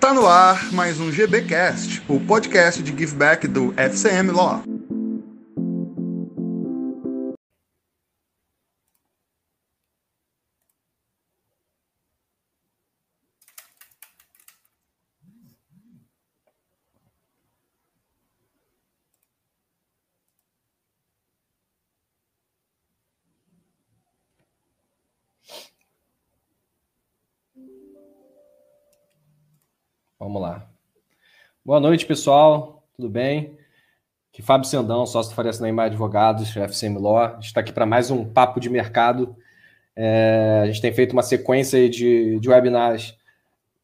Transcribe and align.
Tá 0.00 0.14
no 0.14 0.26
ar 0.28 0.72
mais 0.72 1.00
um 1.00 1.10
GBcast, 1.10 2.02
o 2.06 2.20
podcast 2.20 2.80
de 2.82 2.96
giveback 2.96 3.48
do 3.48 3.74
FCM 3.76 4.30
Law. 4.30 4.62
Boa 31.68 31.80
noite, 31.80 32.06
pessoal. 32.06 32.82
Tudo 32.96 33.10
bem? 33.10 33.54
Aqui 34.32 34.40
Fábio 34.40 34.66
Sendão, 34.66 35.04
sócio 35.04 35.30
do 35.30 35.34
Faria 35.34 35.52
Neymar 35.60 35.88
Advogados, 35.88 36.56
FCM 36.56 36.98
Law. 36.98 37.38
Está 37.40 37.60
aqui 37.60 37.74
para 37.74 37.84
mais 37.84 38.10
um 38.10 38.24
papo 38.24 38.58
de 38.58 38.70
mercado. 38.70 39.36
É, 39.94 40.60
a 40.62 40.66
gente 40.66 40.80
tem 40.80 40.90
feito 40.94 41.12
uma 41.12 41.22
sequência 41.22 41.86
de, 41.90 42.40
de 42.40 42.48
webinars 42.48 43.14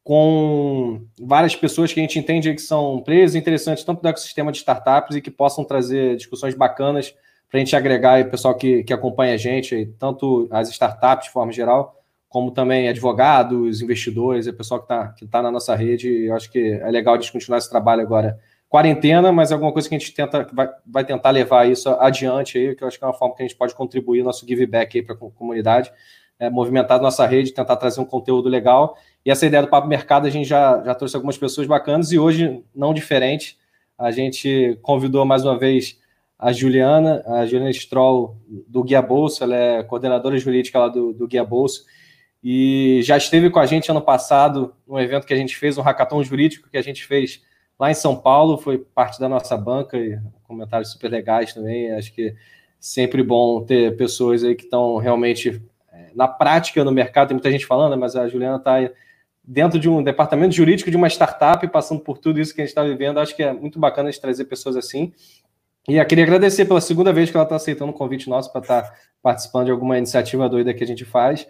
com 0.03 1.05
várias 1.21 1.55
pessoas 1.55 1.93
que 1.93 1.99
a 1.99 2.01
gente 2.01 2.17
entende 2.17 2.55
que 2.55 2.61
são 2.63 3.03
players 3.03 3.35
interessantes, 3.35 3.83
tanto 3.83 4.01
do 4.01 4.07
ecossistema 4.07 4.51
de 4.51 4.57
startups 4.57 5.15
e 5.15 5.21
que 5.21 5.29
possam 5.29 5.63
trazer 5.63 6.15
discussões 6.15 6.55
bacanas 6.55 7.11
para 7.47 7.59
a 7.59 7.63
gente 7.63 7.75
agregar 7.75 8.19
o 8.19 8.31
pessoal 8.31 8.55
que, 8.55 8.83
que 8.83 8.93
acompanha 8.93 9.35
a 9.35 9.37
gente, 9.37 9.93
tanto 9.99 10.47
as 10.49 10.71
startups 10.71 11.27
de 11.27 11.31
forma 11.31 11.51
geral, 11.51 12.03
como 12.35 12.51
também 12.51 12.89
advogados, 12.89 13.81
investidores, 13.81 14.45
é 14.45 14.51
pessoal 14.51 14.81
que 14.81 14.85
está 14.87 15.07
que 15.07 15.25
tá 15.25 15.41
na 15.41 15.49
nossa 15.49 15.73
rede. 15.73 16.25
Eu 16.25 16.35
acho 16.35 16.51
que 16.51 16.59
é 16.59 16.91
legal 16.91 17.15
a 17.15 17.17
gente 17.17 17.31
continuar 17.31 17.59
esse 17.59 17.69
trabalho 17.69 18.01
agora. 18.01 18.37
Quarentena, 18.67 19.31
mas 19.31 19.53
alguma 19.53 19.71
coisa 19.71 19.87
que 19.87 19.95
a 19.95 19.97
gente 19.97 20.13
tenta, 20.13 20.45
vai, 20.51 20.67
vai 20.85 21.05
tentar 21.05 21.29
levar 21.29 21.65
isso 21.71 21.87
adiante 21.91 22.57
aí, 22.57 22.75
que 22.75 22.83
eu 22.83 22.89
acho 22.89 22.99
que 22.99 23.05
é 23.05 23.07
uma 23.07 23.13
forma 23.13 23.33
que 23.37 23.41
a 23.41 23.47
gente 23.47 23.55
pode 23.55 23.73
contribuir 23.73 24.21
nosso 24.21 24.45
give 24.45 24.65
back 24.65 24.97
aí 24.97 25.01
para 25.01 25.15
a 25.15 25.17
comunidade, 25.17 25.89
é, 26.37 26.49
movimentar 26.49 27.01
nossa 27.01 27.25
rede, 27.25 27.53
tentar 27.53 27.77
trazer 27.77 28.01
um 28.01 28.05
conteúdo 28.05 28.49
legal. 28.49 28.97
E 29.25 29.31
essa 29.31 29.45
ideia 29.45 29.63
do 29.63 29.69
Papo 29.69 29.87
Mercado, 29.87 30.27
a 30.27 30.29
gente 30.29 30.45
já, 30.45 30.83
já 30.83 30.93
trouxe 30.93 31.15
algumas 31.15 31.37
pessoas 31.37 31.65
bacanas 31.65 32.11
e 32.11 32.19
hoje, 32.19 32.61
não 32.75 32.93
diferente, 32.93 33.57
a 33.97 34.11
gente 34.11 34.77
convidou 34.81 35.23
mais 35.23 35.45
uma 35.45 35.57
vez 35.57 35.97
a 36.37 36.51
Juliana, 36.51 37.23
a 37.27 37.45
Juliana 37.45 37.71
Stroll, 37.71 38.35
do 38.67 38.83
Guia 38.83 39.01
Bolso, 39.01 39.41
ela 39.41 39.55
é 39.55 39.83
coordenadora 39.83 40.37
jurídica 40.37 40.79
lá 40.79 40.89
do, 40.89 41.13
do 41.13 41.29
Guia 41.29 41.45
Bolso, 41.45 41.85
e 42.47 43.01
já 43.01 43.17
esteve 43.17 43.49
com 43.49 43.57
a 43.57 43.65
gente 43.65 43.89
ano 43.89 44.03
passado 44.03 44.75
no 44.87 44.99
evento 44.99 45.25
que 45.25 45.33
a 45.33 45.35
gente 45.35 45.57
fez, 45.57 45.79
um 45.79 45.81
hackathon 45.81 46.23
jurídico 46.23 46.69
que 46.69 46.77
a 46.77 46.81
gente 46.83 47.03
fez 47.03 47.41
lá 47.79 47.89
em 47.89 47.95
São 47.95 48.15
Paulo, 48.15 48.55
foi 48.59 48.77
parte 48.77 49.19
da 49.19 49.27
nossa 49.27 49.57
banca 49.57 49.97
e 49.97 50.19
comentários 50.43 50.91
super 50.91 51.09
legais 51.09 51.55
também. 51.55 51.91
Acho 51.93 52.13
que 52.13 52.35
sempre 52.79 53.23
bom 53.23 53.63
ter 53.63 53.97
pessoas 53.97 54.43
aí 54.43 54.53
que 54.53 54.65
estão 54.65 54.97
realmente 54.97 55.59
é, 55.91 56.11
na 56.13 56.27
prática 56.27 56.83
no 56.83 56.91
mercado. 56.91 57.29
Tem 57.29 57.35
muita 57.35 57.49
gente 57.49 57.65
falando, 57.65 57.97
mas 57.99 58.15
a 58.15 58.27
Juliana 58.27 58.57
está 58.57 58.75
dentro 59.43 59.79
de 59.79 59.89
um 59.89 60.03
departamento 60.03 60.53
jurídico 60.53 60.91
de 60.91 60.97
uma 60.97 61.07
startup, 61.07 61.67
passando 61.69 62.01
por 62.01 62.19
tudo 62.19 62.39
isso 62.39 62.53
que 62.53 62.61
a 62.61 62.63
gente 62.63 62.69
está 62.69 62.83
vivendo. 62.83 63.19
Acho 63.19 63.35
que 63.35 63.41
é 63.41 63.51
muito 63.51 63.79
bacana 63.79 64.11
de 64.11 64.21
trazer 64.21 64.45
pessoas 64.45 64.75
assim. 64.75 65.11
E 65.89 65.95
eu 65.95 66.05
queria 66.05 66.23
agradecer 66.23 66.65
pela 66.65 66.79
segunda 66.79 67.11
vez 67.11 67.31
que 67.31 67.37
ela 67.37 67.43
está 67.43 67.55
aceitando 67.55 67.89
o 67.89 67.95
convite 67.95 68.29
nosso 68.29 68.51
para 68.51 68.61
estar 68.61 68.81
tá 68.83 68.93
participando 69.23 69.65
de 69.65 69.71
alguma 69.71 69.97
iniciativa 69.97 70.47
doida 70.47 70.75
que 70.75 70.83
a 70.83 70.87
gente 70.87 71.03
faz. 71.03 71.47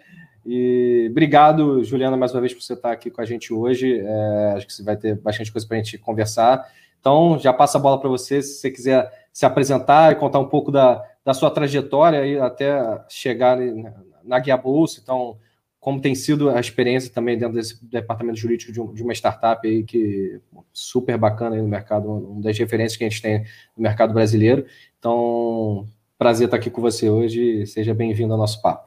E 0.48 1.08
obrigado, 1.10 1.82
Juliana, 1.82 2.16
mais 2.16 2.32
uma 2.32 2.40
vez 2.40 2.54
por 2.54 2.62
você 2.62 2.74
estar 2.74 2.92
aqui 2.92 3.10
com 3.10 3.20
a 3.20 3.24
gente 3.24 3.52
hoje. 3.52 3.98
É, 3.98 4.52
acho 4.56 4.64
que 4.64 4.72
você 4.72 4.84
vai 4.84 4.96
ter 4.96 5.16
bastante 5.16 5.50
coisa 5.50 5.66
para 5.66 5.76
a 5.76 5.82
gente 5.82 5.98
conversar. 5.98 6.70
Então, 7.00 7.36
já 7.36 7.52
passa 7.52 7.78
a 7.78 7.80
bola 7.80 7.98
para 7.98 8.08
você, 8.08 8.40
se 8.40 8.60
você 8.60 8.70
quiser 8.70 9.26
se 9.32 9.44
apresentar 9.44 10.12
e 10.12 10.14
contar 10.14 10.38
um 10.38 10.48
pouco 10.48 10.70
da, 10.70 11.04
da 11.24 11.34
sua 11.34 11.50
trajetória 11.50 12.20
aí 12.20 12.38
até 12.38 12.80
chegar 13.08 13.58
na 14.22 14.38
Guia 14.38 14.56
Bolsa. 14.56 15.00
Então, 15.02 15.36
como 15.80 16.00
tem 16.00 16.14
sido 16.14 16.48
a 16.50 16.60
experiência 16.60 17.12
também 17.12 17.36
dentro 17.36 17.54
desse 17.54 17.84
departamento 17.84 18.38
jurídico 18.38 18.72
de, 18.72 18.80
um, 18.80 18.94
de 18.94 19.02
uma 19.02 19.12
startup 19.12 19.66
aí 19.66 19.82
que 19.82 20.40
super 20.72 21.18
bacana 21.18 21.56
no 21.56 21.66
mercado, 21.66 22.08
uma 22.08 22.42
das 22.42 22.56
referências 22.56 22.96
que 22.96 23.04
a 23.04 23.08
gente 23.08 23.20
tem 23.20 23.40
no 23.76 23.82
mercado 23.82 24.14
brasileiro. 24.14 24.64
Então, 24.98 25.88
prazer 26.16 26.44
estar 26.44 26.56
aqui 26.56 26.70
com 26.70 26.80
você 26.80 27.10
hoje. 27.10 27.66
Seja 27.66 27.92
bem-vindo 27.92 28.32
ao 28.32 28.38
nosso 28.38 28.62
papo. 28.62 28.85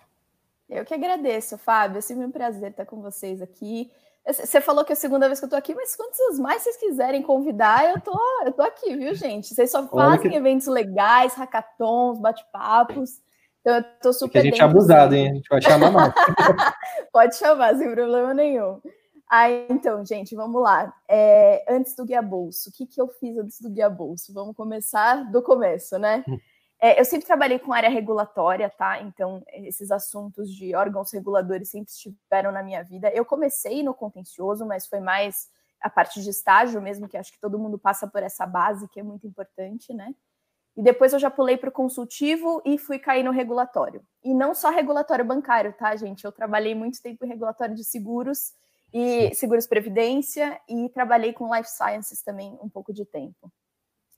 Eu 0.70 0.86
que 0.86 0.94
agradeço, 0.94 1.58
Fábio. 1.58 1.98
É 1.98 2.02
sempre 2.02 2.26
um 2.26 2.32
prazer 2.32 2.72
estar 2.72 2.86
com 2.86 3.02
vocês 3.02 3.42
aqui. 3.42 3.92
Você 4.26 4.62
falou 4.62 4.86
que 4.86 4.92
é 4.92 4.94
a 4.94 4.98
segunda 4.98 5.28
vez 5.28 5.40
que 5.40 5.46
eu 5.46 5.50
tô 5.50 5.56
aqui, 5.56 5.74
mas 5.74 5.96
quantos 5.96 6.38
mais 6.38 6.62
vocês 6.62 6.78
quiserem 6.78 7.22
convidar, 7.24 7.90
eu 7.90 8.00
tô, 8.00 8.20
eu 8.46 8.52
tô 8.52 8.62
aqui, 8.62 8.96
viu, 8.96 9.16
gente? 9.16 9.56
Vocês 9.56 9.72
só 9.72 9.88
fazem 9.88 10.30
que... 10.30 10.36
eventos 10.36 10.68
legais, 10.68 11.34
hackathons, 11.34 12.20
bate-papos. 12.20 13.22
Então 13.62 13.78
eu 13.78 13.84
tô 14.02 14.14
super. 14.14 14.28
Porque 14.28 14.38
a 14.38 14.44
gente 14.44 14.62
é 14.62 14.64
abusado, 14.64 15.16
hein? 15.16 15.32
A 15.32 15.34
gente 15.34 15.50
vai 15.50 15.62
chamar 15.62 15.92
mais. 15.92 16.14
Pode 17.12 17.36
chamar, 17.38 17.76
sem 17.76 17.92
problema 17.92 18.34
nenhum. 18.34 18.80
Aí, 19.30 19.68
então, 19.70 20.06
gente, 20.06 20.36
vamos 20.36 20.62
lá. 20.62 20.94
É, 21.08 21.64
antes 21.68 21.96
do 21.96 22.06
Guia 22.06 22.22
Bolso, 22.22 22.70
o 22.70 22.74
que, 22.74 22.86
que 22.86 23.02
eu 23.02 23.08
fiz 23.08 23.38
antes 23.38 23.62
do 23.62 23.70
Guia 23.70 23.90
Bolso? 23.90 24.34
Vamos 24.34 24.56
começar 24.56 25.30
do 25.32 25.42
começo, 25.42 25.98
né? 25.98 26.24
É, 26.82 27.00
eu 27.00 27.04
sempre 27.04 27.28
trabalhei 27.28 27.60
com 27.60 27.74
área 27.74 27.90
regulatória, 27.90 28.70
tá? 28.70 29.02
Então, 29.02 29.44
esses 29.50 29.92
assuntos 29.92 30.50
de 30.50 30.74
órgãos 30.74 31.12
reguladores 31.12 31.70
sempre 31.70 31.92
estiveram 31.92 32.54
na 32.54 32.64
minha 32.64 32.82
vida. 32.84 33.12
Eu 33.14 33.26
comecei 33.26 33.84
no 33.84 33.94
contencioso, 33.94 34.66
mas 34.66 34.88
foi 34.88 35.02
mais 35.02 35.50
a 35.82 35.90
parte 35.90 36.22
de 36.24 36.30
estágio 36.30 36.82
mesmo, 36.82 37.08
que 37.08 37.18
acho 37.18 37.34
que 37.34 37.40
todo 37.40 37.60
mundo 37.60 37.78
passa 37.78 38.08
por 38.08 38.24
essa 38.24 38.46
base, 38.46 38.88
que 38.88 39.00
é 39.00 39.04
muito 39.04 39.28
importante, 39.28 39.94
né? 39.94 40.16
E 40.78 40.82
depois 40.82 41.12
eu 41.12 41.20
já 41.20 41.30
pulei 41.30 41.58
para 41.58 41.68
o 41.68 41.74
consultivo 41.74 42.62
e 42.66 42.78
fui 42.78 42.98
cair 42.98 43.24
no 43.24 43.32
regulatório. 43.32 44.02
E 44.24 44.34
não 44.34 44.56
só 44.56 44.70
regulatório 44.70 45.26
bancário, 45.26 45.74
tá, 45.74 45.94
gente? 45.98 46.24
Eu 46.24 46.32
trabalhei 46.32 46.74
muito 46.74 47.02
tempo 47.02 47.26
em 47.26 47.28
regulatório 47.28 47.76
de 47.76 47.84
seguros 47.84 48.54
e 48.94 49.36
seguros 49.36 49.68
previdência 49.68 50.60
e 50.70 50.88
trabalhei 50.90 51.34
com 51.34 51.54
life 51.54 51.70
sciences 51.70 52.24
também 52.24 52.58
um 52.62 52.70
pouco 52.70 52.94
de 52.94 53.06
tempo 53.06 53.52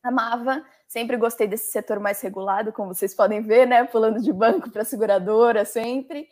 amava, 0.04 0.64
sempre 0.88 1.18
gostei 1.18 1.48
desse 1.48 1.72
setor 1.72 2.00
mais 2.00 2.22
regulado, 2.22 2.74
como 2.74 2.94
vocês 2.94 3.14
podem 3.14 3.42
ver, 3.42 3.68
né? 3.68 3.84
Pulando 3.84 4.22
de 4.22 4.34
banco 4.34 4.70
para 4.70 4.84
seguradora 4.84 5.66
sempre. 5.66 6.28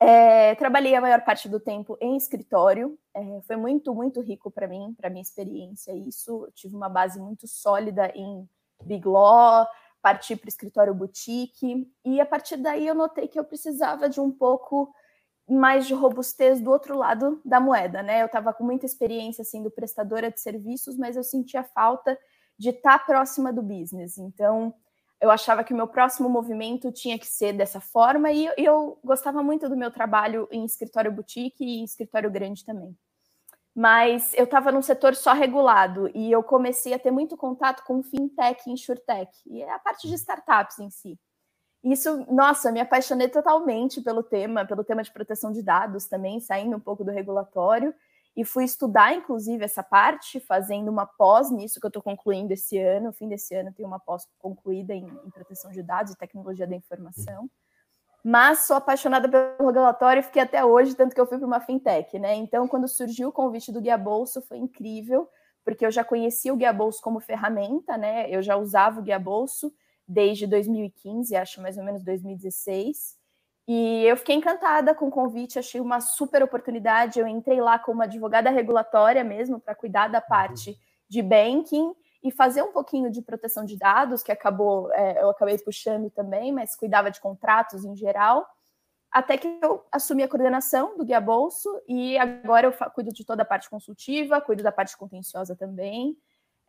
É, 0.00 0.54
trabalhei 0.54 0.94
a 0.94 1.00
maior 1.00 1.22
parte 1.22 1.48
do 1.48 1.58
tempo 1.58 1.98
em 2.00 2.16
escritório, 2.16 2.96
é, 3.12 3.40
foi 3.46 3.56
muito, 3.56 3.92
muito 3.92 4.20
rico 4.20 4.48
para 4.48 4.68
mim, 4.68 4.94
para 4.96 5.10
minha 5.10 5.22
experiência. 5.22 5.92
Isso, 5.92 6.44
eu 6.44 6.52
tive 6.52 6.76
uma 6.76 6.88
base 6.88 7.18
muito 7.20 7.48
sólida 7.48 8.12
em 8.14 8.48
Big 8.84 9.06
Law, 9.08 9.66
parti 10.00 10.36
para 10.36 10.46
o 10.46 10.48
escritório 10.48 10.94
boutique, 10.94 11.90
e 12.04 12.20
a 12.20 12.26
partir 12.26 12.56
daí 12.58 12.86
eu 12.86 12.94
notei 12.94 13.26
que 13.26 13.38
eu 13.38 13.44
precisava 13.44 14.08
de 14.08 14.20
um 14.20 14.30
pouco 14.30 14.94
mais 15.48 15.86
de 15.86 15.94
robustez 15.94 16.60
do 16.60 16.70
outro 16.70 16.96
lado 16.96 17.40
da 17.44 17.58
moeda, 17.58 18.00
né? 18.00 18.22
Eu 18.22 18.26
estava 18.26 18.52
com 18.52 18.62
muita 18.62 18.86
experiência 18.86 19.42
sendo 19.42 19.70
prestadora 19.70 20.30
de 20.30 20.40
serviços, 20.40 20.96
mas 20.96 21.16
eu 21.16 21.24
sentia 21.24 21.64
falta 21.64 22.16
de 22.58 22.70
estar 22.70 22.98
tá 22.98 23.04
próxima 23.04 23.52
do 23.52 23.62
business. 23.62 24.18
Então, 24.18 24.74
eu 25.20 25.30
achava 25.30 25.64
que 25.64 25.72
o 25.72 25.76
meu 25.76 25.86
próximo 25.86 26.28
movimento 26.28 26.92
tinha 26.92 27.18
que 27.18 27.26
ser 27.26 27.52
dessa 27.52 27.80
forma 27.80 28.30
e 28.30 28.48
eu 28.56 28.98
gostava 29.02 29.42
muito 29.42 29.68
do 29.68 29.76
meu 29.76 29.90
trabalho 29.90 30.48
em 30.50 30.64
escritório 30.64 31.10
boutique 31.12 31.64
e 31.64 31.84
escritório 31.84 32.30
grande 32.30 32.64
também. 32.64 32.96
Mas 33.74 34.32
eu 34.34 34.44
estava 34.44 34.72
num 34.72 34.82
setor 34.82 35.14
só 35.14 35.32
regulado 35.32 36.10
e 36.14 36.30
eu 36.30 36.42
comecei 36.42 36.94
a 36.94 36.98
ter 36.98 37.10
muito 37.10 37.36
contato 37.36 37.84
com 37.84 38.02
fintech 38.02 38.62
e 38.66 38.72
insurtech, 38.72 39.30
e 39.46 39.62
é 39.62 39.72
a 39.72 39.78
parte 39.78 40.08
de 40.08 40.14
startups 40.14 40.78
em 40.80 40.90
si. 40.90 41.18
Isso, 41.82 42.26
nossa, 42.28 42.72
me 42.72 42.80
apaixonei 42.80 43.28
totalmente 43.28 44.00
pelo 44.00 44.22
tema, 44.22 44.64
pelo 44.64 44.82
tema 44.82 45.02
de 45.02 45.12
proteção 45.12 45.52
de 45.52 45.62
dados 45.62 46.06
também, 46.06 46.40
saindo 46.40 46.76
um 46.76 46.80
pouco 46.80 47.04
do 47.04 47.12
regulatório 47.12 47.94
e 48.38 48.44
fui 48.44 48.62
estudar, 48.62 49.12
inclusive, 49.14 49.64
essa 49.64 49.82
parte, 49.82 50.38
fazendo 50.38 50.88
uma 50.92 51.04
pós 51.04 51.50
nisso 51.50 51.80
que 51.80 51.86
eu 51.86 51.88
estou 51.88 52.00
concluindo 52.00 52.52
esse 52.52 52.78
ano. 52.78 53.06
No 53.06 53.12
fim 53.12 53.28
desse 53.28 53.52
ano, 53.52 53.72
tenho 53.72 53.88
uma 53.88 53.98
pós 53.98 54.28
concluída 54.38 54.94
em, 54.94 55.08
em, 55.08 55.30
proteção 55.30 55.72
de 55.72 55.82
dados 55.82 56.12
e 56.12 56.16
tecnologia 56.16 56.64
da 56.64 56.76
informação. 56.76 57.50
Mas 58.22 58.60
sou 58.60 58.76
apaixonada 58.76 59.28
pelo 59.28 59.66
regulatório 59.66 60.20
e 60.20 60.22
fiquei 60.22 60.40
até 60.40 60.64
hoje, 60.64 60.94
tanto 60.94 61.16
que 61.16 61.20
eu 61.20 61.26
fui 61.26 61.36
para 61.36 61.48
uma 61.48 61.58
fintech, 61.58 62.16
né? 62.16 62.36
Então, 62.36 62.68
quando 62.68 62.86
surgiu 62.86 63.30
o 63.30 63.32
convite 63.32 63.72
do 63.72 63.80
Guia 63.80 63.98
Bolso, 63.98 64.40
foi 64.42 64.58
incrível, 64.58 65.28
porque 65.64 65.84
eu 65.84 65.90
já 65.90 66.04
conhecia 66.04 66.54
o 66.54 66.56
Guia 66.56 66.72
Bolso 66.72 67.02
como 67.02 67.18
ferramenta, 67.18 67.98
né? 67.98 68.30
Eu 68.30 68.40
já 68.40 68.56
usava 68.56 69.00
o 69.00 69.02
Guia 69.02 69.18
Bolso 69.18 69.74
desde 70.06 70.46
2015, 70.46 71.34
acho 71.34 71.60
mais 71.60 71.76
ou 71.76 71.82
menos 71.82 72.04
2016. 72.04 73.17
E 73.68 74.02
eu 74.06 74.16
fiquei 74.16 74.34
encantada 74.34 74.94
com 74.94 75.08
o 75.08 75.10
convite, 75.10 75.58
achei 75.58 75.78
uma 75.78 76.00
super 76.00 76.42
oportunidade. 76.42 77.20
Eu 77.20 77.28
entrei 77.28 77.60
lá 77.60 77.78
como 77.78 78.00
advogada 78.00 78.48
regulatória 78.48 79.22
mesmo, 79.22 79.60
para 79.60 79.74
cuidar 79.74 80.08
da 80.08 80.22
parte 80.22 80.70
uhum. 80.70 80.76
de 81.06 81.22
banking 81.22 81.94
e 82.24 82.30
fazer 82.32 82.62
um 82.62 82.72
pouquinho 82.72 83.10
de 83.10 83.20
proteção 83.20 83.66
de 83.66 83.76
dados, 83.76 84.22
que 84.22 84.32
acabou, 84.32 84.90
é, 84.94 85.22
eu 85.22 85.28
acabei 85.28 85.58
puxando 85.58 86.10
também, 86.10 86.50
mas 86.50 86.74
cuidava 86.74 87.10
de 87.10 87.20
contratos 87.20 87.84
em 87.84 87.94
geral. 87.94 88.46
até 89.10 89.36
que 89.36 89.58
eu 89.62 89.84
assumi 89.92 90.22
a 90.22 90.28
coordenação 90.28 90.96
do 90.96 91.04
Guia 91.04 91.20
Bolso 91.20 91.68
e 91.86 92.16
agora 92.18 92.66
eu 92.66 92.72
cuido 92.92 93.12
de 93.12 93.24
toda 93.24 93.42
a 93.42 93.46
parte 93.46 93.68
consultiva, 93.68 94.40
cuido 94.40 94.62
da 94.62 94.72
parte 94.72 94.96
contenciosa 94.96 95.54
também. 95.54 96.16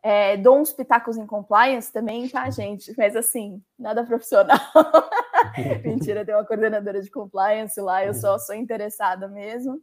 É, 0.02 0.36
dou 0.36 0.58
uns 0.58 0.72
pitacos 0.72 1.16
em 1.16 1.26
compliance 1.26 1.92
também, 1.92 2.28
tá, 2.28 2.48
gente? 2.50 2.94
Mas 2.96 3.16
assim, 3.16 3.62
nada 3.78 4.04
profissional. 4.04 4.58
Mentira, 5.84 6.24
tem 6.24 6.34
uma 6.34 6.44
coordenadora 6.44 7.00
de 7.02 7.10
compliance 7.10 7.80
lá, 7.80 8.04
eu 8.04 8.14
só 8.14 8.38
sou 8.38 8.54
interessada 8.54 9.28
mesmo. 9.28 9.80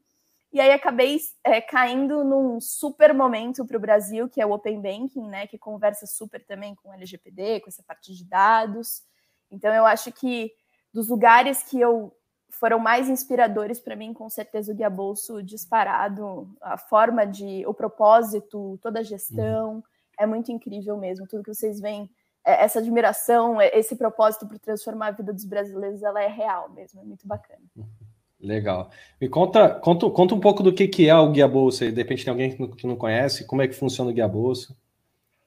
E 0.51 0.59
aí 0.59 0.71
acabei 0.71 1.19
é, 1.43 1.59
caindo 1.59 2.23
num 2.23 2.59
super 2.59 3.13
momento 3.13 3.65
para 3.65 3.77
o 3.77 3.81
Brasil, 3.81 4.29
que 4.29 4.41
é 4.41 4.45
o 4.45 4.51
Open 4.51 4.81
Banking, 4.81 5.27
né? 5.27 5.45
Que 5.45 5.57
conversa 5.57 6.05
super 6.07 6.43
também 6.45 6.73
com 6.75 6.89
o 6.89 6.93
LGPD, 6.93 7.59
com 7.59 7.69
essa 7.69 7.83
parte 7.83 8.15
de 8.15 8.25
dados. 8.25 9.03
Então 9.51 9.73
eu 9.73 9.85
acho 9.85 10.11
que 10.11 10.51
dos 10.93 11.09
lugares 11.09 11.63
que 11.63 11.79
eu 11.79 12.13
foram 12.49 12.79
mais 12.79 13.09
inspiradores 13.09 13.79
para 13.79 13.95
mim, 13.95 14.13
com 14.13 14.29
certeza 14.29 14.71
o 14.71 14.75
Guia 14.75 14.89
Bolso 14.89 15.43
disparado, 15.43 16.49
a 16.61 16.77
forma 16.77 17.25
de, 17.25 17.65
o 17.67 17.73
propósito, 17.73 18.79
toda 18.81 19.01
a 19.01 19.03
gestão, 19.03 19.75
uhum. 19.75 19.83
é 20.19 20.25
muito 20.25 20.51
incrível 20.51 20.97
mesmo. 20.97 21.27
Tudo 21.27 21.43
que 21.43 21.53
vocês 21.53 21.79
veem, 21.79 22.09
essa 22.47 22.79
admiração, 22.79 23.59
é, 23.59 23.77
esse 23.77 23.95
propósito 23.95 24.47
para 24.47 24.57
transformar 24.59 25.07
a 25.07 25.11
vida 25.11 25.33
dos 25.33 25.45
brasileiros, 25.45 26.01
ela 26.01 26.21
é 26.21 26.27
real 26.27 26.69
mesmo, 26.69 27.01
é 27.01 27.03
muito 27.03 27.27
bacana. 27.27 27.61
Legal. 28.39 28.89
Me 29.19 29.27
conta, 29.27 29.69
conta, 29.69 30.09
conta 30.09 30.35
um 30.35 30.39
pouco 30.39 30.61
do 30.61 30.71
que, 30.71 30.88
que 30.88 31.09
é 31.09 31.15
o 31.15 31.31
Guia 31.31 31.47
Bolso. 31.47 31.79
De 31.79 31.91
repente 31.91 32.23
tem 32.23 32.31
alguém 32.31 32.69
que 32.75 32.88
não 32.88 32.95
conhece, 32.95 33.45
como 33.45 33.61
é 33.61 33.67
que 33.67 33.73
funciona 33.73 34.11
o 34.11 34.13
Guia 34.13 34.27
Bolso? 34.27 34.77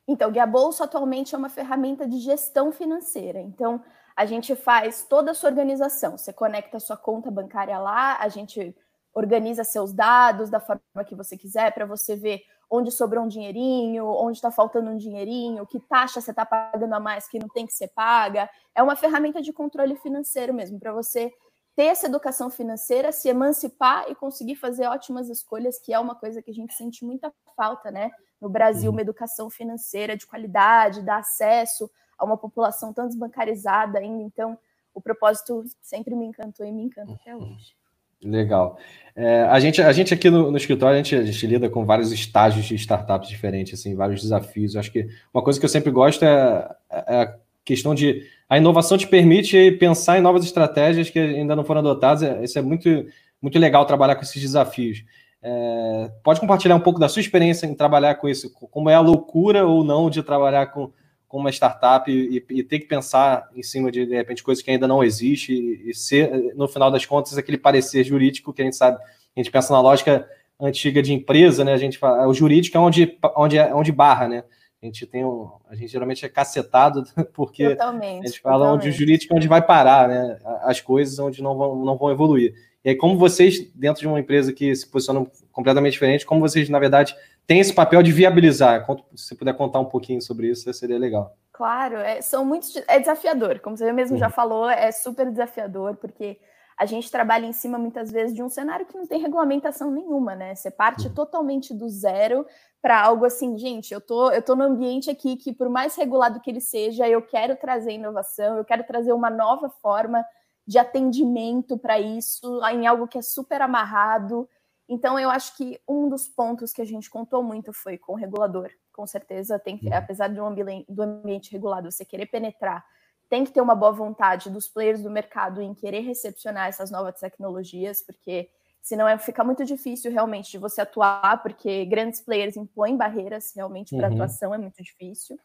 Então, 0.07 0.29
o 0.29 0.33
Guia 0.33 0.47
Bolso 0.47 0.83
atualmente 0.83 1.35
é 1.35 1.39
uma 1.39 1.49
ferramenta 1.49 2.07
de 2.07 2.19
gestão 2.19 2.73
financeira. 2.73 3.41
Então, 3.41 3.81
a 4.17 4.27
gente 4.27 4.57
faz 4.57 5.07
toda 5.09 5.31
a 5.31 5.35
sua 5.35 5.51
organização. 5.51 6.19
Você 6.19 6.33
conecta 6.33 6.79
a 6.79 6.81
sua 6.81 6.97
conta 6.97 7.31
bancária 7.31 7.79
lá, 7.79 8.19
a 8.19 8.29
gente 8.29 8.75
organiza 9.15 9.63
seus 9.63 9.93
dados 9.93 10.51
da 10.51 10.61
forma 10.61 10.83
que 11.07 11.15
você 11.15 11.37
quiser 11.37 11.73
para 11.73 11.87
você 11.87 12.17
ver 12.17 12.43
onde 12.71 12.93
sobrou 12.93 13.25
um 13.25 13.29
dinheirinho, 13.29 14.07
onde 14.07 14.39
está 14.39 14.51
faltando 14.51 14.91
um 14.91 14.97
dinheirinho, 14.97 15.67
que 15.67 15.81
taxa 15.81 16.21
você 16.21 16.31
está 16.31 16.47
pagando 16.47 16.95
a 16.95 17.01
mais 17.01 17.29
que 17.29 17.39
não 17.39 17.49
tem 17.49 17.67
que 17.67 17.73
ser 17.73 17.89
paga. 17.89 18.49
É 18.75 18.83
uma 18.83 18.95
ferramenta 18.95 19.43
de 19.43 19.53
controle 19.53 19.97
financeiro 19.97 20.55
mesmo, 20.55 20.79
para 20.79 20.93
você 20.93 21.33
ter 21.75 21.85
essa 21.85 22.07
educação 22.07 22.49
financeira, 22.49 23.11
se 23.11 23.29
emancipar 23.29 24.05
e 24.09 24.15
conseguir 24.15 24.55
fazer 24.55 24.87
ótimas 24.87 25.29
escolhas, 25.29 25.79
que 25.79 25.93
é 25.93 25.99
uma 25.99 26.15
coisa 26.15 26.41
que 26.41 26.51
a 26.51 26.55
gente 26.55 26.75
sente 26.75 27.05
muita 27.05 27.33
falta, 27.57 27.91
né? 27.91 28.11
No 28.41 28.49
Brasil, 28.49 28.91
uhum. 28.91 28.97
uma 28.97 29.03
educação 29.03 29.51
financeira 29.51 30.17
de 30.17 30.27
qualidade, 30.27 31.03
dar 31.03 31.19
acesso 31.19 31.91
a 32.17 32.25
uma 32.25 32.37
população 32.37 32.93
tão 32.93 33.07
desbancarizada 33.07 33.99
ainda. 33.99 34.23
Então, 34.23 34.59
o 34.95 35.01
propósito 35.01 35.65
sempre 35.81 36.15
me 36.15 36.27
encantou 36.27 36.67
e 36.67 36.73
me 36.73 36.83
encanta 36.83 37.13
até 37.13 37.35
uhum. 37.35 37.55
hoje. 37.55 37.80
Legal. 38.23 38.79
É, 39.17 39.43
a, 39.43 39.59
gente, 39.59 39.83
a 39.83 39.93
gente 39.93 40.15
aqui 40.15 40.31
no, 40.31 40.51
no 40.51 40.57
escritório, 40.57 40.95
a 40.95 41.03
gente, 41.03 41.15
a 41.15 41.25
gente, 41.25 41.47
lida 41.47 41.69
com 41.69 41.85
vários 41.85 42.13
estágios 42.13 42.67
de 42.67 42.75
startups 42.75 43.29
diferentes, 43.29 43.79
assim, 43.79 43.95
vários 43.95 44.23
desafios. 44.23 44.77
Acho 44.77 44.93
que 44.93 45.09
uma 45.33 45.43
coisa 45.43 45.59
que 45.59 45.65
eu 45.65 45.71
sempre 45.71 45.91
gosto 45.91 46.25
é, 46.25 46.69
é 46.91 47.23
a 47.23 47.35
questão 47.65 47.95
de 47.95 48.23
a 48.49 48.59
inovação 48.59 48.99
te 48.99 49.07
permite 49.07 49.73
pensar 49.73 50.19
em 50.19 50.23
novas 50.23 50.45
estratégias 50.45 51.09
que 51.09 51.19
ainda 51.19 51.55
não 51.55 51.65
foram 51.65 51.81
adotadas. 51.81 52.23
É, 52.23 52.45
isso 52.45 52.59
é 52.59 52.63
muito, 52.63 53.07
muito 53.41 53.59
legal 53.59 53.85
trabalhar 53.87 54.17
com 54.17 54.23
esses 54.23 54.41
desafios. 54.41 55.05
É, 55.43 56.11
pode 56.23 56.41
compartilhar 56.41 56.77
um 56.77 56.81
pouco 56.81 57.01
da 57.01 57.09
sua 57.09 57.21
experiência 57.21 57.67
em 57.67 57.75
trabalhar 57.75 58.17
com 58.17 58.29
isso? 58.29 58.53
Como 58.53 58.91
é 58.91 58.95
a 58.95 59.01
loucura 59.01 59.67
ou 59.67 59.83
não 59.83 60.11
de 60.11 60.23
trabalhar 60.23 60.67
com, 60.67 60.93
com 61.31 61.39
uma 61.39 61.51
startup 61.51 62.11
e, 62.11 62.45
e, 62.51 62.63
ter 62.65 62.81
que 62.81 62.87
pensar 62.87 63.49
em 63.55 63.63
cima 63.63 63.89
de, 63.93 64.05
de 64.05 64.17
repente, 64.17 64.43
coisas 64.43 64.65
que 64.65 64.69
ainda 64.69 64.89
não 64.89 65.03
existem 65.03 65.57
e, 65.57 65.91
e 65.91 65.95
ser, 65.95 66.29
no 66.57 66.67
final 66.67 66.91
das 66.91 67.07
contas, 67.07 67.39
aquele 67.39 67.57
parecer 67.57 68.03
jurídico 68.03 68.53
que 68.53 68.61
a 68.61 68.65
gente 68.65 68.75
sabe, 68.75 68.99
a 69.01 69.41
gente 69.41 69.49
pensa 69.49 69.73
na 69.73 69.81
lógica 69.81 70.29
antiga 70.61 71.01
de 71.01 71.13
empresa, 71.13 71.65
né? 71.65 71.73
A 71.73 71.77
gente 71.77 71.99
fala, 71.99 72.27
o 72.27 72.35
jurídico 72.35 72.77
é 72.77 72.81
onde, 72.81 73.17
onde, 73.37 73.59
é, 73.59 73.73
onde 73.73 73.93
barra, 73.93 74.27
né? 74.27 74.43
A 74.83 74.87
gente 74.87 75.07
tem 75.07 75.25
um, 75.25 75.53
a 75.69 75.77
gente 75.77 75.93
geralmente 75.93 76.27
é 76.27 76.29
cacetado 76.29 77.05
porque 77.33 77.71
totalmente, 77.71 78.25
a 78.25 78.27
gente 78.27 78.41
fala 78.41 78.65
totalmente. 78.65 78.81
onde 78.81 78.89
o 78.89 78.93
jurídico 78.99 79.33
é 79.33 79.37
onde 79.37 79.47
vai 79.47 79.65
parar, 79.65 80.09
né? 80.09 80.37
As 80.63 80.81
coisas 80.81 81.17
onde 81.21 81.41
não 81.41 81.57
vão, 81.57 81.77
não 81.77 81.97
vão 81.97 82.11
evoluir. 82.11 82.55
E 82.85 82.91
aí, 82.91 82.97
como 82.97 83.19
vocês, 83.19 83.71
dentro 83.75 84.01
de 84.01 84.09
uma 84.09 84.21
empresa 84.21 84.53
que 84.53 84.75
se 84.75 84.87
posicionam 84.87 85.31
completamente 85.53 85.93
diferente, 85.93 86.25
como 86.25 86.41
vocês, 86.41 86.69
na 86.69 86.79
verdade, 86.79 87.15
têm 87.47 87.61
esse 87.61 87.75
papel 87.75 88.03
de 88.03 88.11
viabilizar? 88.11 88.87
Se 89.15 89.29
você 89.29 89.35
puder 89.35 89.55
contar 89.55 89.81
um 89.81 89.85
pouquinho 89.85 90.23
sobre 90.23 90.49
isso, 90.49 90.73
seria 90.73 90.99
legal. 90.99 91.37
Claro, 91.53 91.97
é, 91.97 92.23
são 92.23 92.45
muitos. 92.45 92.75
É 92.89 92.99
desafiador, 92.99 93.61
como 93.61 93.77
você 93.77 93.93
mesmo 93.93 94.15
uhum. 94.15 94.21
já 94.21 94.31
falou, 94.31 94.69
é 94.71 94.91
super 94.93 95.31
desafiador, 95.31 95.97
porque 95.97 96.39
a 96.79 96.87
gente 96.87 97.11
trabalha 97.11 97.45
em 97.45 97.53
cima 97.53 97.77
muitas 97.77 98.11
vezes 98.11 98.35
de 98.35 98.43
um 98.43 98.49
cenário 98.49 98.87
que 98.87 98.97
não 98.97 99.07
tem 99.07 99.21
regulamentação 99.21 99.91
nenhuma, 99.91 100.35
né? 100.35 100.55
Você 100.55 100.71
parte 100.71 101.09
uhum. 101.09 101.13
totalmente 101.13 101.75
do 101.75 101.87
zero 101.91 102.47
para 102.81 102.99
algo 102.99 103.27
assim, 103.27 103.59
gente, 103.59 103.93
eu 103.93 104.01
tô, 104.01 104.31
eu 104.31 104.41
tô 104.41 104.57
no 104.57 104.65
ambiente 104.65 105.11
aqui 105.11 105.37
que, 105.37 105.53
por 105.53 105.69
mais 105.69 105.95
regulado 105.95 106.41
que 106.41 106.51
ele 106.51 106.63
seja, 106.63 107.07
eu 107.07 107.21
quero 107.21 107.55
trazer 107.57 107.93
inovação, 107.93 108.57
eu 108.57 108.65
quero 108.65 108.85
trazer 108.85 109.13
uma 109.13 109.29
nova 109.29 109.69
forma 109.69 110.25
de 110.67 110.79
atendimento 110.79 111.79
para 111.79 111.99
isso, 111.99 112.61
em 112.67 112.87
algo 112.87 113.09
que 113.09 113.19
é 113.19 113.23
super 113.23 113.61
amarrado. 113.63 114.49
Então, 114.89 115.19
eu 115.19 115.31
acho 115.31 115.57
que 115.57 115.81
um 115.89 116.09
dos 116.09 116.29
pontos 116.29 116.73
que 116.73 116.83
a 116.83 116.87
gente 116.87 117.09
contou 117.09 117.43
muito 117.43 117.73
foi 117.73 117.97
com 117.97 118.13
o 118.13 118.17
regulador. 118.17 118.71
Com 118.93 119.07
certeza, 119.07 119.59
tem 119.59 119.79
que, 119.79 119.87
uhum. 119.87 119.95
apesar 119.95 120.29
de 120.29 120.41
um 120.41 120.47
ambiente, 120.47 120.87
do 120.89 121.03
ambiente 121.03 121.53
regulado 121.53 121.91
você 121.91 122.05
querer 122.05 122.27
penetrar 122.27 122.85
tem 123.31 123.45
que 123.45 123.53
ter 123.53 123.61
uma 123.61 123.77
boa 123.77 123.93
vontade 123.93 124.51
dos 124.51 124.69
players 124.69 125.01
do 125.01 125.09
mercado 125.09 125.63
em 125.63 125.73
querer 125.73 126.01
recepcionar 126.01 126.67
essas 126.67 126.91
novas 126.91 127.19
tecnologias, 127.21 128.03
porque 128.03 128.51
senão 128.83 129.07
é, 129.07 129.17
fica 129.19 129.45
muito 129.45 129.65
difícil 129.65 130.11
realmente 130.11 130.51
de 130.51 130.59
você 130.59 130.81
atuar, 130.81 131.41
porque 131.41 131.85
grandes 131.85 132.21
players 132.21 132.57
impõem 132.57 132.97
barreiras 132.97 133.53
realmente 133.55 133.97
para 133.97 134.09
uhum. 134.09 134.15
atuação, 134.15 134.53
é 134.53 134.59
muito 134.59 134.83
difícil. 134.83 135.39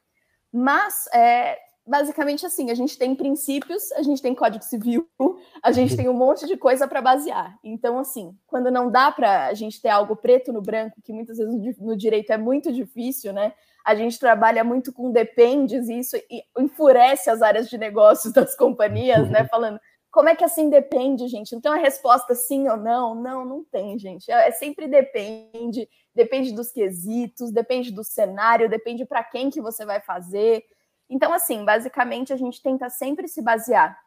Mas, 0.52 1.06
é, 1.14 1.60
basicamente 1.86 2.46
assim, 2.46 2.72
a 2.72 2.74
gente 2.74 2.98
tem 2.98 3.16
princípios, 3.16 3.92
a 3.94 4.02
gente 4.02 4.22
tem 4.22 4.34
código 4.34 4.64
civil, 4.64 5.08
a 5.62 5.72
gente 5.72 5.96
tem 5.96 6.10
um 6.10 6.14
monte 6.14 6.46
de 6.46 6.58
coisa 6.58 6.88
para 6.88 7.02
basear. 7.02 7.58
Então, 7.64 8.00
assim, 8.00 8.36
quando 8.48 8.72
não 8.72 8.90
dá 8.90 9.12
para 9.12 9.48
a 9.48 9.54
gente 9.54 9.82
ter 9.82 9.90
algo 9.90 10.16
preto 10.16 10.52
no 10.52 10.62
branco, 10.62 11.02
que 11.04 11.14
muitas 11.14 11.38
vezes 11.38 11.78
no 11.80 11.96
direito 11.96 12.32
é 12.32 12.38
muito 12.38 12.72
difícil, 12.72 13.34
né? 13.34 13.54
a 13.86 13.94
gente 13.94 14.20
trabalha 14.20 14.64
muito 14.64 14.92
com 14.92 15.12
dependes 15.12 15.88
e 15.88 16.00
isso 16.00 16.18
enfurece 16.58 17.30
as 17.30 17.44
áreas 17.44 17.70
de 17.70 17.78
negócios 17.78 18.34
das 18.34 18.56
companhias, 18.56 19.30
né? 19.30 19.46
Falando 19.48 19.80
como 20.16 20.30
é 20.30 20.36
que 20.36 20.46
assim 20.46 20.70
depende, 20.70 21.28
gente? 21.28 21.52
Não 21.52 21.60
tem 21.60 21.70
uma 21.70 21.78
resposta 21.78 22.34
sim 22.34 22.70
ou 22.70 22.78
não? 22.78 23.14
Não, 23.14 23.44
não 23.44 23.66
tem, 23.66 24.00
gente. 24.00 24.31
É, 24.31 24.48
é 24.48 24.52
sempre 24.52 24.88
depende, 24.88 25.90
depende 26.16 26.54
dos 26.54 26.72
quesitos, 26.72 27.52
depende 27.52 27.92
do 27.92 28.02
cenário, 28.02 28.70
depende 28.70 29.06
para 29.06 29.21
quem 29.24 29.50
que 29.50 29.62
você 29.62 29.86
vai 29.86 30.00
fazer. 30.00 30.64
Então, 31.09 31.31
assim, 31.33 31.64
basicamente 31.64 32.33
a 32.33 32.35
gente 32.35 32.62
tenta 32.62 32.90
sempre 32.90 33.28
se 33.28 33.42
basear 33.42 34.00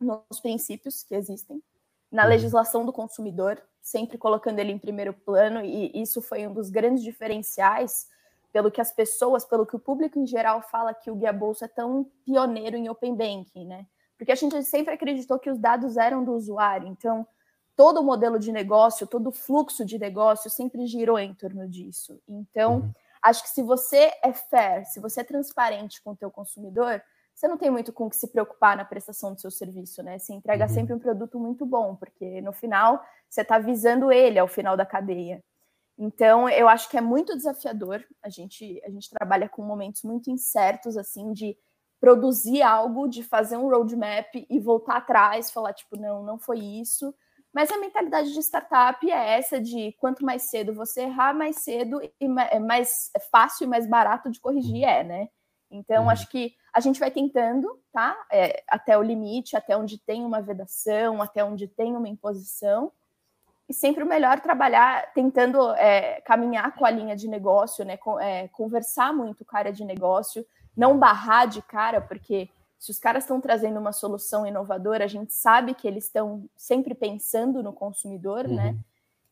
nos 0.00 0.40
princípios 0.40 1.02
que 1.02 1.14
existem, 1.14 1.62
na 2.10 2.24
uhum. 2.24 2.28
legislação 2.28 2.84
do 2.84 2.92
consumidor, 2.92 3.62
sempre 3.80 4.18
colocando 4.18 4.58
ele 4.58 4.72
em 4.72 4.78
primeiro 4.78 5.12
plano, 5.12 5.64
e 5.64 5.90
isso 5.94 6.20
foi 6.20 6.46
um 6.46 6.52
dos 6.52 6.70
grandes 6.70 7.02
diferenciais 7.02 8.08
pelo 8.52 8.70
que 8.70 8.80
as 8.80 8.92
pessoas, 8.92 9.44
pelo 9.44 9.66
que 9.66 9.74
o 9.74 9.80
público 9.80 10.18
em 10.18 10.26
geral 10.26 10.62
fala 10.62 10.94
que 10.94 11.10
o 11.10 11.16
Guia 11.16 11.32
Bolsa 11.32 11.64
é 11.64 11.68
tão 11.68 12.08
pioneiro 12.24 12.76
em 12.76 12.88
Open 12.88 13.14
Banking, 13.14 13.64
né? 13.66 13.86
Porque 14.16 14.30
a 14.30 14.36
gente 14.36 14.62
sempre 14.62 14.94
acreditou 14.94 15.38
que 15.38 15.50
os 15.50 15.58
dados 15.58 15.96
eram 15.96 16.24
do 16.24 16.32
usuário, 16.32 16.86
então 16.86 17.26
todo 17.76 18.00
o 18.00 18.04
modelo 18.04 18.38
de 18.38 18.52
negócio, 18.52 19.06
todo 19.06 19.28
o 19.28 19.32
fluxo 19.32 19.84
de 19.84 19.98
negócio 19.98 20.48
sempre 20.48 20.86
girou 20.86 21.18
em 21.18 21.34
torno 21.34 21.68
disso. 21.68 22.20
Então, 22.28 22.76
uhum. 22.76 22.92
Acho 23.24 23.42
que 23.42 23.48
se 23.48 23.62
você 23.62 24.12
é 24.22 24.32
fair, 24.32 24.84
se 24.86 25.00
você 25.00 25.22
é 25.22 25.24
transparente 25.24 26.02
com 26.02 26.10
o 26.10 26.16
teu 26.16 26.30
consumidor, 26.30 27.02
você 27.34 27.48
não 27.48 27.56
tem 27.56 27.70
muito 27.70 27.92
com 27.92 28.06
o 28.06 28.10
que 28.10 28.16
se 28.16 28.28
preocupar 28.28 28.76
na 28.76 28.84
prestação 28.84 29.34
do 29.34 29.40
seu 29.40 29.50
serviço, 29.50 30.02
né? 30.02 30.18
Você 30.18 30.32
entrega 30.32 30.66
uhum. 30.66 30.70
sempre 30.72 30.94
um 30.94 30.98
produto 30.98 31.40
muito 31.40 31.66
bom, 31.66 31.96
porque 31.96 32.40
no 32.42 32.52
final 32.52 33.02
você 33.28 33.40
está 33.40 33.58
visando 33.58 34.12
ele 34.12 34.38
ao 34.38 34.46
final 34.46 34.76
da 34.76 34.86
cadeia. 34.86 35.42
Então, 35.98 36.48
eu 36.48 36.68
acho 36.68 36.88
que 36.88 36.96
é 36.96 37.00
muito 37.00 37.36
desafiador. 37.36 38.04
A 38.22 38.28
gente, 38.28 38.80
a 38.84 38.90
gente 38.90 39.10
trabalha 39.10 39.48
com 39.48 39.62
momentos 39.62 40.02
muito 40.02 40.30
incertos, 40.30 40.96
assim, 40.96 41.32
de 41.32 41.56
produzir 42.00 42.62
algo, 42.62 43.08
de 43.08 43.22
fazer 43.22 43.56
um 43.56 43.68
roadmap 43.68 44.34
e 44.34 44.60
voltar 44.60 44.96
atrás, 44.96 45.50
falar, 45.50 45.72
tipo, 45.72 45.96
não, 45.96 46.22
não 46.22 46.38
foi 46.38 46.58
isso. 46.58 47.14
Mas 47.54 47.70
a 47.70 47.78
mentalidade 47.78 48.32
de 48.32 48.40
startup 48.40 49.08
é 49.08 49.38
essa 49.38 49.60
de 49.60 49.92
quanto 50.00 50.24
mais 50.24 50.42
cedo 50.42 50.74
você 50.74 51.02
errar, 51.02 51.32
mais 51.32 51.56
cedo 51.58 52.02
e 52.02 52.12
é 52.50 52.58
mais 52.58 53.12
fácil 53.30 53.64
e 53.64 53.68
mais 53.68 53.86
barato 53.86 54.28
de 54.28 54.40
corrigir 54.40 54.82
é, 54.82 55.04
né? 55.04 55.28
Então, 55.70 56.04
uhum. 56.04 56.10
acho 56.10 56.28
que 56.28 56.52
a 56.72 56.80
gente 56.80 56.98
vai 56.98 57.12
tentando, 57.12 57.80
tá? 57.92 58.16
É, 58.30 58.64
até 58.68 58.98
o 58.98 59.02
limite, 59.02 59.56
até 59.56 59.76
onde 59.76 59.98
tem 59.98 60.24
uma 60.24 60.42
vedação, 60.42 61.22
até 61.22 61.44
onde 61.44 61.68
tem 61.68 61.94
uma 61.96 62.08
imposição, 62.08 62.90
e 63.68 63.72
sempre 63.72 64.02
o 64.02 64.06
melhor 64.06 64.40
trabalhar 64.40 65.12
tentando 65.14 65.72
é, 65.74 66.20
caminhar 66.22 66.74
com 66.74 66.84
a 66.84 66.90
linha 66.90 67.14
de 67.14 67.28
negócio, 67.28 67.84
né? 67.84 67.98
É, 68.20 68.48
conversar 68.48 69.12
muito 69.12 69.44
com 69.44 69.56
a 69.56 69.60
área 69.60 69.72
de 69.72 69.84
negócio, 69.84 70.44
não 70.76 70.98
barrar 70.98 71.46
de 71.46 71.62
cara, 71.62 72.00
porque 72.00 72.50
Se 72.84 72.90
os 72.90 72.98
caras 72.98 73.24
estão 73.24 73.40
trazendo 73.40 73.80
uma 73.80 73.92
solução 73.92 74.46
inovadora, 74.46 75.04
a 75.04 75.08
gente 75.08 75.32
sabe 75.32 75.72
que 75.72 75.88
eles 75.88 76.04
estão 76.04 76.44
sempre 76.54 76.94
pensando 76.94 77.62
no 77.62 77.72
consumidor, 77.72 78.46
né? 78.46 78.66
uhum. 78.66 78.72
né? 78.72 78.78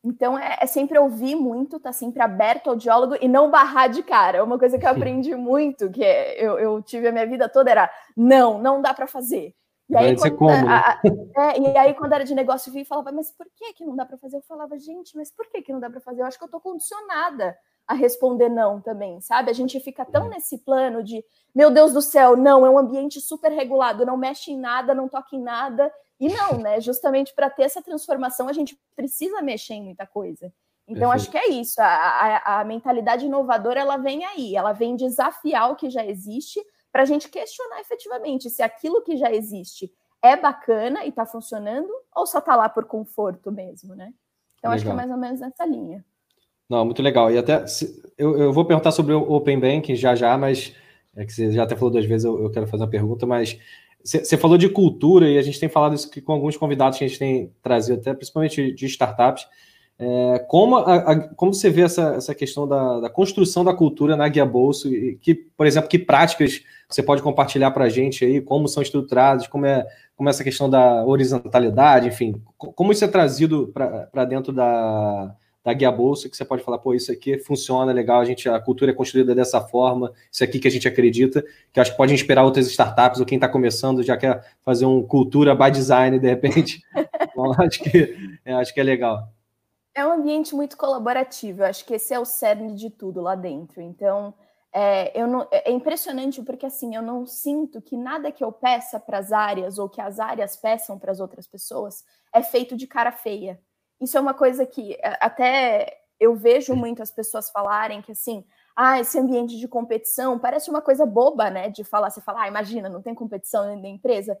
Então 0.03 0.39
é, 0.39 0.57
é, 0.59 0.65
sempre 0.65 0.97
ouvir 0.97 1.35
muito, 1.35 1.79
tá 1.79 1.93
sempre 1.93 2.19
aberto 2.23 2.71
ao 2.71 2.75
diálogo 2.75 3.15
e 3.21 3.27
não 3.27 3.51
barrar 3.51 3.89
de 3.89 4.01
cara. 4.01 4.43
Uma 4.43 4.57
coisa 4.57 4.79
que 4.79 4.87
eu 4.87 4.89
aprendi 4.89 5.35
muito, 5.35 5.91
que 5.91 6.03
é, 6.03 6.43
eu, 6.43 6.57
eu 6.57 6.81
tive 6.81 7.07
a 7.07 7.11
minha 7.11 7.27
vida 7.27 7.47
toda, 7.47 7.69
era 7.69 7.91
não, 8.17 8.57
não 8.57 8.81
dá 8.81 8.91
para 8.91 9.05
fazer. 9.05 9.53
E 9.87 9.95
aí, 9.95 10.15
quando, 10.15 10.35
como, 10.35 10.49
né? 10.49 10.63
a, 10.67 10.99
é, 11.37 11.59
e 11.59 11.77
aí, 11.77 11.93
quando 11.93 12.13
era 12.13 12.25
de 12.25 12.33
negócio, 12.33 12.75
eu 12.75 12.85
falava, 12.85 13.11
mas 13.11 13.29
por 13.29 13.45
que, 13.55 13.73
que 13.73 13.85
não 13.85 13.95
dá 13.95 14.03
para 14.03 14.17
fazer? 14.17 14.37
Eu 14.37 14.41
falava, 14.41 14.79
gente, 14.79 15.15
mas 15.15 15.29
por 15.29 15.45
que, 15.45 15.61
que 15.61 15.71
não 15.71 15.79
dá 15.79 15.91
para 15.91 16.01
fazer? 16.01 16.23
Eu 16.23 16.25
acho 16.25 16.39
que 16.39 16.43
eu 16.43 16.49
tô 16.49 16.59
condicionada 16.59 17.55
a 17.87 17.93
responder 17.93 18.49
não 18.49 18.79
também, 18.79 19.19
sabe? 19.21 19.51
A 19.51 19.53
gente 19.53 19.79
fica 19.79 20.05
tão 20.05 20.23
uhum. 20.23 20.29
nesse 20.29 20.57
plano 20.59 21.03
de, 21.03 21.23
meu 21.53 21.69
Deus 21.69 21.93
do 21.93 22.01
céu, 22.01 22.35
não, 22.35 22.65
é 22.65 22.69
um 22.69 22.77
ambiente 22.77 23.19
super 23.19 23.51
regulado, 23.51 24.05
não 24.05 24.17
mexe 24.17 24.51
em 24.51 24.57
nada, 24.57 24.93
não 24.93 25.09
toca 25.09 25.35
em 25.35 25.41
nada. 25.41 25.91
E 26.19 26.29
não, 26.29 26.57
né? 26.57 26.79
Justamente 26.81 27.33
para 27.35 27.49
ter 27.49 27.63
essa 27.63 27.81
transformação, 27.81 28.47
a 28.47 28.53
gente 28.53 28.79
precisa 28.95 29.41
mexer 29.41 29.73
em 29.73 29.83
muita 29.83 30.07
coisa. 30.07 30.51
Então, 30.87 31.09
Perfeito. 31.09 31.15
acho 31.15 31.31
que 31.31 31.37
é 31.37 31.49
isso. 31.49 31.81
A, 31.81 31.85
a, 31.85 32.61
a, 32.61 32.63
mentalidade 32.63 33.25
inovadora 33.25 33.79
ela 33.79 33.97
vem 33.97 34.25
aí, 34.25 34.55
ela 34.55 34.73
vem 34.73 34.95
desafiar 34.95 35.71
o 35.71 35.75
que 35.75 35.89
já 35.89 36.05
existe 36.05 36.61
para 36.91 37.03
a 37.03 37.05
gente 37.05 37.29
questionar 37.29 37.79
efetivamente 37.79 38.49
se 38.49 38.61
aquilo 38.61 39.01
que 39.01 39.17
já 39.17 39.31
existe 39.31 39.91
é 40.21 40.35
bacana 40.35 41.03
e 41.03 41.09
está 41.09 41.25
funcionando 41.25 41.89
ou 42.15 42.25
só 42.25 42.39
está 42.39 42.55
lá 42.55 42.69
por 42.69 42.85
conforto 42.85 43.51
mesmo, 43.51 43.95
né? 43.95 44.13
Então, 44.57 44.71
legal. 44.71 44.75
acho 44.75 44.85
que 44.85 44.91
é 44.91 44.93
mais 44.93 45.11
ou 45.11 45.17
menos 45.17 45.39
nessa 45.39 45.65
linha. 45.65 46.05
Não, 46.73 46.83
muito 46.83 47.03
legal. 47.03 47.31
E 47.31 47.37
até 47.37 47.63
eu, 48.17 48.35
eu 48.35 48.51
vou 48.51 48.65
perguntar 48.65 48.91
sobre 48.91 49.13
o 49.13 49.31
Open 49.31 49.59
Banking 49.59 49.95
já 49.95 50.15
já, 50.15 50.35
mas 50.35 50.73
é 51.15 51.23
que 51.23 51.31
você 51.31 51.51
já 51.51 51.61
até 51.61 51.75
falou 51.75 51.91
duas 51.91 52.03
vezes, 52.03 52.25
eu, 52.25 52.41
eu 52.41 52.49
quero 52.49 52.65
fazer 52.65 52.81
uma 52.81 52.89
pergunta, 52.89 53.27
mas 53.27 53.59
você 54.03 54.35
falou 54.35 54.57
de 54.57 54.67
cultura 54.67 55.29
e 55.29 55.37
a 55.37 55.41
gente 55.43 55.59
tem 55.59 55.69
falado 55.69 55.93
isso 55.93 56.09
com 56.23 56.33
alguns 56.33 56.57
convidados 56.57 56.97
que 56.97 57.05
a 57.05 57.07
gente 57.07 57.19
tem 57.19 57.51
trazido, 57.61 57.99
até 57.99 58.11
principalmente 58.11 58.73
de 58.73 58.87
startups. 58.87 59.45
É, 59.99 60.39
como, 60.49 60.77
a, 60.77 60.95
a, 60.95 61.19
como 61.35 61.53
você 61.53 61.69
vê 61.69 61.83
essa, 61.83 62.15
essa 62.15 62.33
questão 62.33 62.67
da, 62.67 63.01
da, 63.01 63.09
construção 63.09 63.63
da 63.63 63.75
cultura 63.75 64.17
na 64.17 64.27
Guia 64.27 64.43
Bolso? 64.43 64.91
E 64.91 65.15
que, 65.21 65.35
por 65.35 65.67
exemplo, 65.67 65.87
que 65.87 65.99
práticas 65.99 66.63
você 66.89 67.03
pode 67.03 67.21
compartilhar 67.21 67.69
para 67.69 67.85
a 67.85 67.89
gente 67.89 68.25
aí? 68.25 68.41
Como 68.41 68.67
são 68.67 68.81
estruturadas? 68.81 69.45
Como 69.45 69.67
é, 69.67 69.85
como 70.15 70.27
é 70.27 70.31
essa 70.31 70.43
questão 70.43 70.67
da 70.67 71.05
horizontalidade? 71.05 72.07
Enfim, 72.07 72.41
como 72.57 72.91
isso 72.91 73.05
é 73.05 73.07
trazido 73.07 73.71
para 73.71 74.25
dentro 74.25 74.51
da, 74.51 75.35
da 75.63 75.73
guia 75.73 75.91
bolsa 75.91 76.27
que 76.27 76.35
você 76.35 76.43
pode 76.43 76.61
falar, 76.61 76.77
pô, 76.77 76.93
isso 76.93 77.11
aqui 77.11 77.39
funciona 77.39 77.91
legal, 77.93 78.19
a 78.19 78.25
gente 78.25 78.49
a 78.49 78.59
cultura 78.59 78.91
é 78.91 78.93
construída 78.93 79.33
dessa 79.33 79.61
forma, 79.61 80.11
isso 80.31 80.43
aqui 80.43 80.59
que 80.59 80.67
a 80.67 80.71
gente 80.71 80.87
acredita, 80.87 81.43
que 81.71 81.79
acho 81.79 81.91
que 81.91 81.97
pode 81.97 82.13
inspirar 82.13 82.43
outras 82.43 82.67
startups 82.67 83.19
ou 83.19 83.25
quem 83.25 83.37
está 83.37 83.47
começando 83.47 84.03
já 84.03 84.17
quer 84.17 84.45
fazer 84.61 84.85
um 84.85 85.01
cultura 85.01 85.55
by 85.55 85.71
design 85.71 86.19
de 86.19 86.27
repente. 86.27 86.81
Bom, 87.35 87.53
acho 87.57 87.81
que 87.81 88.17
é, 88.43 88.53
acho 88.53 88.73
que 88.73 88.79
é 88.79 88.83
legal. 88.83 89.29
É 89.95 90.05
um 90.05 90.11
ambiente 90.11 90.53
muito 90.53 90.75
colaborativo, 90.75 91.61
eu 91.61 91.65
acho 91.65 91.85
que 91.85 91.93
esse 91.93 92.13
é 92.13 92.19
o 92.19 92.25
cerne 92.25 92.73
de 92.73 92.89
tudo 92.89 93.21
lá 93.21 93.35
dentro. 93.35 93.79
Então, 93.79 94.33
é, 94.73 95.17
eu 95.19 95.27
não, 95.27 95.47
é 95.51 95.71
impressionante 95.71 96.41
porque 96.41 96.65
assim 96.65 96.95
eu 96.95 97.01
não 97.01 97.27
sinto 97.27 97.79
que 97.79 97.95
nada 97.95 98.31
que 98.31 98.43
eu 98.43 98.51
peça 98.51 98.99
para 98.99 99.19
as 99.19 99.31
áreas 99.31 99.77
ou 99.77 99.87
que 99.87 100.01
as 100.01 100.19
áreas 100.19 100.55
peçam 100.57 100.97
para 100.97 101.11
as 101.11 101.19
outras 101.19 101.45
pessoas 101.45 102.03
é 102.33 102.41
feito 102.41 102.75
de 102.75 102.87
cara 102.87 103.11
feia. 103.11 103.61
Isso 104.03 104.17
é 104.17 104.21
uma 104.21 104.33
coisa 104.33 104.65
que 104.65 104.95
é, 104.95 105.17
até 105.21 106.01
eu 106.19 106.35
vejo 106.35 106.75
muitas 106.75 107.09
pessoas 107.09 107.49
falarem 107.49 108.01
que 108.01 108.11
assim, 108.11 108.43
ah, 108.75 108.99
esse 108.99 109.17
ambiente 109.17 109.57
de 109.57 109.67
competição 109.67 110.37
parece 110.37 110.69
uma 110.69 110.81
coisa 110.81 111.05
boba, 111.05 111.49
né? 111.49 111.69
De 111.69 111.85
falar, 111.85 112.09
você 112.09 112.19
fala, 112.19 112.43
ah, 112.43 112.47
imagina, 112.47 112.89
não 112.89 113.01
tem 113.01 113.15
competição 113.15 113.65
dentro 113.65 113.83
da 113.83 113.87
empresa. 113.87 114.37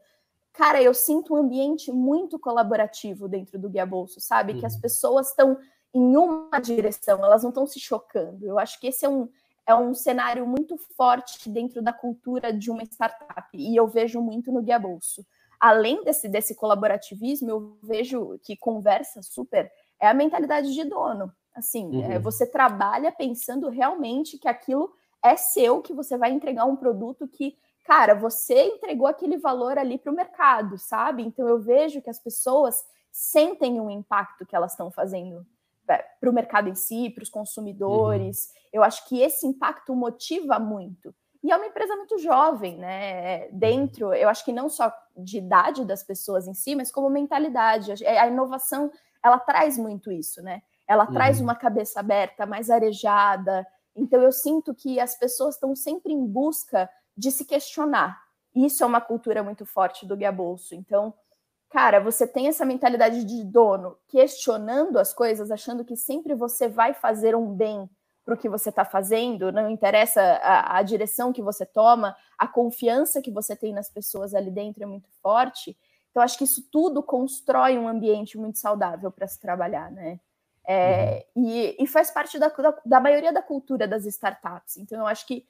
Cara, 0.51 0.81
eu 0.81 0.93
sinto 0.93 1.33
um 1.33 1.37
ambiente 1.37 1.91
muito 1.91 2.37
colaborativo 2.37 3.27
dentro 3.27 3.57
do 3.57 3.69
Guia 3.69 3.85
Bolso, 3.85 4.19
sabe? 4.19 4.53
Uhum. 4.53 4.59
Que 4.59 4.65
as 4.65 4.75
uhum. 4.75 4.81
pessoas 4.81 5.29
estão 5.29 5.57
em 5.93 6.17
uma 6.17 6.59
direção, 6.59 7.23
elas 7.23 7.43
não 7.43 7.49
estão 7.49 7.65
se 7.65 7.79
chocando. 7.79 8.45
Eu 8.45 8.59
acho 8.59 8.79
que 8.79 8.87
esse 8.87 9.05
é 9.05 9.09
um, 9.09 9.29
é 9.65 9.73
um 9.73 9.93
cenário 9.93 10.45
muito 10.45 10.77
forte 10.97 11.49
dentro 11.49 11.81
da 11.81 11.93
cultura 11.93 12.51
de 12.51 12.69
uma 12.69 12.83
startup, 12.83 13.47
e 13.53 13.75
eu 13.75 13.87
vejo 13.87 14.19
muito 14.19 14.51
no 14.51 14.61
Guia 14.61 14.77
Bolso 14.77 15.25
além 15.63 16.03
desse, 16.03 16.27
desse 16.27 16.53
colaborativismo, 16.53 17.49
eu 17.49 17.77
vejo 17.81 18.37
que 18.43 18.53
conversa 18.53 19.23
super 19.23 19.71
é 19.97 20.05
a 20.05 20.13
mentalidade 20.13 20.73
de 20.73 20.83
dono. 20.83 21.31
Assim, 21.55 22.03
é, 22.03 22.05
uhum. 22.05 22.11
é, 22.11 22.19
você 22.19 22.45
trabalha 22.45 23.13
pensando 23.13 23.69
realmente 23.69 24.37
que 24.37 24.49
aquilo 24.49 24.93
é 25.23 25.37
seu, 25.37 25.81
que 25.81 25.93
você 25.93 26.17
vai 26.17 26.31
entregar 26.31 26.65
um 26.65 26.75
produto 26.75 27.29
que, 27.29 27.55
cara, 27.85 28.13
você 28.13 28.65
entregou 28.65 29.07
aquele 29.07 29.37
valor 29.37 29.77
ali 29.77 29.97
para 29.97 30.11
o 30.11 30.15
mercado, 30.15 30.77
sabe? 30.77 31.23
Então 31.23 31.47
eu 31.47 31.61
vejo 31.61 32.01
que 32.01 32.09
as 32.09 32.19
pessoas 32.19 32.83
sentem 33.09 33.79
o 33.79 33.89
impacto 33.89 34.45
que 34.45 34.57
elas 34.57 34.73
estão 34.73 34.91
fazendo 34.91 35.45
é, 35.87 35.97
para 36.19 36.29
o 36.29 36.33
mercado 36.33 36.67
em 36.67 36.75
si, 36.75 37.09
para 37.09 37.23
os 37.23 37.29
consumidores. 37.29 38.47
Uhum. 38.47 38.61
Eu 38.73 38.83
acho 38.83 39.07
que 39.07 39.21
esse 39.21 39.47
impacto 39.47 39.95
motiva 39.95 40.59
muito. 40.59 41.15
E 41.43 41.51
é 41.51 41.57
uma 41.57 41.65
empresa 41.65 41.95
muito 41.97 42.17
jovem, 42.19 42.77
né? 42.77 43.49
Dentro, 43.49 44.13
eu 44.13 44.29
acho 44.29 44.45
que 44.45 44.53
não 44.53 44.69
só 44.69 44.93
de 45.15 45.39
idade 45.39 45.83
das 45.83 46.01
pessoas 46.01 46.47
em 46.47 46.53
si, 46.53 46.73
mas 46.73 46.89
como 46.89 47.09
mentalidade. 47.09 48.05
A 48.05 48.27
inovação, 48.27 48.89
ela 49.21 49.37
traz 49.37 49.77
muito 49.77 50.09
isso, 50.09 50.41
né? 50.41 50.61
Ela 50.87 51.05
uhum. 51.05 51.13
traz 51.13 51.41
uma 51.41 51.53
cabeça 51.53 51.99
aberta, 51.99 52.45
mais 52.45 52.69
arejada. 52.69 53.67
Então, 53.93 54.21
eu 54.21 54.31
sinto 54.31 54.73
que 54.73 55.01
as 55.01 55.15
pessoas 55.15 55.55
estão 55.55 55.75
sempre 55.75 56.13
em 56.13 56.25
busca 56.25 56.89
de 57.15 57.29
se 57.29 57.43
questionar. 57.43 58.21
Isso 58.55 58.81
é 58.81 58.87
uma 58.87 59.01
cultura 59.01 59.43
muito 59.43 59.65
forte 59.65 60.05
do 60.05 60.15
Guia 60.15 60.31
Bolso. 60.31 60.73
Então, 60.73 61.13
cara, 61.69 61.99
você 61.99 62.25
tem 62.25 62.47
essa 62.47 62.63
mentalidade 62.63 63.25
de 63.25 63.43
dono, 63.43 63.97
questionando 64.07 64.97
as 64.97 65.13
coisas, 65.13 65.51
achando 65.51 65.83
que 65.83 65.97
sempre 65.97 66.35
você 66.35 66.69
vai 66.69 66.93
fazer 66.93 67.35
um 67.35 67.53
bem 67.53 67.89
para 68.25 68.35
o 68.35 68.37
que 68.37 68.47
você 68.47 68.69
está 68.69 68.85
fazendo, 68.85 69.51
não 69.51 69.69
interessa 69.69 70.21
a, 70.21 70.77
a, 70.77 70.81
direção 70.81 71.33
que 71.33 71.41
você 71.41 71.65
toma, 71.65 72.15
a 72.37 72.47
confiança 72.47 73.21
que 73.21 73.31
você 73.31 73.55
tem 73.55 73.73
nas 73.73 73.89
pessoas 73.89 74.33
ali 74.33 74.49
dentro 74.49 74.83
é 74.83 74.85
muito 74.85 75.09
forte. 75.21 75.77
Então, 76.09 76.23
acho 76.23 76.37
que 76.37 76.43
isso 76.43 76.67
tudo 76.71 77.03
constrói 77.03 77.77
um 77.77 77.87
ambiente 77.87 78.37
muito 78.37 78.59
saudável 78.59 79.11
para 79.11 79.27
se 79.27 79.39
trabalhar, 79.39 79.91
né? 79.91 80.19
É, 80.65 81.25
uhum. 81.35 81.45
e, 81.45 81.75
e, 81.77 81.87
faz 81.87 82.09
parte 82.09 82.39
da, 82.39 82.47
da, 82.47 82.75
da, 82.85 82.99
maioria 83.01 83.33
da 83.33 83.41
cultura 83.41 83.85
das 83.85 84.05
startups. 84.05 84.77
Então, 84.77 84.99
eu 84.99 85.07
acho 85.07 85.27
que 85.27 85.45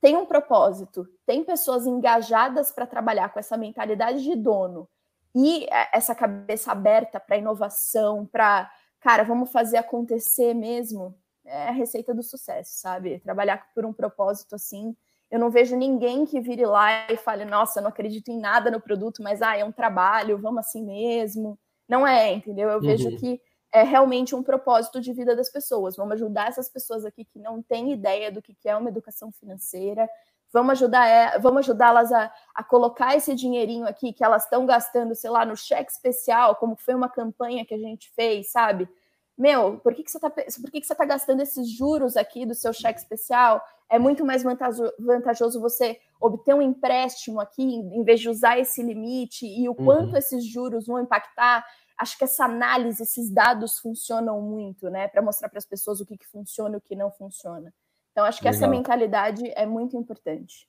tem 0.00 0.16
um 0.16 0.24
propósito, 0.24 1.06
tem 1.26 1.44
pessoas 1.44 1.86
engajadas 1.86 2.72
para 2.72 2.86
trabalhar 2.86 3.28
com 3.28 3.38
essa 3.38 3.56
mentalidade 3.58 4.22
de 4.22 4.34
dono 4.34 4.88
e 5.34 5.66
essa 5.92 6.14
cabeça 6.14 6.72
aberta 6.72 7.20
para 7.20 7.36
inovação, 7.36 8.24
para, 8.24 8.70
cara, 9.00 9.22
vamos 9.22 9.52
fazer 9.52 9.76
acontecer 9.76 10.54
mesmo 10.54 11.14
é 11.46 11.68
a 11.68 11.72
receita 11.72 12.14
do 12.14 12.22
sucesso, 12.22 12.72
sabe? 12.74 13.20
Trabalhar 13.20 13.66
por 13.74 13.84
um 13.84 13.92
propósito 13.92 14.54
assim. 14.54 14.96
Eu 15.30 15.38
não 15.38 15.50
vejo 15.50 15.76
ninguém 15.76 16.24
que 16.24 16.40
vire 16.40 16.64
lá 16.64 17.10
e 17.10 17.16
fale, 17.16 17.44
nossa, 17.44 17.80
não 17.80 17.88
acredito 17.88 18.30
em 18.30 18.38
nada 18.38 18.70
no 18.70 18.80
produto, 18.80 19.22
mas 19.22 19.42
ah, 19.42 19.56
é 19.56 19.64
um 19.64 19.72
trabalho, 19.72 20.38
vamos 20.38 20.60
assim 20.60 20.84
mesmo. 20.84 21.58
Não 21.88 22.06
é, 22.06 22.32
entendeu? 22.32 22.68
Eu 22.68 22.76
uhum. 22.76 22.82
vejo 22.82 23.16
que 23.16 23.40
é 23.72 23.82
realmente 23.82 24.34
um 24.34 24.42
propósito 24.42 25.00
de 25.00 25.12
vida 25.12 25.34
das 25.34 25.50
pessoas. 25.50 25.96
Vamos 25.96 26.14
ajudar 26.14 26.48
essas 26.48 26.68
pessoas 26.68 27.04
aqui 27.04 27.24
que 27.24 27.38
não 27.38 27.62
têm 27.62 27.92
ideia 27.92 28.30
do 28.30 28.40
que 28.40 28.56
é 28.64 28.76
uma 28.76 28.88
educação 28.88 29.30
financeira. 29.32 30.08
Vamos 30.52 30.72
ajudar, 30.72 31.06
é, 31.08 31.38
vamos 31.38 31.60
ajudá-las 31.60 32.12
a, 32.12 32.32
a 32.54 32.64
colocar 32.64 33.16
esse 33.16 33.34
dinheirinho 33.34 33.86
aqui 33.86 34.12
que 34.12 34.24
elas 34.24 34.44
estão 34.44 34.64
gastando, 34.64 35.14
sei 35.14 35.28
lá, 35.28 35.44
no 35.44 35.56
cheque 35.56 35.90
especial, 35.90 36.56
como 36.56 36.76
foi 36.76 36.94
uma 36.94 37.08
campanha 37.08 37.66
que 37.66 37.74
a 37.74 37.78
gente 37.78 38.10
fez, 38.14 38.50
sabe? 38.50 38.88
Meu, 39.36 39.78
por 39.80 39.94
que, 39.94 40.02
que 40.02 40.10
você 40.10 40.16
está 40.16 40.30
por 40.30 40.70
que, 40.70 40.80
que 40.80 40.86
você 40.86 40.94
tá 40.94 41.04
gastando 41.04 41.42
esses 41.42 41.70
juros 41.70 42.16
aqui 42.16 42.46
do 42.46 42.54
seu 42.54 42.72
cheque 42.72 42.98
especial? 42.98 43.62
É 43.88 43.98
muito 43.98 44.24
mais 44.24 44.42
vantajoso 44.42 45.60
você 45.60 46.00
obter 46.20 46.54
um 46.54 46.62
empréstimo 46.62 47.38
aqui, 47.38 47.62
em 47.62 48.02
vez 48.02 48.20
de 48.20 48.30
usar 48.30 48.58
esse 48.58 48.82
limite, 48.82 49.46
e 49.46 49.68
o 49.68 49.72
uhum. 49.72 49.84
quanto 49.84 50.16
esses 50.16 50.44
juros 50.44 50.86
vão 50.86 51.00
impactar. 51.00 51.64
Acho 51.98 52.16
que 52.16 52.24
essa 52.24 52.44
análise, 52.44 53.02
esses 53.02 53.30
dados 53.30 53.78
funcionam 53.78 54.40
muito, 54.40 54.88
né? 54.90 55.08
Para 55.08 55.22
mostrar 55.22 55.48
para 55.48 55.58
as 55.58 55.66
pessoas 55.66 56.00
o 56.00 56.06
que, 56.06 56.16
que 56.16 56.26
funciona 56.26 56.76
e 56.76 56.78
o 56.78 56.80
que 56.80 56.96
não 56.96 57.10
funciona. 57.10 57.72
Então, 58.12 58.24
acho 58.24 58.40
que 58.40 58.46
Legal. 58.46 58.58
essa 58.58 58.68
mentalidade 58.68 59.52
é 59.54 59.66
muito 59.66 59.96
importante. 59.96 60.66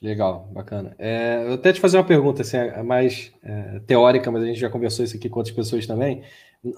Legal, 0.00 0.48
bacana. 0.52 0.94
É, 0.98 1.44
eu 1.46 1.54
até 1.54 1.72
te 1.72 1.80
fazer 1.80 1.98
uma 1.98 2.04
pergunta 2.04 2.42
assim, 2.42 2.56
é 2.56 2.82
mais 2.82 3.32
é, 3.42 3.80
teórica, 3.80 4.30
mas 4.30 4.42
a 4.42 4.46
gente 4.46 4.60
já 4.60 4.70
conversou 4.70 5.04
isso 5.04 5.16
aqui 5.16 5.28
com 5.28 5.40
outras 5.40 5.54
pessoas 5.54 5.86
também. 5.86 6.22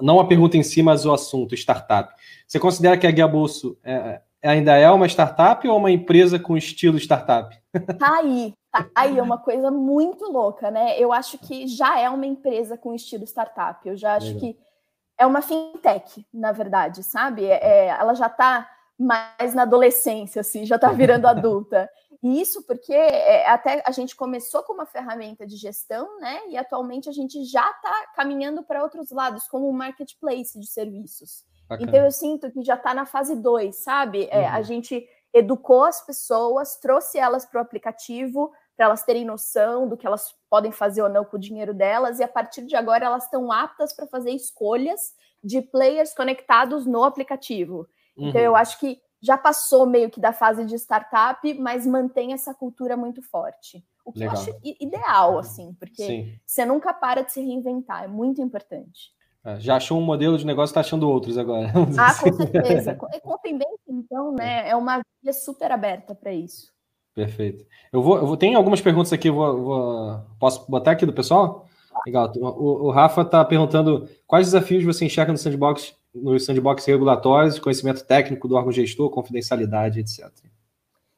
Não 0.01 0.19
a 0.19 0.27
pergunta 0.27 0.57
em 0.57 0.63
si, 0.63 0.83
mas 0.83 1.05
o 1.05 1.13
assunto, 1.13 1.55
startup. 1.55 2.15
Você 2.47 2.59
considera 2.59 2.97
que 2.97 3.07
a 3.07 3.11
Guia 3.11 3.29
Bolso 3.29 3.79
é, 3.85 4.21
ainda 4.43 4.75
é 4.77 4.91
uma 4.91 5.07
startup 5.07 5.67
ou 5.69 5.77
uma 5.77 5.91
empresa 5.91 6.39
com 6.39 6.57
estilo 6.57 6.97
startup? 6.99 7.59
Tá 7.99 8.19
aí, 8.19 8.55
tá 8.73 8.89
aí 8.95 9.19
é 9.19 9.23
uma 9.23 9.39
coisa 9.39 9.71
muito 9.71 10.25
louca, 10.31 10.71
né? 10.71 10.99
Eu 10.99 11.13
acho 11.13 11.39
que 11.39 11.67
já 11.67 11.99
é 12.01 12.09
uma 12.09 12.27
empresa 12.27 12.77
com 12.77 12.95
estilo 12.95 13.25
startup. 13.25 13.87
Eu 13.87 13.97
já 13.97 14.15
acho 14.15 14.35
Legal. 14.35 14.41
que 14.41 14.59
é 15.19 15.27
uma 15.27 15.43
fintech, 15.43 16.27
na 16.33 16.53
verdade, 16.53 17.03
sabe? 17.03 17.45
É, 17.45 17.89
ela 17.89 18.15
já 18.15 18.27
está 18.27 18.69
mais 18.99 19.55
na 19.55 19.63
adolescência, 19.63 20.41
assim, 20.41 20.65
já 20.65 20.77
está 20.77 20.91
virando 20.91 21.27
adulta. 21.29 21.89
E 22.23 22.41
isso 22.41 22.63
porque 22.67 22.93
é, 22.93 23.49
até 23.49 23.83
a 23.87 23.91
gente 23.91 24.15
começou 24.15 24.63
com 24.63 24.75
uma 24.75 24.85
ferramenta 24.85 25.47
de 25.47 25.57
gestão, 25.57 26.21
né? 26.21 26.41
E 26.49 26.57
atualmente 26.57 27.09
a 27.09 27.13
gente 27.13 27.45
já 27.45 27.69
está 27.71 28.13
caminhando 28.15 28.63
para 28.63 28.83
outros 28.83 29.11
lados, 29.11 29.49
como 29.49 29.69
o 29.69 29.73
marketplace 29.73 30.59
de 30.59 30.67
serviços. 30.67 31.45
Bacana. 31.69 31.89
Então 31.89 32.05
eu 32.05 32.11
sinto 32.11 32.51
que 32.51 32.63
já 32.63 32.75
está 32.75 32.93
na 32.93 33.07
fase 33.07 33.35
2, 33.37 33.77
sabe? 33.77 34.29
É, 34.31 34.47
a 34.47 34.59
uhum. 34.59 34.65
gente 34.65 35.09
educou 35.33 35.85
as 35.85 36.05
pessoas, 36.05 36.77
trouxe 36.77 37.17
elas 37.17 37.47
para 37.47 37.59
o 37.59 37.63
aplicativo, 37.63 38.53
para 38.77 38.87
elas 38.87 39.05
terem 39.05 39.25
noção 39.25 39.89
do 39.89 39.97
que 39.97 40.07
elas 40.07 40.35
podem 40.51 40.73
fazer 40.73 41.03
ou 41.03 41.09
não 41.09 41.25
com 41.25 41.37
o 41.37 41.41
dinheiro 41.41 41.73
delas, 41.73 42.19
e 42.19 42.23
a 42.23 42.29
partir 42.29 42.67
de 42.67 42.75
agora 42.75 43.07
elas 43.07 43.25
estão 43.25 43.51
aptas 43.53 43.93
para 43.93 44.07
fazer 44.07 44.33
escolhas 44.33 45.15
de 45.43 45.63
players 45.63 46.13
conectados 46.13 46.87
no 46.87 47.05
aplicativo. 47.05 47.89
Uhum. 48.17 48.29
Então 48.29 48.41
eu 48.41 48.51
uhum. 48.51 48.57
acho 48.57 48.79
que 48.79 49.01
já 49.21 49.37
passou 49.37 49.87
meio 49.87 50.11
que 50.11 50.21
da 50.21 50.33
fase 50.33 50.65
de 50.65 50.75
startup, 50.77 51.55
mas 51.55 51.87
mantém 51.87 52.33
essa 52.33 52.55
cultura 52.55 52.97
muito 52.97 53.23
forte. 53.23 53.85
O 54.05 54.13
que 54.13 54.21
Legal. 54.21 54.35
eu 54.35 54.41
acho 54.41 54.61
ideal, 54.63 55.39
assim, 55.39 55.75
porque 55.79 56.05
Sim. 56.05 56.35
você 56.45 56.65
nunca 56.65 56.93
para 56.93 57.23
de 57.23 57.33
se 57.33 57.41
reinventar, 57.41 58.05
é 58.05 58.09
muito 58.09 58.41
importante. 58.41 59.13
É, 59.45 59.59
já 59.59 59.77
achou 59.77 59.99
um 59.99 60.05
modelo 60.05 60.37
de 60.37 60.45
negócio, 60.45 60.73
está 60.73 60.81
achando 60.81 61.09
outros 61.09 61.39
agora. 61.39 61.73
Ah, 61.99 62.15
com 62.15 62.33
certeza. 62.33 62.95
Com 62.95 63.07
Open 63.25 63.59
Banking, 63.59 63.77
então, 63.89 64.33
né, 64.33 64.69
é 64.69 64.77
uma 64.77 65.01
via 65.23 65.33
super 65.33 65.71
aberta 65.71 66.15
para 66.15 66.33
isso. 66.33 66.73
Perfeito. 67.15 67.67
Eu 67.93 68.03
vou, 68.03 68.17
eu 68.17 68.27
vou, 68.27 68.37
tem 68.37 68.55
algumas 68.55 68.81
perguntas 68.81 69.13
aqui, 69.13 69.31
vou, 69.31 69.63
vou, 69.63 70.21
posso 70.39 70.71
botar 70.71 70.93
aqui 70.93 71.05
do 71.05 71.13
pessoal? 71.13 71.67
Legal. 72.07 72.33
O, 72.37 72.87
o 72.87 72.91
Rafa 72.91 73.23
está 73.23 73.45
perguntando 73.45 74.09
quais 74.27 74.47
desafios 74.47 74.85
você 74.85 75.05
enxerga 75.05 75.33
no 75.33 75.39
sandbox, 75.39 75.95
nos 76.15 76.45
sandbox 76.45 76.85
regulatórios, 76.85 77.59
conhecimento 77.59 78.05
técnico 78.05 78.49
do 78.49 78.55
órgão 78.55 78.73
gestor, 78.73 79.11
confidencialidade, 79.11 80.01
etc. 80.01 80.31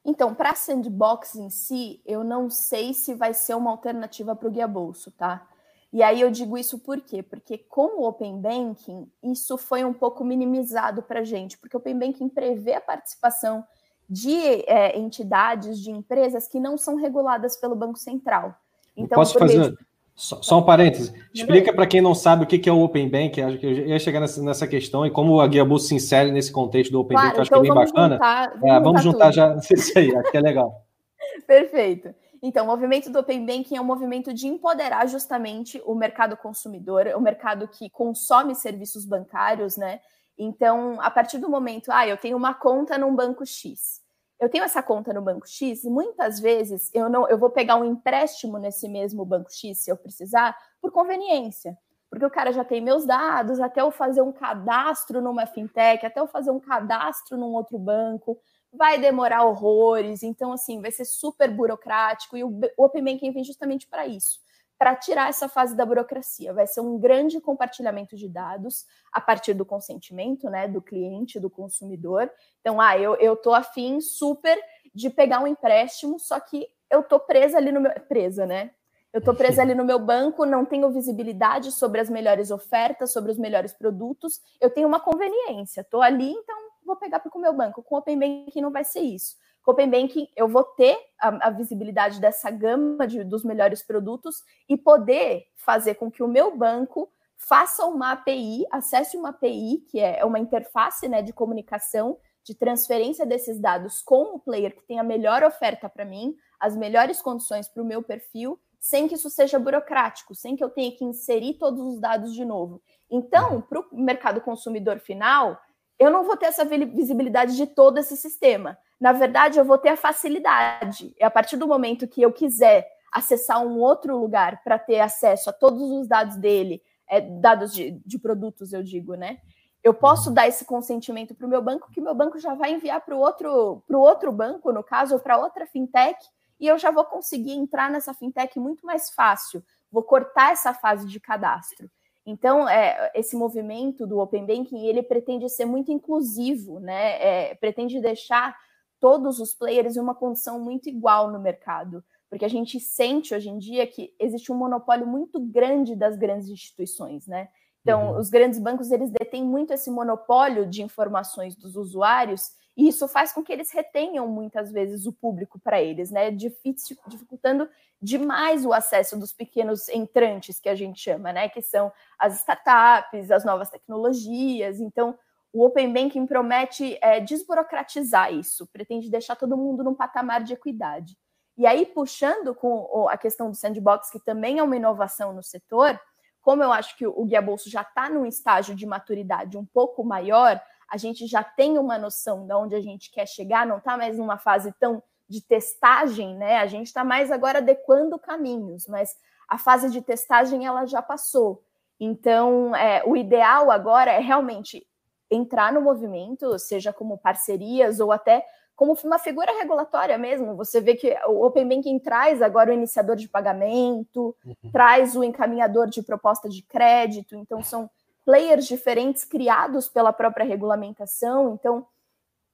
Então, 0.04 0.34
para 0.34 0.54
sandbox 0.54 1.36
em 1.36 1.48
si, 1.48 2.00
eu 2.04 2.24
não 2.24 2.50
sei 2.50 2.92
se 2.92 3.14
vai 3.14 3.32
ser 3.32 3.54
uma 3.54 3.70
alternativa 3.70 4.34
para 4.34 4.48
o 4.48 4.50
guia 4.50 4.66
bolso, 4.66 5.12
tá? 5.12 5.46
E 5.92 6.02
aí 6.02 6.20
eu 6.20 6.30
digo 6.30 6.56
isso 6.56 6.78
por 6.78 7.00
quê? 7.00 7.22
Porque 7.22 7.58
com 7.58 8.00
o 8.00 8.08
Open 8.08 8.40
Banking, 8.40 9.06
isso 9.22 9.58
foi 9.58 9.84
um 9.84 9.92
pouco 9.92 10.24
minimizado 10.24 11.02
para 11.02 11.20
a 11.20 11.24
gente, 11.24 11.58
porque 11.58 11.76
o 11.76 11.78
Open 11.78 11.98
Banking 11.98 12.28
prevê 12.30 12.74
a 12.74 12.80
participação 12.80 13.62
de 14.08 14.34
é, 14.66 14.98
entidades, 14.98 15.78
de 15.78 15.90
empresas 15.90 16.48
que 16.48 16.58
não 16.58 16.76
são 16.76 16.96
reguladas 16.96 17.56
pelo 17.56 17.76
Banco 17.76 17.98
Central. 17.98 18.54
Então, 18.96 19.16
Posso 19.16 19.38
fazer 19.38 19.78
só, 20.22 20.40
só, 20.40 20.60
um 20.60 20.62
parêntese. 20.62 21.12
Explica 21.34 21.72
para 21.72 21.84
quem 21.84 22.00
não 22.00 22.14
sabe 22.14 22.44
o 22.44 22.46
que 22.46 22.68
é 22.68 22.72
o 22.72 22.80
Open 22.80 23.08
Bank. 23.08 23.42
Acho 23.42 23.58
que 23.58 23.66
eu 23.66 23.72
ia 23.88 23.98
chegar 23.98 24.20
nessa, 24.20 24.40
nessa 24.40 24.68
questão 24.68 25.04
e 25.04 25.10
como 25.10 25.40
a 25.40 25.48
Guia 25.48 25.64
Bolsa 25.64 25.88
se 25.88 25.96
insere 25.96 26.30
nesse 26.30 26.52
contexto 26.52 26.92
do 26.92 27.00
Open 27.00 27.16
claro, 27.16 27.28
Bank, 27.30 27.36
eu 27.38 27.42
acho 27.42 27.48
então 27.48 27.60
que 27.60 27.68
é 27.68 27.74
bem 27.74 27.84
bacana. 27.84 28.14
Juntar, 28.14 28.50
vamos, 28.50 28.70
é, 28.70 28.80
vamos 28.80 29.02
juntar, 29.02 29.32
já 29.32 29.56
isso 29.68 29.98
aí, 29.98 30.14
acho 30.14 30.30
que 30.30 30.36
é 30.36 30.40
legal. 30.40 30.86
Perfeito. 31.44 32.14
Então, 32.40 32.64
o 32.64 32.68
movimento 32.68 33.10
do 33.10 33.18
Open 33.18 33.44
Banking 33.44 33.76
é 33.76 33.80
um 33.80 33.84
movimento 33.84 34.32
de 34.32 34.46
empoderar 34.46 35.06
justamente 35.06 35.82
o 35.84 35.92
mercado 35.92 36.36
consumidor, 36.36 37.08
o 37.16 37.20
mercado 37.20 37.66
que 37.66 37.90
consome 37.90 38.54
serviços 38.54 39.04
bancários, 39.04 39.76
né? 39.76 39.98
Então, 40.38 41.00
a 41.00 41.10
partir 41.10 41.38
do 41.38 41.48
momento, 41.48 41.90
ah, 41.90 42.06
eu 42.06 42.16
tenho 42.16 42.36
uma 42.36 42.54
conta 42.54 42.96
num 42.96 43.12
banco 43.12 43.44
X 43.44 44.01
eu 44.42 44.49
tenho 44.49 44.64
essa 44.64 44.82
conta 44.82 45.12
no 45.12 45.22
banco 45.22 45.49
X 45.49 45.84
muitas 45.84 46.40
vezes 46.40 46.90
eu 46.92 47.08
não 47.08 47.28
eu 47.28 47.38
vou 47.38 47.49
pegar 47.49 47.76
um 47.76 47.84
empréstimo 47.84 48.58
nesse 48.58 48.88
mesmo 48.88 49.25
banco 49.25 49.52
X 49.52 49.78
se 49.78 49.90
eu 49.90 49.96
precisar 49.96 50.56
por 50.80 50.90
conveniência. 50.90 51.78
Porque 52.11 52.26
o 52.26 52.30
cara 52.30 52.52
já 52.52 52.64
tem 52.64 52.80
meus 52.80 53.06
dados, 53.06 53.61
até 53.61 53.80
eu 53.80 53.90
fazer 53.90 54.20
um 54.20 54.32
cadastro 54.32 55.22
numa 55.22 55.46
fintech, 55.46 56.04
até 56.04 56.20
eu 56.20 56.26
fazer 56.26 56.50
um 56.50 56.61
cadastro 56.61 57.38
num 57.38 57.54
outro 57.54 57.78
banco, 57.78 58.38
vai 58.70 58.99
demorar 58.99 59.44
horrores. 59.44 60.22
Então, 60.22 60.52
assim, 60.52 60.82
vai 60.82 60.90
ser 60.90 61.06
super 61.06 61.50
burocrático 61.50 62.37
e 62.37 62.44
o, 62.44 62.50
o 62.76 62.84
Open 62.84 63.02
Banking 63.02 63.30
vem 63.30 63.44
justamente 63.44 63.87
para 63.87 64.06
isso 64.06 64.40
para 64.82 64.96
tirar 64.96 65.28
essa 65.28 65.48
fase 65.48 65.76
da 65.76 65.86
burocracia. 65.86 66.52
Vai 66.52 66.66
ser 66.66 66.80
um 66.80 66.98
grande 66.98 67.40
compartilhamento 67.40 68.16
de 68.16 68.28
dados 68.28 68.84
a 69.12 69.20
partir 69.20 69.54
do 69.54 69.64
consentimento, 69.64 70.50
né, 70.50 70.66
do 70.66 70.82
cliente, 70.82 71.38
do 71.38 71.48
consumidor. 71.48 72.28
Então, 72.60 72.80
ah, 72.80 72.98
eu, 72.98 73.14
eu 73.14 73.36
tô 73.36 73.54
afim 73.54 74.00
super 74.00 74.58
de 74.92 75.08
pegar 75.08 75.38
um 75.38 75.46
empréstimo, 75.46 76.18
só 76.18 76.40
que 76.40 76.66
eu 76.90 77.00
tô 77.00 77.20
presa 77.20 77.59
ali 77.59 77.70
no 77.70 77.80
meu 77.80 77.92
presa, 78.09 78.44
né? 78.44 78.72
Eu 79.12 79.20
tô 79.20 79.33
presa 79.33 79.62
ali 79.62 79.72
no 79.72 79.85
meu 79.85 80.00
banco, 80.00 80.44
não 80.44 80.64
tenho 80.64 80.90
visibilidade 80.90 81.70
sobre 81.70 82.00
as 82.00 82.11
melhores 82.11 82.50
ofertas, 82.50 83.12
sobre 83.12 83.30
os 83.30 83.38
melhores 83.38 83.72
produtos. 83.72 84.40
Eu 84.61 84.68
tenho 84.68 84.88
uma 84.88 84.98
conveniência, 84.98 85.85
tô 85.85 86.02
ali, 86.02 86.33
então 86.33 86.57
vou 86.85 86.96
pegar 86.96 87.20
para 87.20 87.30
o 87.33 87.40
meu 87.40 87.52
banco. 87.52 87.85
Com 87.85 87.94
o 87.94 87.98
Open 87.98 88.18
Banking 88.18 88.61
não 88.61 88.72
vai 88.72 88.83
ser 88.83 88.98
isso. 88.98 89.37
Open 89.66 89.88
Banking, 89.88 90.29
eu 90.37 90.48
vou 90.48 90.64
ter 90.64 90.98
a, 91.20 91.48
a 91.48 91.51
visibilidade 91.51 92.20
dessa 92.20 92.51
gama 92.51 93.07
de, 93.07 93.22
dos 93.22 93.44
melhores 93.44 93.83
produtos 93.83 94.42
e 94.68 94.77
poder 94.77 95.46
fazer 95.55 95.94
com 95.94 96.11
que 96.11 96.22
o 96.22 96.29
meu 96.29 96.57
banco 96.57 97.09
faça 97.37 97.85
uma 97.87 98.12
API, 98.12 98.64
acesse 98.70 99.16
uma 99.16 99.31
API, 99.31 99.85
que 99.88 100.01
é 100.01 100.25
uma 100.25 100.38
interface 100.38 101.09
né, 101.09 101.22
de 101.22 101.33
comunicação, 101.33 102.18
de 102.44 102.55
transferência 102.55 103.25
desses 103.25 103.61
dados 103.61 104.03
com 104.03 104.35
o 104.35 104.38
player 104.38 104.75
que 104.75 104.83
tem 104.83 104.98
a 104.98 105.05
melhor 105.05 105.44
oferta 105.44 105.88
para 105.88 106.05
mim, 106.05 106.35
as 106.59 106.77
melhores 106.77 107.22
condições 107.22 107.68
para 107.68 107.83
o 107.83 107.87
meu 107.87 108.03
perfil, 108.03 108.59
sem 108.81 109.07
que 109.07 109.14
isso 109.14 109.31
seja 109.31 109.61
burocrático, 109.61 110.35
sem 110.35 110.57
que 110.57 110.62
eu 110.62 110.70
tenha 110.70 110.90
que 110.90 111.05
inserir 111.05 111.55
todos 111.55 111.81
os 111.81 112.01
dados 112.01 112.35
de 112.35 112.44
novo. 112.44 112.83
Então, 113.09 113.61
para 113.61 113.79
o 113.79 113.87
mercado 113.92 114.40
consumidor 114.40 114.98
final, 114.98 115.61
eu 115.98 116.11
não 116.11 116.25
vou 116.25 116.37
ter 116.37 116.46
essa 116.46 116.64
visibilidade 116.64 117.57
de 117.57 117.66
todo 117.66 117.98
esse 117.98 118.16
sistema 118.16 118.77
na 119.02 119.10
verdade, 119.10 119.58
eu 119.58 119.64
vou 119.64 119.76
ter 119.78 119.88
a 119.88 119.96
facilidade. 119.96 121.12
E 121.18 121.24
a 121.24 121.30
partir 121.30 121.56
do 121.56 121.66
momento 121.66 122.06
que 122.06 122.22
eu 122.22 122.32
quiser 122.32 122.88
acessar 123.12 123.60
um 123.60 123.80
outro 123.80 124.16
lugar 124.16 124.62
para 124.62 124.78
ter 124.78 125.00
acesso 125.00 125.50
a 125.50 125.52
todos 125.52 125.90
os 125.90 126.06
dados 126.06 126.36
dele, 126.36 126.80
é, 127.08 127.20
dados 127.20 127.74
de, 127.74 128.00
de 128.06 128.16
produtos, 128.16 128.72
eu 128.72 128.80
digo, 128.80 129.16
né? 129.16 129.40
Eu 129.82 129.92
posso 129.92 130.30
dar 130.30 130.46
esse 130.46 130.64
consentimento 130.64 131.34
para 131.34 131.48
o 131.48 131.50
meu 131.50 131.60
banco, 131.60 131.90
que 131.90 132.00
meu 132.00 132.14
banco 132.14 132.38
já 132.38 132.54
vai 132.54 132.74
enviar 132.74 133.00
para 133.00 133.16
o 133.16 133.18
outro, 133.18 133.82
outro 133.90 134.30
banco, 134.30 134.70
no 134.70 134.84
caso, 134.84 135.14
ou 135.14 135.20
para 135.20 135.36
outra 135.36 135.66
fintech, 135.66 136.24
e 136.60 136.68
eu 136.68 136.78
já 136.78 136.92
vou 136.92 137.04
conseguir 137.04 137.54
entrar 137.54 137.90
nessa 137.90 138.14
fintech 138.14 138.56
muito 138.60 138.86
mais 138.86 139.10
fácil. 139.10 139.64
Vou 139.90 140.04
cortar 140.04 140.52
essa 140.52 140.72
fase 140.72 141.08
de 141.08 141.18
cadastro. 141.18 141.90
Então, 142.24 142.68
é, 142.68 143.10
esse 143.16 143.34
movimento 143.34 144.06
do 144.06 144.20
Open 144.20 144.46
Banking, 144.46 144.86
ele 144.86 145.02
pretende 145.02 145.48
ser 145.48 145.64
muito 145.64 145.90
inclusivo, 145.90 146.78
né? 146.78 147.20
É, 147.20 147.54
pretende 147.56 148.00
deixar 148.00 148.56
todos 149.02 149.40
os 149.40 149.52
players 149.52 149.96
em 149.96 150.00
uma 150.00 150.14
condição 150.14 150.60
muito 150.60 150.88
igual 150.88 151.28
no 151.28 151.40
mercado, 151.40 152.04
porque 152.30 152.44
a 152.44 152.48
gente 152.48 152.78
sente 152.78 153.34
hoje 153.34 153.48
em 153.48 153.58
dia 153.58 153.84
que 153.84 154.14
existe 154.16 154.52
um 154.52 154.54
monopólio 154.54 155.04
muito 155.04 155.40
grande 155.40 155.96
das 155.96 156.16
grandes 156.16 156.48
instituições, 156.48 157.26
né? 157.26 157.48
Então, 157.80 158.12
uhum. 158.12 158.20
os 158.20 158.30
grandes 158.30 158.60
bancos 158.60 158.92
eles 158.92 159.10
detêm 159.10 159.44
muito 159.44 159.72
esse 159.72 159.90
monopólio 159.90 160.64
de 160.64 160.82
informações 160.82 161.56
dos 161.56 161.74
usuários 161.74 162.52
e 162.76 162.86
isso 162.86 163.08
faz 163.08 163.32
com 163.32 163.42
que 163.42 163.52
eles 163.52 163.72
retenham 163.72 164.28
muitas 164.28 164.70
vezes 164.70 165.04
o 165.04 165.12
público 165.12 165.58
para 165.58 165.82
eles, 165.82 166.12
né? 166.12 166.30
Difícil, 166.30 166.96
dificultando 167.08 167.68
demais 168.00 168.64
o 168.64 168.72
acesso 168.72 169.18
dos 169.18 169.32
pequenos 169.32 169.88
entrantes 169.88 170.60
que 170.60 170.68
a 170.68 170.76
gente 170.76 171.00
chama, 171.00 171.32
né? 171.32 171.48
Que 171.48 171.60
são 171.60 171.92
as 172.16 172.38
startups, 172.38 173.32
as 173.32 173.44
novas 173.44 173.68
tecnologias. 173.68 174.78
Então, 174.78 175.18
o 175.52 175.64
Open 175.64 175.92
Banking 175.92 176.26
promete 176.26 176.98
é, 177.02 177.20
desburocratizar 177.20 178.32
isso, 178.32 178.66
pretende 178.72 179.10
deixar 179.10 179.36
todo 179.36 179.56
mundo 179.56 179.84
num 179.84 179.94
patamar 179.94 180.42
de 180.42 180.54
equidade. 180.54 181.16
E 181.58 181.66
aí, 181.66 181.84
puxando 181.84 182.54
com 182.54 183.06
a 183.08 183.18
questão 183.18 183.50
do 183.50 183.56
sandbox, 183.56 184.10
que 184.10 184.18
também 184.18 184.58
é 184.58 184.62
uma 184.62 184.76
inovação 184.76 185.34
no 185.34 185.42
setor, 185.42 186.00
como 186.40 186.62
eu 186.62 186.72
acho 186.72 186.96
que 186.96 187.06
o 187.06 187.24
Guia 187.24 187.42
Bolso 187.42 187.68
já 187.68 187.82
está 187.82 188.08
num 188.08 188.24
estágio 188.24 188.74
de 188.74 188.86
maturidade 188.86 189.58
um 189.58 189.64
pouco 189.64 190.02
maior, 190.02 190.60
a 190.90 190.96
gente 190.96 191.26
já 191.26 191.44
tem 191.44 191.78
uma 191.78 191.98
noção 191.98 192.46
de 192.46 192.54
onde 192.54 192.74
a 192.74 192.80
gente 192.80 193.10
quer 193.10 193.26
chegar, 193.26 193.66
não 193.66 193.78
está 193.78 193.96
mais 193.96 194.18
numa 194.18 194.38
fase 194.38 194.72
tão 194.80 195.02
de 195.28 195.40
testagem, 195.40 196.36
né? 196.36 196.58
A 196.58 196.66
gente 196.66 196.88
está 196.88 197.04
mais 197.04 197.30
agora 197.30 197.58
adequando 197.58 198.18
caminhos, 198.18 198.86
mas 198.86 199.16
a 199.48 199.56
fase 199.56 199.90
de 199.90 200.02
testagem 200.02 200.66
ela 200.66 200.84
já 200.84 201.00
passou. 201.00 201.62
Então, 202.00 202.74
é, 202.74 203.02
o 203.06 203.16
ideal 203.16 203.70
agora 203.70 204.10
é 204.10 204.18
realmente 204.18 204.86
entrar 205.33 205.73
no 205.73 205.81
movimento, 205.81 206.59
seja 206.59 206.92
como 206.92 207.18
parcerias 207.18 208.01
ou 208.01 208.12
até 208.12 208.45
como 208.75 208.97
uma 209.05 209.18
figura 209.18 209.53
regulatória 209.53 210.16
mesmo. 210.18 210.57
Você 210.57 210.81
vê 210.81 210.95
que 210.95 211.16
o 211.27 211.45
Open 211.45 211.68
Banking 211.68 211.99
traz 211.99 212.42
agora 212.42 212.71
o 212.71 212.75
iniciador 212.75 213.16
de 213.16 213.29
pagamento, 213.29 214.35
uhum. 214.45 214.73
traz 214.73 215.14
o 215.14 215.23
encaminhador 215.23 215.88
de 215.88 216.03
proposta 216.03 216.49
de 216.49 216.62
crédito, 216.62 217.37
então 217.37 217.62
são 217.62 217.88
players 218.25 218.66
diferentes 218.66 219.25
criados 219.25 219.88
pela 219.88 220.12
própria 220.12 220.45
regulamentação. 220.45 221.55
Então, 221.55 221.87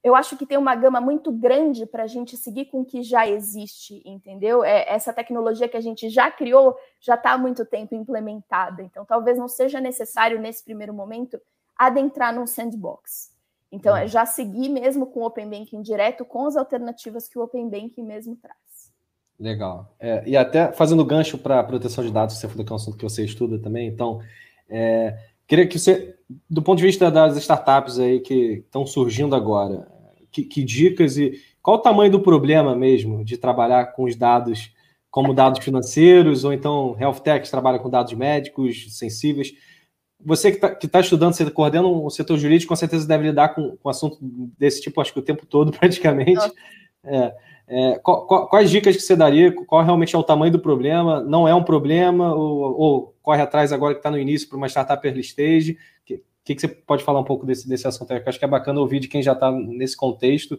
eu 0.03 0.15
acho 0.15 0.37
que 0.37 0.47
tem 0.47 0.57
uma 0.57 0.75
gama 0.75 1.01
muito 1.01 1.33
grande 1.33 1.85
para 1.85 2.05
a 2.05 2.07
gente 2.07 2.37
seguir 2.37 2.67
com 2.67 2.81
o 2.81 2.85
que 2.85 3.03
já 3.03 3.27
existe, 3.27 4.01
entendeu? 4.05 4.63
É, 4.65 4.89
essa 4.89 5.13
tecnologia 5.13 5.69
que 5.69 5.77
a 5.77 5.81
gente 5.81 6.09
já 6.09 6.31
criou 6.31 6.77
já 7.01 7.15
está 7.15 7.33
há 7.33 7.39
muito 7.39 7.65
tempo 7.67 7.95
implementada. 7.95 8.83
Então, 8.83 9.05
talvez 9.05 9.37
não 9.37 9.49
seja 9.49 9.81
necessário, 9.81 10.41
nesse 10.41 10.65
primeiro 10.65 10.95
momento, 10.95 11.41
adentrar 11.79 12.35
num 12.35 12.47
sandbox. 12.47 13.33
Então, 13.71 13.95
é 13.97 14.09
já 14.09 14.25
seguir 14.25 14.69
mesmo 14.69 15.07
com 15.07 15.21
o 15.21 15.27
Open 15.27 15.49
Banking 15.49 15.83
direto, 15.83 16.25
com 16.25 16.47
as 16.47 16.57
alternativas 16.57 17.29
que 17.29 17.39
o 17.39 17.43
Open 17.43 17.69
Banking 17.69 18.03
mesmo 18.03 18.35
traz. 18.37 18.57
Legal. 19.39 19.95
É, 20.01 20.23
e 20.27 20.37
até 20.37 20.73
fazendo 20.73 21.05
gancho 21.05 21.39
para 21.39 21.63
proteção 21.63 22.03
de 22.03 22.11
dados, 22.11 22.37
você 22.37 22.49
falou 22.49 22.65
que 22.65 22.73
é 22.73 22.75
um 22.75 22.77
assunto 22.77 22.97
que 22.97 23.05
você 23.05 23.25
estuda 23.25 23.59
também, 23.59 23.87
então, 23.87 24.21
é, 24.69 25.17
queria 25.47 25.67
que 25.67 25.79
você, 25.79 26.17
do 26.49 26.63
ponto 26.63 26.79
de 26.79 26.85
vista 26.85 27.11
das 27.11 27.37
startups 27.37 27.99
aí 27.99 28.21
que 28.21 28.65
estão 28.65 28.85
surgindo 28.87 29.37
agora, 29.37 29.87
que, 30.31 30.43
que 30.43 30.65
dicas 30.65 31.17
e 31.17 31.41
qual 31.63 31.77
o 31.77 31.81
tamanho 31.81 32.11
do 32.11 32.21
problema 32.21 32.75
mesmo 32.75 33.25
de 33.25 33.37
trabalhar 33.37 33.93
com 33.93 34.05
os 34.05 34.17
dados 34.17 34.73
como 35.11 35.33
dados 35.33 35.65
financeiros, 35.65 36.45
ou 36.45 36.53
então 36.53 36.97
health 37.01 37.21
tech 37.21 37.51
trabalha 37.51 37.79
com 37.79 37.89
dados 37.89 38.13
médicos 38.13 38.97
sensíveis. 38.97 39.53
Você 40.25 40.51
que 40.51 40.57
está 40.57 40.75
tá 40.75 41.01
estudando, 41.01 41.33
você 41.33 41.49
coordena 41.51 41.87
o 41.87 42.11
setor 42.11 42.37
jurídico, 42.39 42.71
com 42.71 42.77
certeza 42.77 43.07
deve 43.07 43.29
lidar 43.29 43.51
com, 43.51 43.77
com 43.77 43.89
assunto 43.89 44.19
desse 44.59 44.81
tipo, 44.81 45.01
acho 45.01 45.13
que 45.13 45.19
o 45.19 45.23
tempo 45.23 45.47
todo, 45.47 45.71
praticamente. 45.79 46.45
É, 47.05 47.35
é, 47.69 47.99
qual, 47.99 48.27
qual, 48.27 48.49
quais 48.49 48.71
dicas 48.71 48.97
que 48.97 49.03
você 49.03 49.15
daria? 49.15 49.53
Qual 49.53 49.83
realmente 49.85 50.15
é 50.15 50.19
o 50.19 50.25
tamanho 50.25 50.53
do 50.53 50.59
problema? 50.59 51.21
Não 51.21 51.47
é 51.47 51.55
um 51.55 51.63
problema? 51.63 52.35
Ou, 52.35 52.81
ou 52.81 53.15
corre 53.23 53.43
atrás 53.43 53.73
agora 53.73 53.95
que 53.95 54.01
está 54.01 54.11
no 54.11 54.19
início 54.19 54.49
para 54.49 54.57
uma 54.57 54.69
startup 54.69 55.07
early 55.07 55.21
stage? 55.21 55.73
O 55.73 55.77
que, 56.05 56.23
que, 56.45 56.55
que, 56.55 56.61
você 56.61 56.69
pode 56.69 57.05
falar 57.05 57.21
um 57.21 57.25
pouco 57.25 57.47
desse, 57.47 57.69
desse 57.69 57.87
assunto? 57.87 58.13
Eu 58.13 58.23
acho 58.27 58.39
que 58.39 58.45
é 58.45 58.49
bacana 58.49 58.81
ouvir 58.81 59.01
de 59.01 59.09
quem 59.09 59.23
já 59.23 59.33
está 59.33 59.53
nesse 59.53 59.97
contexto 59.97 60.59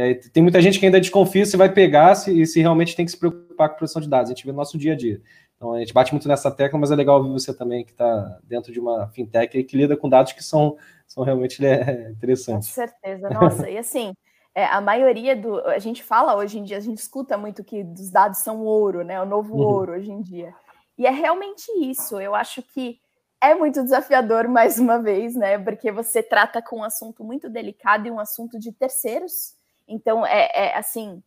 é, 0.00 0.14
tem 0.14 0.42
muita 0.42 0.62
gente 0.62 0.78
que 0.78 0.86
ainda 0.86 1.00
desconfia 1.00 1.44
se 1.44 1.56
vai 1.56 1.70
pegar 1.70 2.14
se, 2.14 2.46
se 2.46 2.60
realmente 2.60 2.96
tem 2.96 3.04
que 3.04 3.10
se 3.10 3.18
preocupar 3.18 3.68
com 3.68 3.74
a 3.74 3.76
produção 3.76 4.00
de 4.00 4.08
dados. 4.08 4.30
A 4.30 4.34
gente 4.34 4.46
vê 4.46 4.52
no 4.52 4.56
nosso 4.56 4.78
dia 4.78 4.94
a 4.94 4.96
dia. 4.96 5.20
Então, 5.60 5.74
a 5.74 5.78
gente 5.78 5.92
bate 5.92 6.10
muito 6.14 6.26
nessa 6.26 6.50
tecla, 6.50 6.78
mas 6.78 6.90
é 6.90 6.96
legal 6.96 7.18
ouvir 7.18 7.30
você 7.32 7.52
também, 7.52 7.84
que 7.84 7.90
está 7.90 8.38
dentro 8.44 8.72
de 8.72 8.80
uma 8.80 9.08
fintech 9.08 9.58
e 9.58 9.62
que 9.62 9.76
lida 9.76 9.94
com 9.94 10.08
dados 10.08 10.32
que 10.32 10.42
são, 10.42 10.78
são 11.06 11.22
realmente 11.22 11.62
é, 11.64 12.08
interessantes. 12.16 12.68
Com 12.68 12.74
certeza. 12.74 13.28
Nossa, 13.28 13.68
e 13.68 13.76
assim, 13.76 14.14
é, 14.54 14.64
a 14.64 14.80
maioria 14.80 15.36
do. 15.36 15.60
A 15.66 15.78
gente 15.78 16.02
fala 16.02 16.34
hoje 16.34 16.58
em 16.58 16.64
dia, 16.64 16.78
a 16.78 16.80
gente 16.80 16.96
escuta 16.96 17.36
muito 17.36 17.62
que 17.62 17.82
os 17.82 18.10
dados 18.10 18.38
são 18.38 18.62
ouro, 18.62 19.04
né? 19.04 19.20
O 19.20 19.26
novo 19.26 19.54
uhum. 19.54 19.60
ouro 19.60 19.92
hoje 19.92 20.10
em 20.10 20.22
dia. 20.22 20.54
E 20.96 21.06
é 21.06 21.10
realmente 21.10 21.70
isso. 21.78 22.18
Eu 22.18 22.34
acho 22.34 22.62
que 22.62 22.98
é 23.38 23.54
muito 23.54 23.82
desafiador, 23.82 24.48
mais 24.48 24.78
uma 24.78 24.98
vez, 24.98 25.36
né? 25.36 25.58
Porque 25.58 25.92
você 25.92 26.22
trata 26.22 26.62
com 26.62 26.78
um 26.78 26.84
assunto 26.84 27.22
muito 27.22 27.50
delicado 27.50 28.08
e 28.08 28.10
um 28.10 28.18
assunto 28.18 28.58
de 28.58 28.72
terceiros 28.72 29.60
então, 29.90 30.24
é, 30.24 30.48
é, 30.54 30.76
assim, 30.78 31.20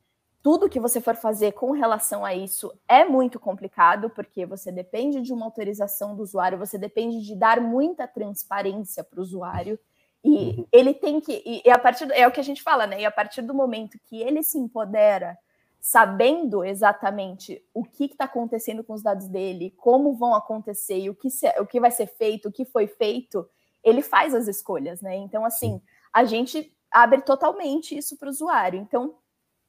tudo 0.44 0.70
que 0.70 0.80
você 0.80 1.00
for 1.00 1.16
fazer 1.16 1.54
com 1.54 1.72
relação 1.72 2.26
a 2.26 2.36
isso 2.36 2.70
é 2.86 3.06
muito 3.06 3.40
complicado, 3.40 4.10
porque 4.10 4.46
você 4.46 4.74
depende 4.74 5.22
de 5.22 5.32
uma 5.32 5.46
autorização 5.46 6.14
do 6.18 6.22
usuário, 6.22 6.58
você 6.58 6.78
depende 6.78 7.26
de 7.26 7.34
dar 7.34 7.62
muita 7.62 8.06
transparência 8.06 9.06
para 9.06 9.22
o 9.22 9.24
usuário. 9.24 9.80
E 10.22 10.30
uhum. 10.30 10.68
ele 10.70 10.94
tem 10.94 11.22
que. 11.22 11.42
E, 11.46 11.70
a 11.70 11.80
partir 11.80 12.12
é 12.12 12.28
o 12.28 12.32
que 12.32 12.42
a 12.42 12.44
gente 12.44 12.62
fala, 12.62 12.86
né? 12.86 13.00
E 13.00 13.06
a 13.06 13.12
partir 13.12 13.42
do 13.42 13.54
momento 13.54 13.98
que 14.04 14.22
ele 14.22 14.44
se 14.44 14.58
empodera, 14.58 15.38
sabendo 15.80 16.62
exatamente 16.64 17.64
o 17.74 17.86
que 17.86 18.06
está 18.06 18.26
acontecendo 18.26 18.84
com 18.84 18.94
os 18.94 19.02
dados 19.02 19.30
dele, 19.30 19.74
como 19.78 20.14
vão 20.14 20.36
acontecer 20.36 21.00
e 21.00 21.10
o 21.10 21.16
que, 21.16 21.30
se, 21.30 21.48
o 21.58 21.66
que 21.66 21.80
vai 21.80 21.92
ser 21.92 22.08
feito, 22.08 22.50
o 22.50 22.52
que 22.52 22.66
foi 22.66 22.88
feito, 22.88 23.48
ele 23.82 24.02
faz 24.02 24.36
as 24.36 24.50
escolhas, 24.50 25.02
né? 25.02 25.16
Então, 25.16 25.46
assim, 25.46 25.82
a 26.12 26.26
gente 26.26 26.76
abre 26.92 27.22
totalmente 27.22 27.98
isso 27.98 28.18
para 28.18 28.28
o 28.28 28.32
usuário. 28.32 28.80
Então, 28.80 29.16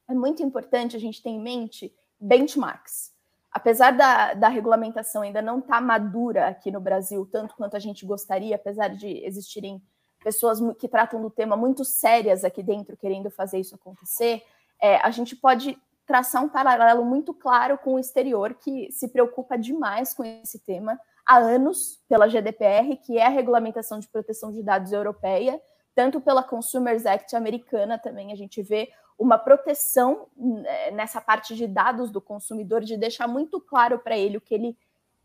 é 0.08 0.14
muito 0.14 0.42
importante 0.42 0.96
a 0.96 1.00
gente 1.00 1.22
ter 1.22 1.30
em 1.30 1.40
mente 1.40 1.94
benchmarks. 2.20 3.12
Apesar 3.50 3.92
da, 3.92 4.34
da 4.34 4.48
regulamentação 4.48 5.22
ainda 5.22 5.40
não 5.40 5.60
estar 5.60 5.76
tá 5.76 5.80
madura 5.80 6.48
aqui 6.48 6.70
no 6.70 6.80
Brasil, 6.80 7.26
tanto 7.30 7.54
quanto 7.54 7.76
a 7.76 7.78
gente 7.78 8.04
gostaria, 8.04 8.56
apesar 8.56 8.88
de 8.88 9.24
existirem 9.24 9.80
pessoas 10.22 10.58
que 10.78 10.88
tratam 10.88 11.20
do 11.20 11.30
tema 11.30 11.56
muito 11.56 11.84
sérias 11.84 12.44
aqui 12.44 12.62
dentro, 12.62 12.96
querendo 12.96 13.30
fazer 13.30 13.60
isso 13.60 13.74
acontecer, 13.74 14.42
é, 14.80 14.96
a 14.96 15.10
gente 15.10 15.36
pode 15.36 15.78
traçar 16.06 16.42
um 16.42 16.48
paralelo 16.48 17.04
muito 17.04 17.32
claro 17.32 17.78
com 17.78 17.94
o 17.94 17.98
exterior, 17.98 18.54
que 18.54 18.90
se 18.90 19.08
preocupa 19.08 19.56
demais 19.56 20.12
com 20.12 20.24
esse 20.24 20.58
tema 20.58 20.98
há 21.26 21.38
anos 21.38 22.02
pela 22.08 22.28
GDPR, 22.28 22.96
que 22.96 23.18
é 23.18 23.26
a 23.26 23.30
regulamentação 23.30 23.98
de 23.98 24.08
proteção 24.08 24.52
de 24.52 24.62
dados 24.62 24.92
europeia, 24.92 25.60
tanto 25.94 26.20
pela 26.20 26.42
Consumers 26.42 27.06
Act 27.06 27.34
americana 27.36 27.98
também 27.98 28.32
a 28.32 28.36
gente 28.36 28.62
vê 28.62 28.90
uma 29.18 29.38
proteção 29.38 30.26
né, 30.36 30.90
nessa 30.90 31.20
parte 31.20 31.54
de 31.54 31.66
dados 31.66 32.10
do 32.10 32.20
consumidor, 32.20 32.82
de 32.82 32.96
deixar 32.96 33.28
muito 33.28 33.60
claro 33.60 33.98
para 33.98 34.16
ele 34.16 34.36
o 34.36 34.40
que 34.40 34.54
ele 34.54 34.76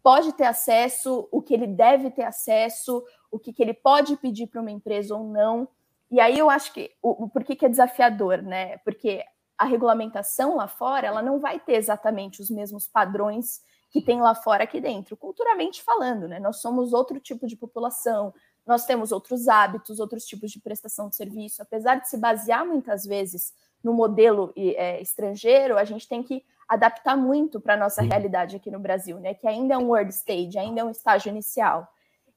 pode 0.02 0.34
ter 0.34 0.46
acesso, 0.46 1.28
o 1.32 1.42
que 1.42 1.54
ele 1.54 1.68
deve 1.68 2.10
ter 2.12 2.24
acesso, 2.24 3.04
o 3.32 3.38
que, 3.38 3.52
que 3.52 3.62
ele 3.62 3.74
pode 3.74 4.16
pedir 4.18 4.48
para 4.48 4.62
uma 4.62 4.72
empresa 4.72 5.16
ou 5.16 5.24
não. 5.24 5.68
E 6.10 6.20
aí 6.20 6.38
eu 6.38 6.50
acho 6.50 6.74
que 6.74 6.92
o, 7.02 7.26
o 7.26 7.30
por 7.30 7.44
que, 7.44 7.56
que 7.56 7.66
é 7.66 7.70
desafiador, 7.70 8.42
né? 8.42 8.78
Porque 8.80 9.24
a 9.58 9.66
regulamentação 9.66 10.56
lá 10.56 10.68
fora 10.68 11.08
ela 11.08 11.22
não 11.22 11.40
vai 11.40 11.60
ter 11.60 11.74
exatamente 11.74 12.42
os 12.42 12.50
mesmos 12.50 12.88
padrões 12.88 13.62
que 13.92 14.02
tem 14.02 14.22
lá 14.22 14.34
fora 14.36 14.64
aqui 14.64 14.80
dentro, 14.80 15.18
culturalmente 15.18 15.84
falando, 15.84 16.28
né? 16.28 16.40
Nós 16.40 16.62
somos 16.62 16.94
outro 16.94 17.20
tipo 17.20 17.46
de 17.48 17.56
população, 17.56 18.34
nós 18.66 18.86
temos 18.86 19.12
outros 19.12 19.48
hábitos, 19.48 20.00
outros 20.00 20.26
tipos 20.26 20.52
de 20.52 20.60
prestação 20.60 21.10
de 21.10 21.16
serviço. 21.16 21.62
Apesar 21.62 21.96
de 21.96 22.08
se 22.08 22.18
basear 22.18 22.66
muitas 22.66 23.04
vezes 23.06 23.54
no 23.84 23.94
modelo 23.94 24.54
é, 24.56 25.02
estrangeiro, 25.02 25.78
a 25.78 25.84
gente 25.84 26.08
tem 26.08 26.22
que 26.22 26.44
adaptar 26.68 27.18
muito 27.18 27.60
para 27.60 27.74
a 27.74 27.78
nossa 27.78 28.02
realidade 28.02 28.56
aqui 28.56 28.70
no 28.70 28.80
Brasil, 28.80 29.20
né? 29.20 29.34
Que 29.34 29.48
ainda 29.48 29.74
é 29.74 29.78
um 29.78 29.88
world 29.88 30.14
stage, 30.14 30.58
ainda 30.58 30.82
é 30.82 30.84
um 30.84 30.92
estágio 30.92 31.30
inicial. 31.30 31.88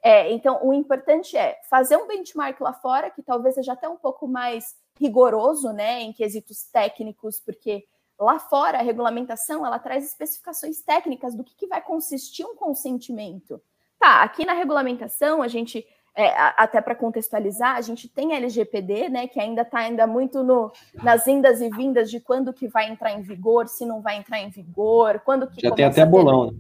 É, 0.02 0.32
então, 0.32 0.58
o 0.66 0.72
importante 0.72 1.36
é 1.36 1.60
fazer 1.70 1.96
um 1.96 2.08
benchmark 2.08 2.60
lá 2.60 2.72
fora, 2.72 3.10
que 3.10 3.22
talvez 3.22 3.54
seja 3.54 3.74
até 3.74 3.88
um 3.88 3.96
pouco 3.96 4.26
mais 4.26 4.74
rigoroso, 4.98 5.72
né, 5.72 6.00
em 6.00 6.12
quesitos 6.12 6.64
técnicos, 6.64 7.40
porque 7.40 7.84
lá 8.18 8.38
fora 8.38 8.78
a 8.78 8.82
regulamentação 8.82 9.64
ela 9.64 9.78
traz 9.78 10.04
especificações 10.04 10.82
técnicas 10.82 11.34
do 11.34 11.44
que, 11.44 11.54
que 11.54 11.66
vai 11.66 11.80
consistir 11.80 12.44
um 12.44 12.56
consentimento. 12.56 13.62
Tá, 13.98 14.22
aqui 14.22 14.44
na 14.44 14.52
regulamentação 14.52 15.40
a 15.40 15.48
gente 15.48 15.86
é, 16.14 16.28
até 16.56 16.80
para 16.80 16.94
contextualizar, 16.94 17.76
a 17.76 17.80
gente 17.80 18.08
tem 18.08 18.32
a 18.32 18.36
LGPD, 18.36 19.08
né, 19.08 19.26
que 19.26 19.40
ainda 19.40 19.62
está 19.62 19.78
ainda 19.78 20.06
muito 20.06 20.42
no, 20.42 20.70
nas 21.02 21.26
indas 21.26 21.60
e 21.60 21.70
vindas 21.70 22.10
de 22.10 22.20
quando 22.20 22.52
que 22.52 22.68
vai 22.68 22.90
entrar 22.90 23.12
em 23.12 23.22
vigor, 23.22 23.66
se 23.66 23.86
não 23.86 24.02
vai 24.02 24.16
entrar 24.16 24.40
em 24.40 24.50
vigor, 24.50 25.20
quando 25.24 25.46
que 25.46 25.62
já 25.62 25.74
tem 25.74 25.86
até 25.86 26.04
bolão. 26.04 26.50
Né? 26.50 26.58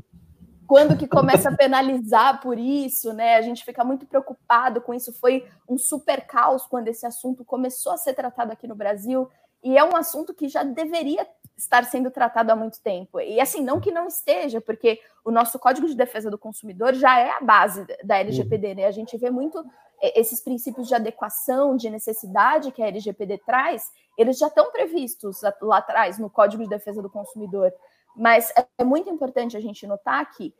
Quando 0.66 0.96
que 0.96 1.06
começa 1.06 1.50
a 1.50 1.56
penalizar 1.56 2.40
por 2.40 2.58
isso, 2.58 3.12
né? 3.12 3.36
A 3.36 3.42
gente 3.42 3.62
fica 3.62 3.84
muito 3.84 4.06
preocupado 4.06 4.80
com 4.80 4.94
isso. 4.94 5.12
Foi 5.12 5.46
um 5.68 5.76
super 5.76 6.26
caos 6.26 6.62
quando 6.64 6.88
esse 6.88 7.04
assunto 7.04 7.44
começou 7.44 7.92
a 7.92 7.98
ser 7.98 8.14
tratado 8.14 8.52
aqui 8.52 8.66
no 8.66 8.74
Brasil. 8.74 9.28
E 9.62 9.76
é 9.76 9.84
um 9.84 9.94
assunto 9.94 10.32
que 10.32 10.48
já 10.48 10.62
deveria 10.62 11.26
estar 11.62 11.84
sendo 11.84 12.10
tratado 12.10 12.50
há 12.50 12.56
muito 12.56 12.80
tempo. 12.80 13.20
E 13.20 13.40
assim, 13.40 13.62
não 13.62 13.80
que 13.80 13.90
não 13.90 14.06
esteja, 14.06 14.60
porque 14.60 15.00
o 15.24 15.30
nosso 15.30 15.58
Código 15.58 15.86
de 15.86 15.94
Defesa 15.94 16.30
do 16.30 16.38
Consumidor 16.38 16.94
já 16.94 17.18
é 17.18 17.30
a 17.30 17.40
base 17.40 17.86
da 18.02 18.18
LGPD, 18.18 18.74
né? 18.74 18.86
A 18.86 18.90
gente 18.90 19.16
vê 19.16 19.30
muito 19.30 19.64
é, 20.02 20.20
esses 20.20 20.40
princípios 20.40 20.88
de 20.88 20.94
adequação, 20.94 21.76
de 21.76 21.88
necessidade 21.88 22.72
que 22.72 22.82
a 22.82 22.88
LGPD 22.88 23.38
traz, 23.38 23.90
eles 24.18 24.38
já 24.38 24.48
estão 24.48 24.70
previstos 24.72 25.40
lá 25.60 25.78
atrás 25.78 26.18
no 26.18 26.28
Código 26.28 26.62
de 26.64 26.68
Defesa 26.68 27.00
do 27.00 27.08
Consumidor. 27.08 27.72
Mas 28.14 28.52
é 28.76 28.84
muito 28.84 29.08
importante 29.08 29.56
a 29.56 29.60
gente 29.60 29.86
notar 29.86 30.28
que 30.32 30.52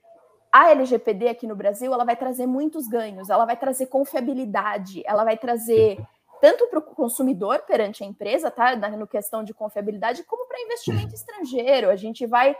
a 0.51 0.71
LGPD 0.71 1.29
aqui 1.29 1.47
no 1.47 1.57
Brasil, 1.57 1.93
ela 1.93 2.05
vai 2.05 2.15
trazer 2.15 2.47
muitos 2.47 2.87
ganhos, 2.87 3.29
ela 3.29 3.45
vai 3.45 3.57
trazer 3.57 3.87
confiabilidade, 3.87 5.03
ela 5.05 5.25
vai 5.25 5.37
trazer 5.37 5.99
tanto 6.43 6.67
para 6.67 6.81
o 6.81 6.83
consumidor 6.83 7.61
perante 7.69 8.03
a 8.03 8.07
empresa, 8.07 8.51
tá? 8.51 8.75
No 8.75 9.07
questão 9.07 9.45
de 9.45 9.55
confiabilidade, 9.55 10.25
como 10.25 10.49
para 10.49 10.61
investimento 10.61 11.15
estrangeiro. 11.15 11.89
A 11.89 11.95
gente 11.95 12.27
vai 12.27 12.57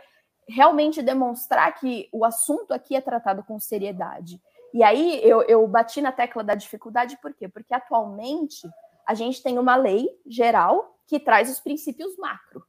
realmente 0.49 1.03
demonstrar 1.03 1.75
que 1.75 2.09
o 2.13 2.25
assunto 2.25 2.73
aqui 2.73 2.95
é 2.95 3.01
tratado 3.01 3.43
com 3.43 3.59
seriedade. 3.59 4.41
E 4.73 4.85
aí 4.85 5.21
eu, 5.25 5.43
eu 5.43 5.67
bati 5.67 6.01
na 6.01 6.13
tecla 6.13 6.45
da 6.45 6.55
dificuldade, 6.55 7.19
por 7.21 7.35
quê? 7.35 7.49
Porque 7.49 7.75
atualmente 7.75 8.71
a 9.05 9.15
gente 9.15 9.43
tem 9.43 9.59
uma 9.59 9.75
lei 9.75 10.09
geral 10.25 10.97
que 11.09 11.19
traz 11.19 11.51
os 11.51 11.59
princípios 11.59 12.17
macro. 12.17 12.65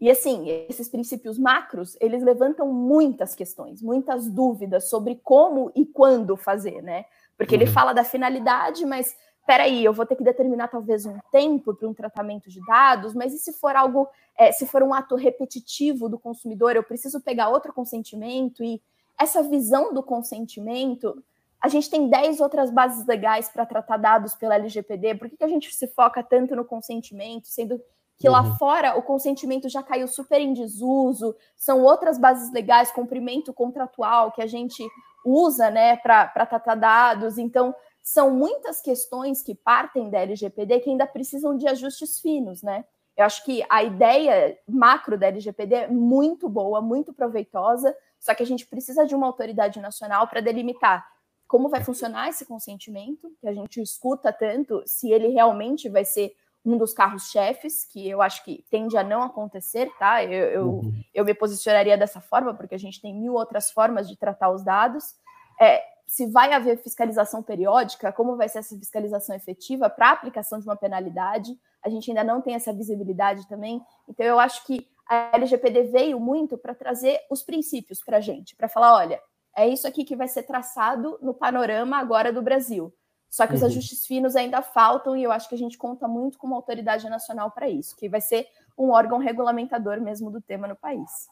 E 0.00 0.10
assim, 0.10 0.48
esses 0.70 0.88
princípios 0.88 1.38
macros, 1.38 1.98
eles 2.00 2.22
levantam 2.22 2.72
muitas 2.72 3.34
questões, 3.34 3.82
muitas 3.82 4.26
dúvidas 4.26 4.88
sobre 4.88 5.20
como 5.22 5.70
e 5.74 5.84
quando 5.84 6.34
fazer, 6.34 6.82
né? 6.82 7.04
Porque 7.36 7.54
uhum. 7.54 7.60
ele 7.60 7.70
fala 7.70 7.92
da 7.92 8.04
finalidade, 8.04 8.86
mas 8.86 9.14
peraí, 9.46 9.84
eu 9.84 9.92
vou 9.92 10.04
ter 10.04 10.16
que 10.16 10.24
determinar 10.24 10.68
talvez 10.68 11.06
um 11.06 11.18
tempo 11.30 11.72
para 11.72 11.88
um 11.88 11.94
tratamento 11.94 12.50
de 12.50 12.60
dados, 12.66 13.14
mas 13.14 13.32
e 13.32 13.38
se 13.38 13.52
for 13.52 13.76
algo, 13.76 14.08
é, 14.36 14.50
se 14.50 14.66
for 14.66 14.82
um 14.82 14.92
ato 14.92 15.14
repetitivo 15.14 16.08
do 16.08 16.18
consumidor, 16.18 16.74
eu 16.74 16.82
preciso 16.82 17.20
pegar 17.20 17.48
outro 17.48 17.72
consentimento? 17.72 18.64
E 18.64 18.82
essa 19.18 19.42
visão 19.42 19.94
do 19.94 20.02
consentimento, 20.02 21.22
a 21.62 21.68
gente 21.68 21.88
tem 21.88 22.08
10 22.08 22.40
outras 22.40 22.70
bases 22.70 23.06
legais 23.06 23.48
para 23.48 23.64
tratar 23.64 23.96
dados 23.96 24.34
pela 24.34 24.56
LGPD, 24.56 25.14
por 25.14 25.30
que, 25.30 25.36
que 25.36 25.44
a 25.44 25.48
gente 25.48 25.72
se 25.72 25.86
foca 25.86 26.22
tanto 26.22 26.56
no 26.56 26.64
consentimento, 26.64 27.46
sendo 27.46 27.80
que 28.18 28.26
uhum. 28.26 28.32
lá 28.32 28.56
fora 28.56 28.98
o 28.98 29.02
consentimento 29.02 29.68
já 29.68 29.82
caiu 29.82 30.08
super 30.08 30.40
em 30.40 30.52
desuso, 30.52 31.36
são 31.56 31.82
outras 31.82 32.18
bases 32.18 32.52
legais, 32.52 32.90
cumprimento 32.90 33.52
contratual 33.52 34.32
que 34.32 34.42
a 34.42 34.46
gente 34.46 34.84
usa 35.24 35.70
né, 35.70 35.96
para 35.96 36.46
tratar 36.46 36.74
dados, 36.74 37.38
então 37.38 37.74
são 38.06 38.30
muitas 38.30 38.80
questões 38.80 39.42
que 39.42 39.52
partem 39.52 40.08
da 40.08 40.20
LGPD 40.20 40.78
que 40.78 40.90
ainda 40.90 41.08
precisam 41.08 41.56
de 41.56 41.66
ajustes 41.66 42.20
finos, 42.20 42.62
né? 42.62 42.84
Eu 43.16 43.24
acho 43.24 43.44
que 43.44 43.64
a 43.68 43.82
ideia 43.82 44.56
macro 44.68 45.18
da 45.18 45.26
LGPD 45.26 45.74
é 45.74 45.88
muito 45.88 46.48
boa, 46.48 46.80
muito 46.80 47.12
proveitosa, 47.12 47.92
só 48.20 48.32
que 48.32 48.44
a 48.44 48.46
gente 48.46 48.64
precisa 48.64 49.04
de 49.04 49.12
uma 49.12 49.26
autoridade 49.26 49.80
nacional 49.80 50.28
para 50.28 50.40
delimitar 50.40 51.04
como 51.48 51.68
vai 51.68 51.82
funcionar 51.82 52.28
esse 52.28 52.44
consentimento, 52.44 53.32
que 53.40 53.48
a 53.48 53.52
gente 53.52 53.80
escuta 53.80 54.32
tanto, 54.32 54.82
se 54.86 55.10
ele 55.10 55.28
realmente 55.28 55.88
vai 55.88 56.04
ser 56.04 56.32
um 56.64 56.76
dos 56.76 56.92
carros-chefes, 56.92 57.84
que 57.84 58.08
eu 58.08 58.22
acho 58.22 58.44
que 58.44 58.64
tende 58.70 58.96
a 58.96 59.02
não 59.02 59.22
acontecer, 59.22 59.88
tá? 59.98 60.24
Eu, 60.24 60.46
eu, 60.50 60.66
uhum. 60.66 60.92
eu, 61.14 61.24
me 61.24 61.34
posicionaria 61.34 61.96
dessa 61.96 62.20
forma, 62.20 62.54
porque 62.54 62.74
a 62.74 62.78
gente 62.78 63.00
tem 63.00 63.14
mil 63.14 63.34
outras 63.34 63.70
formas 63.70 64.08
de 64.08 64.16
tratar 64.16 64.50
os 64.50 64.64
dados. 64.64 65.14
É, 65.60 65.95
se 66.06 66.26
vai 66.26 66.52
haver 66.52 66.78
fiscalização 66.78 67.42
periódica, 67.42 68.12
como 68.12 68.36
vai 68.36 68.48
ser 68.48 68.58
essa 68.58 68.76
fiscalização 68.76 69.34
efetiva 69.34 69.90
para 69.90 70.08
a 70.08 70.12
aplicação 70.12 70.58
de 70.58 70.66
uma 70.66 70.76
penalidade, 70.76 71.58
a 71.82 71.88
gente 71.88 72.10
ainda 72.10 72.22
não 72.22 72.40
tem 72.40 72.54
essa 72.54 72.72
visibilidade 72.72 73.46
também. 73.48 73.82
Então, 74.08 74.24
eu 74.24 74.38
acho 74.38 74.64
que 74.64 74.88
a 75.08 75.36
LGPD 75.36 75.84
veio 75.84 76.18
muito 76.18 76.56
para 76.56 76.74
trazer 76.74 77.20
os 77.30 77.42
princípios 77.42 78.02
para 78.02 78.18
a 78.18 78.20
gente, 78.20 78.56
para 78.56 78.68
falar: 78.68 78.94
olha, 78.94 79.20
é 79.56 79.68
isso 79.68 79.86
aqui 79.86 80.04
que 80.04 80.16
vai 80.16 80.28
ser 80.28 80.44
traçado 80.44 81.18
no 81.22 81.34
panorama 81.34 81.96
agora 81.96 82.32
do 82.32 82.42
Brasil. 82.42 82.92
Só 83.28 83.46
que 83.46 83.54
os 83.54 83.60
uhum. 83.60 83.66
ajustes 83.66 84.06
finos 84.06 84.36
ainda 84.36 84.62
faltam 84.62 85.16
e 85.16 85.22
eu 85.22 85.32
acho 85.32 85.48
que 85.48 85.54
a 85.54 85.58
gente 85.58 85.76
conta 85.76 86.06
muito 86.06 86.38
com 86.38 86.46
uma 86.46 86.56
autoridade 86.56 87.08
nacional 87.08 87.50
para 87.50 87.68
isso, 87.68 87.96
que 87.96 88.08
vai 88.08 88.20
ser 88.20 88.46
um 88.78 88.90
órgão 88.90 89.18
regulamentador 89.18 90.00
mesmo 90.00 90.30
do 90.30 90.40
tema 90.40 90.68
no 90.68 90.76
país. 90.76 91.28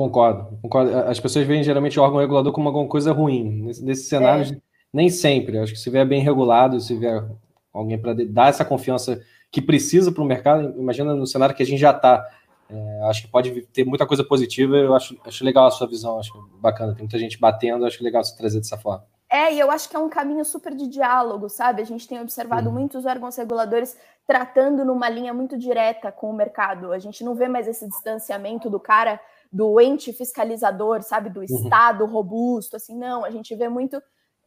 Concordo, 0.00 0.58
concordo. 0.62 0.96
As 0.96 1.20
pessoas 1.20 1.46
veem 1.46 1.62
geralmente 1.62 2.00
o 2.00 2.02
órgão 2.02 2.20
regulador 2.20 2.54
como 2.54 2.68
alguma 2.68 2.88
coisa 2.88 3.12
ruim. 3.12 3.64
Nesse, 3.64 3.84
nesse 3.84 4.04
cenário, 4.04 4.54
é. 4.54 4.60
nem 4.90 5.10
sempre. 5.10 5.58
Acho 5.58 5.74
que 5.74 5.78
se 5.78 5.90
vier 5.90 6.06
bem 6.06 6.22
regulado, 6.22 6.80
se 6.80 6.96
vier 6.96 7.22
alguém 7.70 7.98
para 7.98 8.14
dar 8.14 8.48
essa 8.48 8.64
confiança 8.64 9.20
que 9.52 9.60
precisa 9.60 10.10
para 10.10 10.22
o 10.22 10.26
mercado, 10.26 10.74
imagina 10.80 11.14
no 11.14 11.26
cenário 11.26 11.54
que 11.54 11.62
a 11.62 11.66
gente 11.66 11.78
já 11.78 11.90
está. 11.90 12.26
É, 12.70 13.00
acho 13.10 13.20
que 13.20 13.28
pode 13.28 13.60
ter 13.74 13.84
muita 13.84 14.06
coisa 14.06 14.24
positiva. 14.24 14.74
Eu 14.74 14.94
acho, 14.94 15.14
acho 15.22 15.44
legal 15.44 15.66
a 15.66 15.70
sua 15.70 15.86
visão, 15.86 16.18
acho 16.18 16.32
bacana. 16.58 16.94
Tem 16.94 17.02
muita 17.02 17.18
gente 17.18 17.38
batendo, 17.38 17.84
acho 17.84 18.02
legal 18.02 18.24
você 18.24 18.34
trazer 18.34 18.58
dessa 18.58 18.78
forma. 18.78 19.04
É, 19.28 19.52
e 19.52 19.60
eu 19.60 19.70
acho 19.70 19.86
que 19.86 19.94
é 19.94 19.98
um 19.98 20.08
caminho 20.08 20.46
super 20.46 20.74
de 20.74 20.88
diálogo, 20.88 21.50
sabe? 21.50 21.82
A 21.82 21.84
gente 21.84 22.08
tem 22.08 22.18
observado 22.22 22.68
uhum. 22.68 22.74
muitos 22.74 23.04
órgãos 23.04 23.36
reguladores 23.36 23.98
tratando 24.26 24.82
numa 24.82 25.10
linha 25.10 25.34
muito 25.34 25.58
direta 25.58 26.10
com 26.10 26.30
o 26.30 26.34
mercado. 26.34 26.90
A 26.90 26.98
gente 26.98 27.22
não 27.22 27.34
vê 27.34 27.48
mais 27.48 27.68
esse 27.68 27.86
distanciamento 27.86 28.70
do 28.70 28.80
cara, 28.80 29.20
do 29.52 29.80
ente 29.80 30.12
fiscalizador, 30.12 31.02
sabe? 31.02 31.30
Do 31.30 31.40
uhum. 31.40 31.44
Estado 31.44 32.04
uhum. 32.04 32.10
robusto, 32.10 32.76
assim, 32.76 32.96
não. 32.96 33.24
A 33.24 33.30
gente 33.30 33.54
vê 33.54 33.68
muito. 33.68 34.00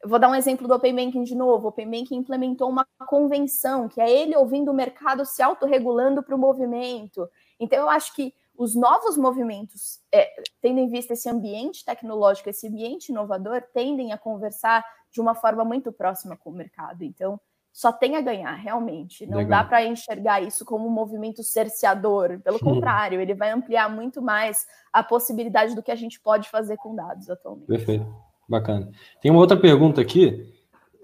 Vou 0.06 0.20
dar 0.20 0.30
um 0.30 0.36
exemplo 0.36 0.68
do 0.68 0.74
Open 0.74 0.96
Banking 0.96 1.24
de 1.24 1.36
novo. 1.36 1.66
O 1.66 1.70
Open 1.70 1.90
Banking 1.90 2.16
implementou 2.16 2.70
uma 2.70 2.86
convenção, 3.08 3.88
que 3.88 4.02
é 4.02 4.10
ele 4.10 4.36
ouvindo 4.36 4.72
o 4.72 4.74
mercado 4.74 5.26
se 5.26 5.42
autorregulando 5.42 6.24
para 6.24 6.36
o 6.36 6.40
movimento. 6.40 7.28
Então, 7.60 7.80
eu 7.80 7.90
acho 7.90 8.14
que 8.16 8.34
os 8.58 8.76
novos 8.76 9.18
movimentos, 9.18 10.00
é, 10.12 10.30
tendo 10.62 10.80
em 10.80 10.90
vista 10.90 11.14
esse 11.14 11.28
ambiente 11.30 11.84
tecnológico, 11.84 12.50
esse 12.50 12.68
ambiente 12.68 13.10
inovador, 13.10 13.64
tendem 13.74 14.14
a 14.14 14.18
conversar 14.18 14.86
de 15.12 15.20
uma 15.20 15.36
forma 15.36 15.64
muito 15.64 15.92
próxima 15.92 16.38
com 16.38 16.50
o 16.50 16.54
mercado. 16.54 17.04
Então, 17.04 17.40
só 17.74 17.92
tem 17.92 18.16
a 18.16 18.22
ganhar, 18.22 18.54
realmente. 18.54 19.26
Não 19.26 19.40
Legal. 19.40 19.64
dá 19.64 19.68
para 19.68 19.84
enxergar 19.84 20.42
isso 20.42 20.64
como 20.64 20.88
um 20.88 20.92
movimento 20.92 21.44
cerceador. 21.44 22.40
Pelo 22.40 22.60
Sim. 22.60 22.66
contrário, 22.66 23.20
ele 23.20 23.34
vai 23.34 23.50
ampliar 23.50 23.90
muito 23.90 24.22
mais 24.22 24.66
a 24.94 25.04
possibilidade 25.04 25.76
do 25.76 25.82
que 25.82 25.92
a 25.92 25.96
gente 25.96 26.20
pode 26.20 26.50
fazer 26.50 26.78
com 26.78 26.96
dados 26.96 27.30
atualmente. 27.30 27.66
Perfeito. 27.66 28.06
Bacana. 28.48 28.92
Tem 29.22 29.32
uma 29.32 29.40
outra 29.40 29.58
pergunta 29.58 30.00
aqui. 30.00 30.54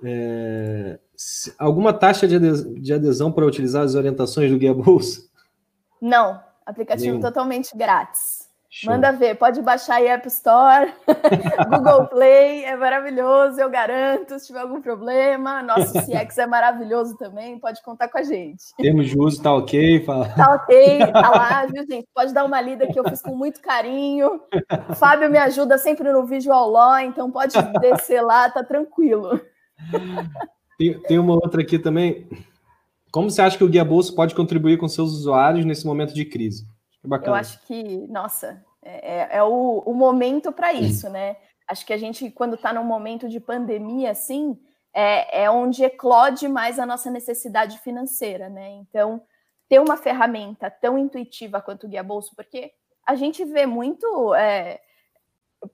É... 0.04 1.00
Alguma 1.58 1.92
taxa 1.92 2.28
de 2.28 2.94
adesão 2.94 3.32
para 3.32 3.46
utilizar 3.46 3.84
as 3.84 3.96
orientações 3.96 4.52
do 4.52 4.58
Guia 4.58 4.74
Bolsa? 4.74 5.28
Não, 6.00 6.40
Aplicativo 6.70 7.20
totalmente 7.20 7.76
grátis. 7.76 8.39
Show. 8.72 8.92
Manda 8.94 9.12
ver, 9.12 9.34
pode 9.34 9.60
baixar 9.64 9.96
aí 9.96 10.06
App 10.06 10.28
Store, 10.28 10.94
Google 11.72 12.06
Play, 12.06 12.64
é 12.66 12.78
maravilhoso, 12.78 13.60
eu 13.60 13.68
garanto. 13.68 14.38
Se 14.38 14.46
tiver 14.46 14.60
algum 14.60 14.80
problema, 14.80 15.64
nosso 15.64 15.94
CX 16.06 16.38
é 16.38 16.46
maravilhoso 16.46 17.18
também, 17.18 17.58
pode 17.58 17.82
contar 17.82 18.10
com 18.10 18.20
a 18.20 18.24
gente. 18.24 18.64
Termos 18.78 19.10
de 19.10 19.18
uso 19.18 19.42
tá 19.42 19.56
ok? 19.56 20.06
Fala. 20.06 20.30
Tá 20.36 20.54
ok, 20.54 21.00
tá 21.12 21.30
lá, 21.32 21.66
viu, 21.66 21.84
gente? 21.90 22.08
Pode 22.14 22.32
dar 22.32 22.46
uma 22.46 22.62
lida 22.62 22.86
que 22.86 23.00
eu 23.00 23.04
fiz 23.10 23.24
com 23.24 23.36
muito 23.36 23.60
carinho. 23.60 24.40
O 24.88 24.94
Fábio 24.94 25.32
me 25.32 25.40
ajuda 25.40 25.80
sempre 25.80 26.14
no 26.14 26.28
Visual 26.28 26.70
Law, 26.70 27.00
então 27.00 27.32
pode 27.32 27.56
descer 27.82 28.22
lá, 28.22 28.52
tá 28.52 28.64
tranquilo. 28.64 29.42
Tem, 30.78 30.94
tem 31.02 31.18
uma 31.18 31.34
outra 31.34 31.62
aqui 31.62 31.80
também. 31.80 32.30
Como 33.12 33.32
você 33.32 33.42
acha 33.42 33.58
que 33.58 33.64
o 33.64 33.68
Guia 33.68 33.84
Bolso 33.84 34.14
pode 34.14 34.36
contribuir 34.36 34.78
com 34.78 34.88
seus 34.88 35.12
usuários 35.12 35.66
nesse 35.66 35.88
momento 35.88 36.14
de 36.14 36.24
crise? 36.24 36.68
Eu 37.30 37.36
acho 37.36 37.62
que, 37.66 38.08
nossa, 38.08 38.64
é, 38.82 39.18
é, 39.18 39.38
é 39.38 39.44
o, 39.44 39.84
o, 39.86 39.94
momento 39.94 40.52
para 40.52 40.74
isso, 40.74 41.10
né? 41.10 41.38
Acho 41.68 41.86
que 41.86 41.94
a 41.94 41.98
gente, 41.98 42.30
quando 42.32 42.56
está 42.56 42.74
num 42.74 42.84
momento 42.84 43.28
de 43.28 43.40
pandemia, 43.40 44.12
assim, 44.12 44.60
é, 44.94 45.44
é 45.44 45.52
onde 45.52 45.84
eclode 45.84 46.48
mais 46.48 46.80
a 46.80 46.86
nossa 46.86 47.12
necessidade 47.12 47.80
financeira, 47.80 48.50
né? 48.50 48.70
Então, 48.72 49.22
ter 49.68 49.80
uma 49.80 49.98
ferramenta 49.98 50.70
tão 50.70 50.98
intuitiva 50.98 51.62
quanto 51.62 51.86
o 51.86 51.90
Guia 51.90 52.04
Bolso, 52.04 52.36
porque 52.36 52.72
a 53.06 53.16
gente 53.16 53.46
vê 53.46 53.66
muito 53.66 54.34
é, 54.34 54.80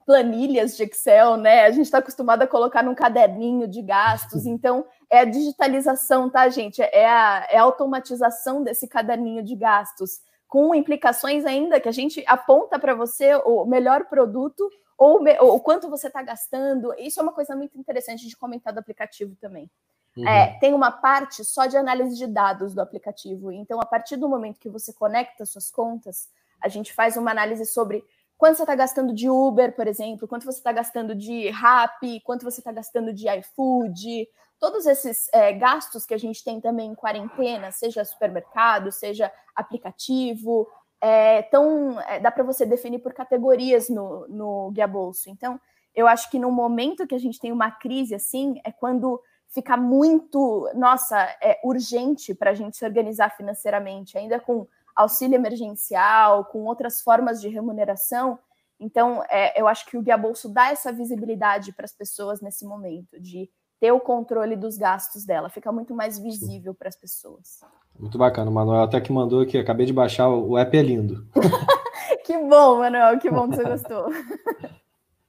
planilhas 0.05 0.75
de 0.75 0.83
Excel, 0.83 1.37
né? 1.37 1.65
A 1.65 1.71
gente 1.71 1.85
está 1.85 1.99
acostumado 1.99 2.41
a 2.41 2.47
colocar 2.47 2.83
num 2.83 2.95
caderninho 2.95 3.67
de 3.67 3.81
gastos, 3.81 4.45
então 4.45 4.85
é 5.09 5.19
a 5.19 5.25
digitalização, 5.25 6.29
tá, 6.29 6.49
gente? 6.49 6.81
É 6.81 7.07
a, 7.07 7.47
é 7.49 7.57
a 7.57 7.63
automatização 7.63 8.63
desse 8.63 8.87
caderninho 8.87 9.43
de 9.43 9.55
gastos, 9.55 10.21
com 10.47 10.73
implicações 10.73 11.45
ainda 11.45 11.79
que 11.79 11.89
a 11.89 11.91
gente 11.91 12.23
aponta 12.27 12.79
para 12.79 12.93
você 12.93 13.35
o 13.45 13.65
melhor 13.65 14.05
produto 14.05 14.69
ou, 14.97 15.21
o 15.41 15.59
quanto 15.59 15.89
você 15.89 16.07
está 16.07 16.21
gastando. 16.21 16.93
Isso 16.97 17.19
é 17.19 17.23
uma 17.23 17.33
coisa 17.33 17.55
muito 17.55 17.77
interessante 17.77 18.27
de 18.27 18.37
comentar 18.37 18.73
do 18.73 18.79
aplicativo 18.79 19.35
também. 19.35 19.69
Uhum. 20.15 20.27
É, 20.27 20.57
tem 20.59 20.73
uma 20.73 20.91
parte 20.91 21.43
só 21.43 21.65
de 21.65 21.75
análise 21.75 22.15
de 22.15 22.25
dados 22.25 22.73
do 22.73 22.81
aplicativo. 22.81 23.51
Então, 23.51 23.81
a 23.81 23.85
partir 23.85 24.15
do 24.15 24.29
momento 24.29 24.59
que 24.59 24.69
você 24.69 24.93
conecta 24.93 25.45
suas 25.45 25.69
contas, 25.69 26.29
a 26.61 26.69
gente 26.69 26.93
faz 26.93 27.17
uma 27.17 27.31
análise 27.31 27.65
sobre 27.65 28.03
quanto 28.37 28.57
você 28.57 28.63
está 28.63 28.75
gastando 28.75 29.13
de 29.13 29.29
Uber, 29.29 29.75
por 29.75 29.87
exemplo, 29.87 30.27
quanto 30.27 30.45
você 30.45 30.59
está 30.59 30.71
gastando 30.71 31.13
de 31.13 31.49
Rappi, 31.49 32.21
quanto 32.21 32.43
você 32.43 32.61
está 32.61 32.71
gastando 32.71 33.13
de 33.13 33.27
iFood, 33.27 34.27
todos 34.65 34.87
esses 34.87 35.29
é, 35.31 35.53
gastos 35.53 36.07
que 36.07 36.13
a 36.15 36.17
gente 36.17 36.43
tem 36.43 36.59
também 36.59 36.89
em 36.89 36.95
quarentena, 36.95 37.71
seja 37.71 38.03
supermercado, 38.03 38.91
seja 38.91 39.31
aplicativo, 39.55 40.67
é, 40.99 41.41
então 41.41 42.01
é, 42.01 42.19
dá 42.19 42.31
para 42.31 42.43
você 42.43 42.65
definir 42.65 42.97
por 42.97 43.13
categorias 43.13 43.89
no, 43.89 44.27
no 44.27 44.71
Guia 44.71 44.87
Bolso. 44.87 45.29
Então, 45.29 45.61
eu 45.93 46.07
acho 46.07 46.31
que 46.31 46.39
no 46.39 46.51
momento 46.51 47.05
que 47.05 47.13
a 47.13 47.19
gente 47.19 47.39
tem 47.39 47.51
uma 47.51 47.69
crise 47.69 48.15
assim, 48.15 48.59
é 48.63 48.71
quando 48.71 49.21
fica 49.49 49.77
muito, 49.77 50.67
nossa, 50.73 51.15
é 51.39 51.59
urgente 51.63 52.33
para 52.33 52.49
a 52.49 52.55
gente 52.55 52.75
se 52.75 52.83
organizar 52.83 53.37
financeiramente, 53.37 54.17
ainda 54.17 54.39
com 54.39 54.67
auxílio 54.95 55.35
emergencial, 55.35 56.45
com 56.45 56.65
outras 56.65 57.01
formas 57.01 57.39
de 57.39 57.49
remuneração. 57.49 58.39
Então, 58.79 59.23
é, 59.29 59.61
eu 59.61 59.67
acho 59.67 59.85
que 59.85 59.95
o 59.95 60.01
Guia 60.01 60.17
Bolso 60.17 60.49
dá 60.49 60.71
essa 60.71 60.91
visibilidade 60.91 61.71
para 61.71 61.85
as 61.85 61.93
pessoas 61.93 62.41
nesse 62.41 62.65
momento, 62.65 63.21
de 63.21 63.47
ter 63.79 63.91
o 63.91 63.99
controle 63.99 64.55
dos 64.55 64.77
gastos 64.77 65.25
dela, 65.25 65.49
fica 65.49 65.71
muito 65.71 65.93
mais 65.93 66.17
visível 66.17 66.73
para 66.73 66.89
as 66.89 66.95
pessoas. 66.95 67.59
Muito 67.99 68.17
bacana, 68.17 68.49
o 68.49 68.53
Manuel 68.53 68.83
até 68.83 68.99
que 68.99 69.11
mandou 69.11 69.41
aqui, 69.41 69.57
acabei 69.57 69.85
de 69.85 69.93
baixar, 69.93 70.29
o 70.29 70.57
app 70.57 70.77
é 70.77 70.81
lindo. 70.81 71.27
que 72.25 72.37
bom, 72.37 72.79
Manuel, 72.79 73.19
que 73.19 73.29
bom 73.29 73.49
que 73.49 73.55
você 73.55 73.63
gostou. 73.67 74.05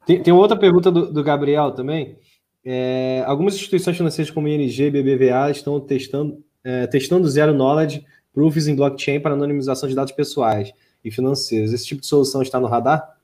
tem, 0.05 0.23
tem 0.23 0.33
outra 0.33 0.59
pergunta 0.59 0.91
do, 0.91 1.13
do 1.13 1.23
Gabriel 1.23 1.73
também. 1.73 2.19
É, 2.65 3.23
algumas 3.27 3.55
instituições 3.55 3.97
financeiras 3.97 4.33
como 4.33 4.49
ING 4.49 4.83
e 4.83 4.91
BBVA 4.91 5.51
estão 5.51 5.79
testando, 5.79 6.45
é, 6.65 6.87
testando 6.89 7.29
zero 7.29 7.53
knowledge 7.53 8.05
proofs 8.37 8.69
em 8.69 8.77
blockchain 8.77 9.19
para 9.19 9.33
anonimização 9.33 9.89
de 9.89 9.95
dados 9.95 10.13
pessoais 10.13 10.71
e 11.03 11.11
financeiros. 11.11 11.73
Esse 11.73 11.87
tipo 11.87 12.03
de 12.03 12.07
solução 12.07 12.43
está 12.43 12.61
no 12.61 12.67
radar? 12.67 13.17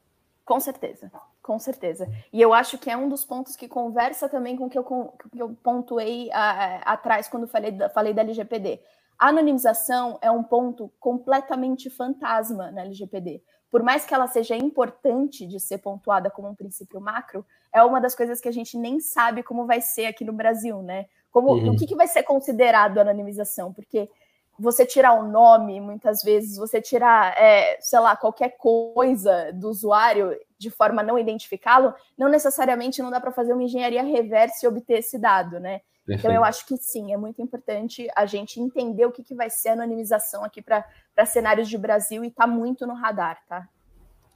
Com 0.43 0.59
certeza, 0.59 1.11
com 1.43 1.59
certeza. 1.59 2.09
E 2.33 2.41
eu 2.41 2.55
acho 2.55 2.79
que 2.79 2.91
é 2.91 2.97
um 2.97 3.09
dos 3.09 3.25
pontos 3.25 3.57
que 3.57 3.67
conversa 3.67 4.29
também 4.29 4.57
com 4.57 4.67
o 4.67 4.71
que 4.71 4.79
eu, 4.79 4.85
que 4.85 5.43
eu 5.43 5.57
pontuei 5.63 6.31
atrás 6.33 7.29
quando 7.29 7.49
falei, 7.49 7.77
falei 7.93 8.15
da 8.15 8.23
LGPD. 8.23 8.81
A 9.19 9.29
anonimização 9.29 10.19
é 10.23 10.31
um 10.31 10.43
ponto 10.43 10.91
completamente 10.99 11.91
fantasma 11.91 12.71
na 12.71 12.83
LGPD. 12.83 13.43
Por 13.71 13.83
mais 13.83 14.05
que 14.05 14.15
ela 14.15 14.27
seja 14.27 14.55
importante 14.57 15.47
de 15.47 15.59
ser 15.59 15.79
pontuada 15.79 16.31
como 16.31 16.49
um 16.49 16.55
princípio 16.55 17.01
macro, 17.01 17.45
é 17.73 17.83
uma 17.83 18.01
das 18.01 18.15
coisas 18.15 18.41
que 18.41 18.49
a 18.49 18.53
gente 18.53 18.77
nem 18.77 19.01
sabe 19.01 19.43
como 19.43 19.67
vai 19.67 19.81
ser 19.81 20.07
aqui 20.07 20.25
no 20.25 20.33
Brasil, 20.33 20.83
né? 20.83 21.07
Como, 21.31 21.55
uhum. 21.55 21.73
O 21.73 21.77
que, 21.77 21.87
que 21.87 21.97
vai 21.97 22.07
ser 22.07 22.23
considerado 22.23 22.99
anonimização? 22.99 23.73
Porque 23.73 24.11
você 24.59 24.85
tirar 24.85 25.15
o 25.15 25.27
nome, 25.27 25.81
muitas 25.81 26.23
vezes, 26.23 26.57
você 26.57 26.81
tirar, 26.81 27.35
é, 27.39 27.79
sei 27.81 27.99
lá, 27.99 28.15
qualquer 28.15 28.57
coisa 28.59 29.51
do 29.53 29.71
usuário 29.71 30.39
de 30.63 30.71
forma 30.71 31.03
a 31.03 31.05
não 31.05 31.19
identificá-lo, 31.19 31.93
não 32.17 32.29
necessariamente 32.29 33.03
não 33.03 33.11
dá 33.11 33.21
para 33.21 33.33
fazer 33.33 33.53
uma 33.53 33.63
engenharia 33.63 34.03
reversa 34.03 34.65
e 34.65 34.69
obter 34.69 35.01
esse 35.01 35.19
dado, 35.19 35.59
né? 35.59 35.81
Perfeito. 36.07 36.27
Então, 36.27 36.33
eu 36.33 36.45
acho 36.45 36.67
que 36.67 36.77
sim, 36.77 37.13
é 37.13 37.17
muito 37.17 37.41
importante 37.41 38.09
a 38.17 38.27
gente 38.27 38.61
entender 38.61 39.07
o 39.07 39.13
que, 39.13 39.23
que 39.23 39.35
vai 39.35 39.49
ser 39.49 39.71
a 39.71 39.73
anonimização 39.75 40.45
aqui 40.45 40.61
para 40.61 40.85
cenários 41.27 41.69
de 41.69 41.79
Brasil 41.79 42.25
e 42.25 42.29
está 42.29 42.47
muito 42.47 42.87
no 42.87 42.95
radar, 42.95 43.39
tá? 43.49 43.69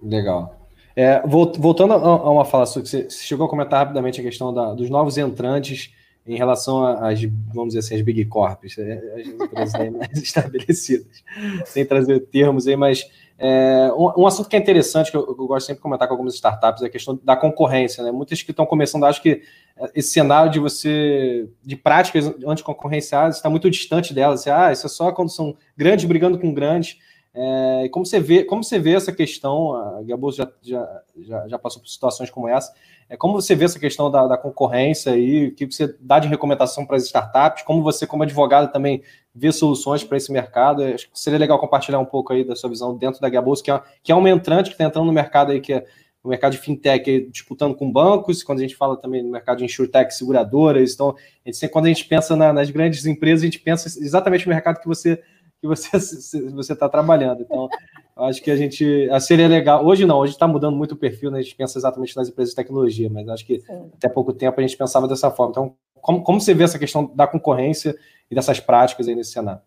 Legal. 0.01 0.61
É, 0.95 1.21
voltando 1.27 1.93
a 1.93 2.31
uma 2.31 2.45
fala 2.45 2.65
sua, 2.65 2.83
que 2.83 2.89
você 2.89 3.11
chegou 3.11 3.47
a 3.47 3.51
comentar 3.51 3.81
rapidamente 3.81 4.21
a 4.21 4.25
questão 4.25 4.53
da, 4.55 4.73
dos 4.73 4.89
novos 4.89 5.19
entrantes 5.19 5.93
em 6.27 6.37
relação 6.37 6.85
às, 6.85 7.23
vamos 7.53 7.75
dizer 7.75 7.81
assim, 7.81 7.97
as 7.97 8.03
big 8.03 8.25
corps, 8.27 8.79
é, 8.79 9.21
as 9.21 9.27
empresas 9.29 9.93
mais 9.93 10.23
estabelecidas, 10.23 11.23
sem 11.67 11.85
trazer 11.85 12.21
termos 12.21 12.67
aí, 12.67 12.77
mas 12.77 13.09
é, 13.39 13.93
um, 13.95 14.23
um, 14.23 14.27
assunto 14.27 14.49
que 14.49 14.57
é 14.57 14.59
interessante, 14.59 15.11
que 15.11 15.17
eu, 15.17 15.27
eu, 15.27 15.47
gosto 15.47 15.67
sempre 15.67 15.79
de 15.79 15.83
comentar 15.83 16.09
com 16.09 16.15
algumas 16.15 16.35
startups, 16.35 16.83
é 16.83 16.87
a 16.87 16.91
questão 16.91 17.19
da 17.23 17.37
concorrência. 17.37 18.03
Né? 18.03 18.11
Muitas 18.11 18.43
que 18.43 18.51
estão 18.51 18.65
começando, 18.65 19.05
acho 19.05 19.21
que 19.21 19.43
esse 19.95 20.11
cenário 20.11 20.51
de 20.51 20.59
você, 20.59 21.49
de 21.63 21.77
práticas 21.77 22.33
anticoncorrenciais, 22.47 23.37
está 23.37 23.51
muito 23.51 23.71
distante 23.71 24.15
delas. 24.15 24.41
Assim, 24.41 24.51
ah, 24.51 24.73
isso 24.73 24.87
é 24.87 24.89
só 24.89 25.13
quando 25.13 25.31
são 25.31 25.55
grandes 25.77 26.07
brigando 26.07 26.39
com 26.39 26.53
grandes. 26.55 26.99
É, 27.39 27.91
como 27.91 28.07
você 28.07 28.19
vê, 28.19 28.45
como 28.45 28.65
você 28.65 28.79
vê 28.79 28.95
essa 28.95 29.13
questão? 29.13 29.75
A 29.75 30.03
Gabus 30.03 30.37
já, 30.37 30.51
já, 30.63 31.03
já, 31.47 31.59
passou 31.59 31.83
por 31.83 31.89
situações 31.89 32.31
como 32.31 32.49
essa. 32.49 32.73
É, 33.11 33.17
como 33.17 33.35
você 33.35 33.55
vê 33.55 33.67
essa 33.67 33.79
questão 33.79 34.11
da, 34.11 34.27
da 34.27 34.39
concorrência 34.39 35.15
e 35.15 35.49
o 35.49 35.55
que 35.55 35.67
você 35.67 35.95
dá 36.01 36.19
de 36.19 36.29
recomendação 36.29 36.87
para 36.87 36.97
as 36.97 37.05
startups? 37.05 37.63
Como 37.63 37.83
você, 37.83 38.07
como 38.07 38.23
advogado, 38.23 38.73
também 38.73 39.03
vê 39.35 39.53
soluções 39.53 40.03
para 40.03 40.17
esse 40.17 40.33
mercado? 40.33 40.83
Acho 40.83 41.11
que 41.11 41.21
seria 41.21 41.39
legal 41.39 41.59
compartilhar 41.59 41.99
um 41.99 42.07
pouco 42.07 42.33
aí 42.33 42.43
da 42.43 42.57
sua 42.57 42.71
visão 42.71 42.97
dentro 42.97 43.21
da 43.21 43.29
Gabus, 43.29 43.61
que 43.61 43.71
é, 43.71 43.83
que 44.03 44.11
é 44.11 44.17
um 44.17 44.27
entrante 44.27 44.71
que 44.71 44.75
está 44.75 44.85
entrando 44.85 45.05
no 45.05 45.13
mercado 45.13 45.53
aí 45.53 45.61
que 45.61 45.75
é 45.75 45.85
o 46.25 46.29
mercado 46.29 46.53
de 46.53 46.59
fintech 46.59 47.29
disputando 47.31 47.75
com 47.77 47.93
bancos, 47.93 48.43
quando 48.43 48.61
a 48.61 48.63
gente 48.63 48.75
fala 48.75 48.97
também 48.97 49.23
no 49.23 49.31
mercado 49.31 49.59
de 49.59 49.65
insurtech, 49.65 50.13
seguradoras, 50.13 50.95
então, 50.95 51.15
a 51.45 51.53
gente, 51.53 51.69
quando 51.69 51.85
a 51.85 51.89
gente 51.89 52.05
pensa 52.07 52.35
na, 52.35 52.53
nas 52.53 52.69
grandes 52.71 53.07
empresas, 53.07 53.43
a 53.43 53.45
gente 53.45 53.61
pensa 53.61 53.87
exatamente 54.03 54.47
no 54.47 54.53
mercado 54.53 54.81
que 54.81 54.89
você 54.89 55.23
que 55.69 55.77
você 55.77 55.99
você 56.51 56.73
está 56.73 56.89
trabalhando. 56.89 57.43
Então, 57.43 57.69
acho 58.17 58.43
que 58.43 58.51
a 58.51 58.57
gente 58.57 59.09
seria 59.21 59.49
legal. 59.49 59.85
Hoje 59.85 60.07
não, 60.07 60.19
hoje 60.19 60.33
está 60.33 60.47
mudando 60.47 60.77
muito 60.77 60.93
o 60.93 60.97
perfil, 60.97 61.31
né? 61.31 61.39
A 61.39 61.43
gente 61.43 61.57
pensa 61.57 61.79
exatamente 61.79 62.17
nas 62.17 62.29
empresas 62.29 62.51
de 62.51 62.57
tecnologia, 62.57 63.11
mas 63.11 63.29
acho 63.29 63.47
que 63.47 63.61
Sim. 63.61 63.91
até 63.95 64.09
pouco 64.09 64.33
tempo 64.33 64.59
a 64.59 64.63
gente 64.63 64.77
pensava 64.77 65.07
dessa 65.07 65.31
forma. 65.31 65.51
Então, 65.51 65.77
como, 65.95 66.23
como 66.23 66.41
você 66.41 66.55
vê 66.55 66.65
essa 66.65 66.79
questão 66.79 67.07
da 67.15 67.27
concorrência 67.27 67.97
e 68.31 68.35
dessas 68.35 68.61
práticas 68.61 69.09
aí 69.09 69.15
nesse 69.15 69.33
cenário? 69.33 69.61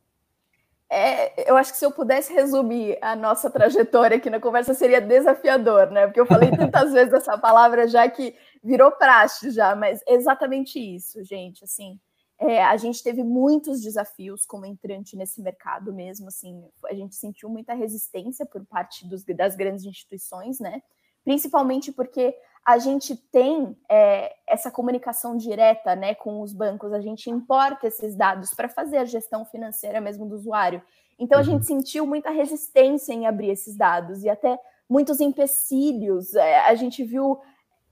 É, 0.91 1.49
eu 1.49 1.55
acho 1.55 1.71
que 1.71 1.77
se 1.77 1.85
eu 1.85 1.91
pudesse 1.91 2.33
resumir 2.33 2.97
a 2.99 3.15
nossa 3.15 3.47
trajetória 3.47 4.17
aqui 4.17 4.27
na 4.27 4.39
conversa 4.39 4.73
seria 4.73 4.99
desafiador, 4.99 5.91
né? 5.91 6.07
Porque 6.07 6.19
eu 6.19 6.25
falei 6.25 6.49
tantas 6.49 6.91
vezes 6.91 7.13
essa 7.13 7.37
palavra 7.37 7.87
já 7.87 8.09
que 8.09 8.35
virou 8.63 8.91
praxe 8.91 9.51
já, 9.51 9.75
mas 9.75 10.01
exatamente 10.07 10.79
isso, 10.79 11.23
gente. 11.23 11.63
Assim, 11.63 11.99
é, 12.39 12.63
a 12.63 12.77
gente 12.77 13.03
teve 13.03 13.21
muitos 13.21 13.81
desafios 13.81 14.45
como 14.45 14.65
entrante 14.65 15.17
nesse 15.17 15.41
mercado 15.41 15.91
mesmo, 15.91 16.29
assim, 16.29 16.63
a 16.85 16.93
gente 16.93 17.15
sentiu 17.15 17.49
muita 17.49 17.73
resistência 17.73 18.45
por 18.45 18.65
parte 18.65 19.05
dos, 19.05 19.25
das 19.25 19.55
grandes 19.55 19.83
instituições, 19.83 20.57
né? 20.59 20.81
Principalmente 21.25 21.91
porque 21.91 22.33
a 22.65 22.77
gente 22.77 23.15
tem 23.15 23.75
é, 23.89 24.33
essa 24.47 24.71
comunicação 24.71 25.35
direta, 25.35 25.95
né, 25.95 26.15
com 26.15 26.41
os 26.41 26.53
bancos, 26.53 26.93
a 26.93 27.01
gente 27.01 27.29
importa 27.29 27.87
esses 27.87 28.15
dados 28.15 28.53
para 28.53 28.69
fazer 28.69 28.97
a 28.97 29.05
gestão 29.05 29.43
financeira 29.43 29.99
mesmo 29.99 30.25
do 30.25 30.35
usuário. 30.35 30.81
Então 31.17 31.39
a 31.39 31.43
gente 31.43 31.61
uhum. 31.61 31.79
sentiu 31.79 32.05
muita 32.05 32.29
resistência 32.29 33.11
em 33.11 33.27
abrir 33.27 33.49
esses 33.49 33.75
dados 33.75 34.23
e 34.23 34.29
até 34.29 34.57
muitos 34.89 35.19
empecilhos. 35.19 36.33
É, 36.35 36.59
a 36.61 36.75
gente 36.75 37.03
viu 37.03 37.39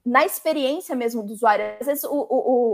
na 0.08 0.24
experiência 0.24 0.96
mesmo 0.96 1.22
do 1.22 1.32
usuário. 1.32 1.76
Às 1.80 1.86
vezes 1.86 2.04
o, 2.04 2.26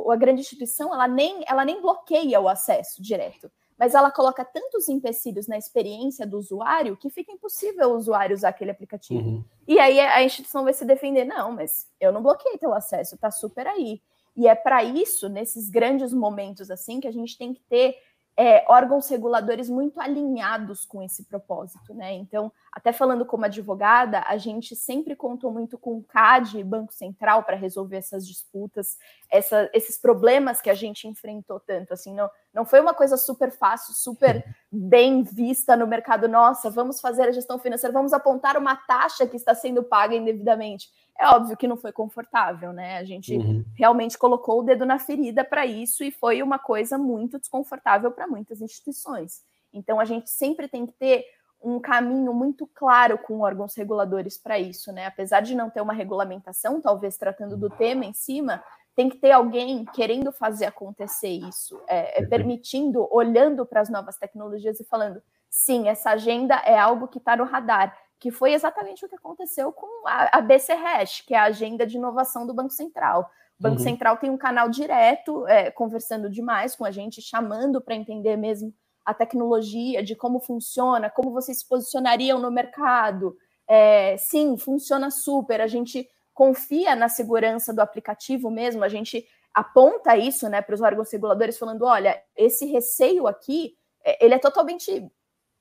o, 0.07 0.11
a 0.11 0.17
grande 0.17 0.41
instituição 0.41 0.95
ela 0.95 1.09
nem, 1.09 1.43
ela 1.49 1.65
nem 1.65 1.81
bloqueia 1.81 2.41
o 2.41 2.49
acesso 2.49 3.03
direto, 3.03 3.51
mas 3.77 3.95
ela 3.95 4.11
coloca 4.11 4.45
tantos 4.45 4.89
empecilhos 4.89 5.49
na 5.49 5.59
experiência 5.59 6.25
do 6.25 6.39
usuário 6.39 6.97
que 6.97 7.11
fica 7.11 7.33
impossível 7.33 7.91
o 7.91 7.97
usuário 7.97 8.37
usar 8.37 8.51
aquele 8.51 8.71
aplicativo. 8.71 9.29
Uhum. 9.29 9.45
E 9.67 9.79
aí 9.81 9.99
a 9.99 10.23
instituição 10.23 10.63
vai 10.63 10.73
se 10.73 10.85
defender, 10.85 11.25
não, 11.25 11.53
mas 11.53 11.89
eu 12.01 12.13
não 12.13 12.23
bloqueei 12.23 12.57
teu 12.57 12.73
acesso, 12.73 13.19
tá 13.19 13.31
super 13.31 13.67
aí. 13.67 14.01
E 14.37 14.49
é 14.49 14.55
para 14.55 14.83
isso, 14.83 15.29
nesses 15.29 15.69
grandes 15.69 16.13
momentos 16.13 16.71
assim, 16.71 17.01
que 17.01 17.09
a 17.09 17.13
gente 17.13 17.37
tem 17.37 17.53
que 17.53 17.63
ter 17.63 17.97
é, 18.37 18.65
órgãos 18.69 19.09
reguladores 19.09 19.71
muito 19.71 20.01
alinhados 20.01 20.85
com 20.85 21.01
esse 21.03 21.25
propósito, 21.25 21.95
né? 21.95 22.13
Então, 22.15 22.51
até 22.73 22.93
falando 22.93 23.25
como 23.25 23.45
advogada, 23.45 24.25
a 24.27 24.37
gente 24.37 24.75
sempre 24.75 25.15
contou 25.15 25.53
muito 25.53 25.79
com 25.79 25.99
o 25.99 26.03
CAD 26.03 26.59
e 26.59 26.65
Banco 26.65 26.93
Central 26.93 27.45
para 27.45 27.57
resolver 27.57 27.97
essas 27.97 28.27
disputas, 28.27 28.99
essa, 29.31 29.71
esses 29.73 29.97
problemas 29.97 30.61
que 30.61 30.69
a 30.69 30.75
gente 30.75 31.07
enfrentou 31.07 31.61
tanto. 31.61 31.95
Assim, 31.95 32.13
não, 32.13 32.29
não 32.53 32.65
foi 32.65 32.81
uma 32.81 32.93
coisa 32.93 33.17
super 33.17 33.53
fácil, 33.53 33.95
super 33.95 34.45
bem 34.71 35.23
vista 35.23 35.77
no 35.77 35.87
mercado. 35.87 36.27
Nossa, 36.27 36.69
vamos 36.69 37.01
fazer 37.01 37.23
a 37.23 37.33
gestão 37.33 37.59
financeira, 37.59 37.93
vamos 37.93 38.13
apontar 38.13 38.57
uma 38.57 38.75
taxa 38.75 39.29
que 39.29 39.37
está 39.37 39.55
sendo 39.55 39.85
paga 39.85 40.17
indevidamente. 40.17 40.91
É 41.19 41.29
óbvio 41.29 41.57
que 41.57 41.69
não 41.69 41.77
foi 41.77 41.93
confortável, 41.93 42.73
né? 42.73 42.99
A 42.99 43.05
gente 43.05 43.37
uhum. 43.37 43.65
realmente 43.77 44.19
colocou 44.19 44.61
o 44.61 44.63
dedo 44.63 44.85
na 44.85 44.99
ferida 44.99 45.45
para 45.45 45.65
isso 45.65 46.03
e 46.03 46.11
foi 46.11 46.43
uma 46.43 46.59
coisa 46.59 46.99
muito 46.99 47.39
desconfortável 47.39 48.11
para 48.11 48.27
muitas 48.27 48.61
instituições. 48.61 49.43
Então, 49.73 50.01
a 50.01 50.05
gente 50.05 50.29
sempre 50.29 50.69
tem 50.69 50.87
que 50.87 50.93
ter 50.93 51.25
um 51.63 51.81
caminho 51.81 52.35
muito 52.35 52.69
claro 52.75 53.17
com 53.17 53.41
órgãos 53.41 53.75
reguladores 53.75 54.37
para 54.37 54.59
isso, 54.59 54.93
né? 54.93 55.07
Apesar 55.07 55.41
de 55.41 55.55
não 55.55 55.71
ter 55.71 55.81
uma 55.81 55.95
regulamentação, 55.95 56.81
talvez 56.81 57.17
tratando 57.17 57.57
do 57.57 57.71
tema 57.71 58.05
em 58.05 58.13
cima, 58.13 58.63
tem 58.95 59.09
que 59.09 59.17
ter 59.17 59.33
alguém 59.33 59.85
querendo 59.87 60.31
fazer 60.31 60.67
acontecer 60.67 61.29
isso, 61.29 61.81
é, 61.89 62.23
é 62.23 62.27
permitindo, 62.27 63.09
olhando 63.11 63.65
para 63.67 63.81
as 63.81 63.89
novas 63.89 64.17
tecnologias 64.17 64.79
e 64.79 64.85
falando, 64.85 65.23
sim, 65.51 65.89
essa 65.89 66.11
agenda 66.11 66.57
é 66.57 66.79
algo 66.79 67.09
que 67.09 67.19
está 67.19 67.37
no 67.37 67.45
radar, 67.45 67.97
que 68.25 68.31
foi 68.31 68.55
exatamente 68.55 69.05
o 69.05 69.09
que 69.09 69.17
aconteceu 69.17 69.71
com 69.71 70.09
a, 70.09 70.39
a 70.39 70.41
BC 70.41 70.73
Hash, 70.73 71.21
que 71.21 71.35
é 71.35 71.37
a 71.37 71.43
agenda 71.43 71.87
de 71.87 71.99
inovação 71.99 72.47
do 72.47 72.55
Banco 72.55 72.73
Central. 72.73 73.31
O 73.61 73.63
Banco 73.63 73.77
uhum. 73.77 73.83
Central 73.83 74.17
tem 74.17 74.31
um 74.31 74.39
canal 74.39 74.71
direto, 74.71 75.47
é, 75.47 75.71
conversando 75.71 76.31
demais 76.31 76.75
com 76.75 76.87
a 76.87 76.91
gente, 76.91 77.21
chamando 77.21 77.83
para 77.83 77.95
entender 77.95 78.39
mesmo 78.39 78.73
a 79.05 79.13
tecnologia, 79.13 80.03
de 80.03 80.17
como 80.17 80.41
funciona, 80.41 81.11
como 81.11 81.33
vocês 81.33 81.59
se 81.59 81.69
posicionariam 81.69 82.39
no 82.39 82.51
mercado. 82.51 83.37
É, 83.69 84.17
sim, 84.17 84.57
funciona 84.57 85.11
super. 85.11 85.61
A 85.61 85.67
gente 85.67 86.09
confia 86.33 86.97
na 86.97 87.11
segurança 87.11 87.75
do 87.75 87.81
aplicativo 87.81 88.51
mesmo, 88.51 88.83
a 88.83 88.89
gente 88.89 89.23
aponta 89.53 90.17
isso 90.17 90.49
né, 90.49 90.63
para 90.63 90.75
os 90.75 90.81
órgãos 90.81 91.13
reguladores, 91.13 91.59
falando: 91.59 91.85
olha, 91.85 92.19
esse 92.35 92.65
receio 92.65 93.27
aqui 93.27 93.77
é, 94.03 94.25
ele 94.25 94.33
é 94.33 94.39
totalmente 94.39 95.13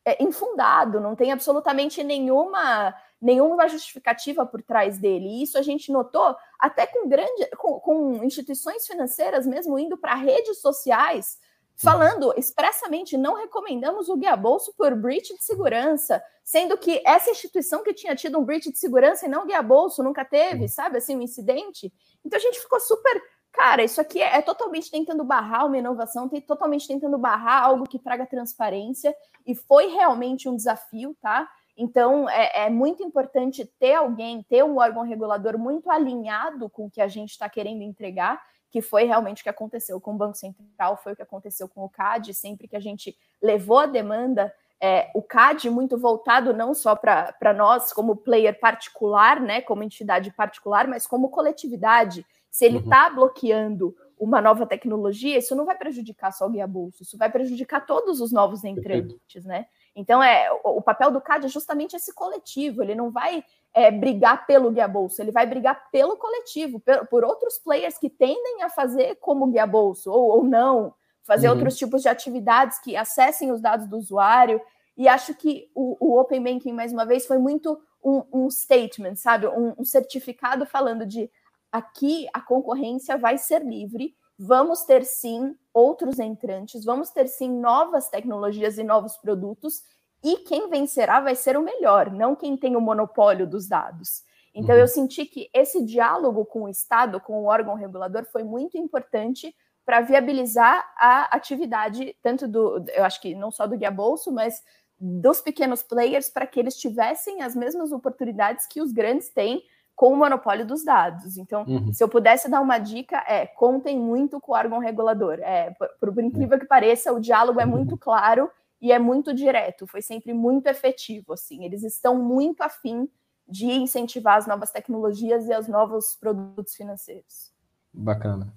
é, 0.06 0.22
infundado, 0.22 1.00
não 1.00 1.16
tem 1.16 1.32
absolutamente 1.32 2.04
nenhuma 2.04 2.94
nenhuma 3.22 3.70
justificativa 3.70 4.46
por 4.46 4.62
trás 4.62 4.98
dele. 4.98 5.26
E 5.26 5.44
isso 5.44 5.58
a 5.58 5.62
gente 5.62 5.89
notou 5.94 6.36
até 6.60 6.86
com 6.86 7.08
grande, 7.08 7.50
com, 7.56 7.80
com 7.80 8.22
instituições 8.22 8.86
financeiras 8.86 9.48
mesmo 9.48 9.80
indo 9.80 9.98
para 9.98 10.13
redes 10.13 10.60
sociais 10.60 11.38
falando 11.76 12.34
expressamente 12.38 13.18
não 13.18 13.36
recomendamos 13.36 14.10
o 14.10 14.16
guia 14.16 14.36
bolso 14.36 14.74
por 14.78 14.96
breach 14.96 15.36
de 15.36 15.44
segurança, 15.44 16.24
sendo 16.44 16.78
que 16.78 17.02
essa 17.06 17.32
instituição 17.32 17.84
que 17.84 17.94
tinha 17.94 18.16
tido 18.16 18.39
um 18.39 18.44
breach 18.44 18.72
de 18.72 18.78
segurança 18.78 19.26
e 19.26 19.30
não 19.30 19.44
o 19.44 19.46
guia 19.46 19.62
bolso 19.62 20.04
nunca 20.04 20.24
teve, 20.24 20.68
sabe, 20.68 20.98
assim, 20.98 21.16
um 21.16 21.22
incidente. 21.22 21.92
Então 22.24 22.38
a 22.38 22.42
gente 22.42 22.60
ficou 22.60 22.80
super, 22.80 23.22
cara, 23.54 23.84
isso 23.84 24.02
aqui 24.02 24.22
é, 24.22 24.38
é 24.38 24.42
totalmente 24.42 24.92
tentando 24.92 25.24
barrar 25.24 25.66
uma 25.66 25.78
inovação, 25.78 26.28
tem 26.28 26.42
totalmente 26.42 26.88
tentando 26.88 27.18
barrar 27.18 27.63
algo 27.63 27.86
que 27.86 27.98
traga 27.98 28.26
transparência 28.26 29.16
e 29.46 29.56
foi 29.56 29.88
realmente 29.88 30.50
um 30.50 30.56
desafio, 30.56 31.16
tá? 31.22 31.48
Então, 31.78 32.30
é, 32.30 32.66
é, 32.66 32.70
muito 32.70 33.02
importante 33.04 33.66
ter 33.80 33.96
alguém, 33.96 34.44
ter 34.44 34.63
um 34.63 34.78
órgão 34.78 35.04
regulador 35.04 35.58
muito 35.58 35.89
alinhado 35.89 36.70
com 36.70 36.86
o 36.86 36.92
que 36.92 37.02
a 37.02 37.08
gente 37.08 37.32
está 37.32 37.48
querendo 37.48 37.82
entregar 37.82 38.42
que 38.74 38.82
foi 38.82 39.04
realmente 39.04 39.42
o 39.42 39.44
que 39.44 39.50
aconteceu 39.50 40.02
com 40.02 40.16
o 40.16 40.18
Banco 40.18 40.36
Central, 40.36 40.98
foi 40.98 41.13
o 41.13 41.16
que 41.16 41.22
aconteceu 41.22 41.70
com 41.70 41.86
o 41.86 41.89
CAD, 41.89 42.34
sempre 42.34 42.68
que 42.68 42.76
a 42.76 42.80
gente 42.80 43.16
levou 43.39 43.78
a 43.78 43.86
demanda, 43.86 44.52
é, 44.82 45.12
o 45.13 45.22
CAD 45.22 45.70
muito 45.70 45.96
voltado 45.96 46.52
não 46.56 46.74
só 46.74 46.96
para 46.96 47.54
nós 47.56 47.94
como 47.94 48.16
player 48.16 48.60
particular, 48.60 49.39
né, 49.39 49.62
como 49.62 49.84
entidade 49.84 50.32
particular, 50.32 50.88
mas 50.88 51.06
como 51.06 51.30
coletividade. 51.30 52.26
Se 52.54 52.66
ele 52.66 52.78
está 52.78 53.08
uhum. 53.08 53.16
bloqueando 53.16 53.96
uma 54.16 54.39
nova 54.39 54.68
tecnologia, 54.68 55.39
isso 55.39 55.56
não 55.56 55.66
vai 55.66 55.76
prejudicar 55.76 56.32
só 56.32 56.45
o 56.45 56.51
guia 56.51 56.68
bolso, 56.68 57.01
isso 57.01 57.18
vai 57.18 57.28
prejudicar 57.28 57.84
todos 57.84 58.22
os 58.22 58.32
novos 58.32 58.64
entrantes, 58.64 59.43
né? 59.43 59.66
Então, 59.95 60.22
é, 60.22 60.51
o, 60.64 60.78
o 60.78 60.82
papel 60.84 61.10
do 61.10 61.20
CAD 61.20 61.47
é 61.47 61.49
justamente 61.49 61.95
esse 61.95 62.14
coletivo, 62.14 62.84
ele 62.84 62.93
não 62.93 63.10
vai 63.10 63.43
é, 63.74 63.89
brigar 63.89 64.45
pelo 64.45 64.70
guia 64.70 64.88
bolso, 64.88 65.20
ele 65.20 65.32
vai 65.32 65.47
brigar 65.47 65.89
pelo 65.89 66.16
coletivo, 66.16 66.80
por, 66.80 67.08
por, 67.08 67.26
outros 67.26 67.58
players 67.58 67.97
que 67.97 68.08
tendem 68.08 68.62
a 68.62 68.70
fazer 68.70 69.16
como 69.16 69.47
guia 69.47 69.66
bolso, 69.66 70.12
ou, 70.12 70.38
ou 70.38 70.43
não, 70.43 70.93
fazer 71.24 71.47
uhum. 71.47 71.56
outros 71.56 71.76
tipos 71.76 72.04
de 72.04 72.08
atividades 72.08 72.78
que 72.78 72.95
acessem 72.95 73.51
os 73.51 73.60
dados 73.60 73.88
do 73.88 73.97
usuário. 73.97 74.62
E 74.95 75.08
acho 75.08 75.34
que 75.34 75.72
o, 75.74 75.97
o 75.99 76.20
Open 76.20 76.43
Banking, 76.43 76.72
mais 76.72 76.93
uma 76.93 77.04
vez, 77.04 77.26
foi 77.26 77.39
muito 77.39 77.82
um, 78.04 78.24
um 78.32 78.49
statement, 78.51 79.16
sabe? 79.16 79.47
Um, 79.47 79.74
um 79.80 79.84
certificado 79.84 80.68
falando 80.68 81.04
de 81.04 81.32
aqui 81.74 82.28
a 82.32 82.39
concorrência 82.39 83.17
vai 83.17 83.39
ser 83.39 83.65
livre, 83.65 84.15
vamos 84.38 84.84
ter 84.84 85.03
sim 85.03 85.55
outros 85.74 86.19
entrantes, 86.19 86.86
vamos 86.86 87.09
ter 87.09 87.28
sim 87.28 87.49
novas 87.49 88.09
tecnologias 88.09 88.78
e 88.78 88.84
novos 88.84 89.17
produtos, 89.17 89.82
e 90.24 90.38
quem 90.38 90.69
vencerá 90.69 91.19
vai 91.19 91.36
ser 91.36 91.57
o 91.57 91.63
melhor, 91.63 92.11
não 92.11 92.36
quem 92.36 92.55
tem 92.55 92.76
o 92.76 92.82
monopólio 92.82 93.47
dos 93.47 93.67
dados. 93.67 94.24
Então, 94.53 94.76
uhum. 94.76 94.82
eu 94.82 94.88
senti 94.88 95.26
que 95.26 95.49
esse 95.51 95.84
diálogo 95.84 96.45
com 96.45 96.63
o 96.63 96.69
Estado, 96.69 97.19
com 97.19 97.41
o 97.41 97.45
órgão 97.45 97.74
regulador, 97.74 98.24
foi 98.32 98.43
muito 98.43 98.78
importante 98.78 99.53
para 99.84 99.99
viabilizar 99.99 100.88
a 100.95 101.36
atividade, 101.36 102.15
tanto 102.21 102.47
do, 102.47 102.86
eu 102.93 103.03
acho 103.03 103.19
que 103.19 103.34
não 103.34 103.51
só 103.51 103.65
do 103.65 103.76
Guia 103.76 103.89
Bolso, 103.89 104.32
mas 104.32 104.61
dos 104.99 105.41
pequenos 105.41 105.82
players, 105.82 106.30
para 106.30 106.45
que 106.45 106.59
eles 106.59 106.78
tivessem 106.78 107.41
as 107.41 107.55
mesmas 107.55 107.91
oportunidades 107.91 108.67
que 108.67 108.80
os 108.80 108.93
grandes 108.93 109.30
têm 109.30 109.63
com 109.96 110.14
o 110.14 110.18
monopólio 110.18 110.66
dos 110.66 110.84
dados. 110.84 111.38
Então, 111.38 111.64
uhum. 111.68 111.94
se 111.94 112.04
eu 112.04 112.10
pudesse 112.10 112.50
dar 112.50 112.62
uma 112.62 112.78
dica, 112.78 113.24
é 113.28 113.46
contem 113.46 114.00
muito 114.00 114.39
com 114.39 114.52
o 114.52 114.56
órgão 114.56 114.80
regulador. 114.80 115.39
É, 115.41 115.72
por, 116.00 116.14
por 116.14 116.24
incrível 116.24 116.60
que 116.60 116.66
pareça, 116.66 117.14
o 117.14 117.20
diálogo 117.20 117.60
é 117.60 117.66
muito 117.66 117.98
claro 117.98 118.50
e 118.82 118.91
é 118.91 119.00
muito 119.00 119.34
direto, 119.34 119.88
foi 119.88 120.02
sempre 120.02 120.34
muito 120.34 120.68
efetivo. 120.68 121.34
Assim, 121.34 121.64
eles 121.64 121.84
estão 121.84 122.18
muito 122.18 122.62
afim 122.62 123.08
de 123.48 123.66
incentivar 123.66 124.38
as 124.38 124.48
novas 124.48 124.72
tecnologias 124.72 125.48
e 125.48 125.58
os 125.58 125.68
novos 125.68 126.16
produtos 126.16 126.76
financeiros. 126.76 127.52
Bacana. 127.94 128.54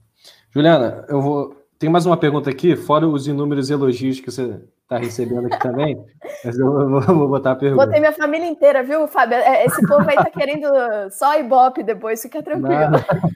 Juliana, 0.50 1.04
eu 1.08 1.20
vou. 1.20 1.54
Tem 1.78 1.90
mais 1.90 2.06
uma 2.06 2.16
pergunta 2.16 2.48
aqui, 2.48 2.74
fora 2.74 3.06
os 3.06 3.26
inúmeros 3.26 3.68
elogios 3.68 4.18
que 4.18 4.30
você 4.30 4.64
está 4.86 4.98
recebendo 4.98 5.46
aqui 5.46 5.58
também, 5.58 6.00
mas 6.44 6.56
eu 6.56 6.70
vou, 6.70 7.00
vou, 7.00 7.28
botar 7.28 7.52
a 7.52 7.56
pergunta. 7.56 7.84
Botei 7.84 7.98
minha 7.98 8.12
família 8.12 8.46
inteira, 8.46 8.84
viu, 8.84 9.08
Fábio? 9.08 9.36
É, 9.36 9.64
esse 9.64 9.84
povo 9.86 10.08
aí 10.08 10.16
tá 10.16 10.30
querendo 10.30 10.68
só 11.10 11.38
ibope 11.38 11.82
depois, 11.82 12.22
fica 12.22 12.40
tranquilo. 12.42 12.92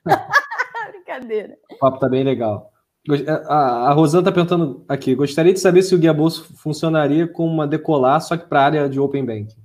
Brincadeira. 0.92 1.58
O 1.72 1.78
papo 1.78 1.98
tá 1.98 2.08
bem 2.08 2.22
legal. 2.22 2.70
A, 3.48 3.88
a 3.88 3.92
Rosana 3.92 4.20
está 4.20 4.32
perguntando 4.32 4.84
aqui: 4.88 5.14
gostaria 5.14 5.52
de 5.52 5.58
saber 5.58 5.82
se 5.82 5.94
o 5.94 5.98
Guia 5.98 6.14
Bolso 6.14 6.56
funcionaria 6.56 7.26
com 7.26 7.44
uma 7.44 7.66
decolar, 7.66 8.20
só 8.20 8.36
que 8.36 8.46
para 8.46 8.60
a 8.60 8.64
área 8.64 8.88
de 8.88 9.00
Open 9.00 9.24
Banking. 9.24 9.60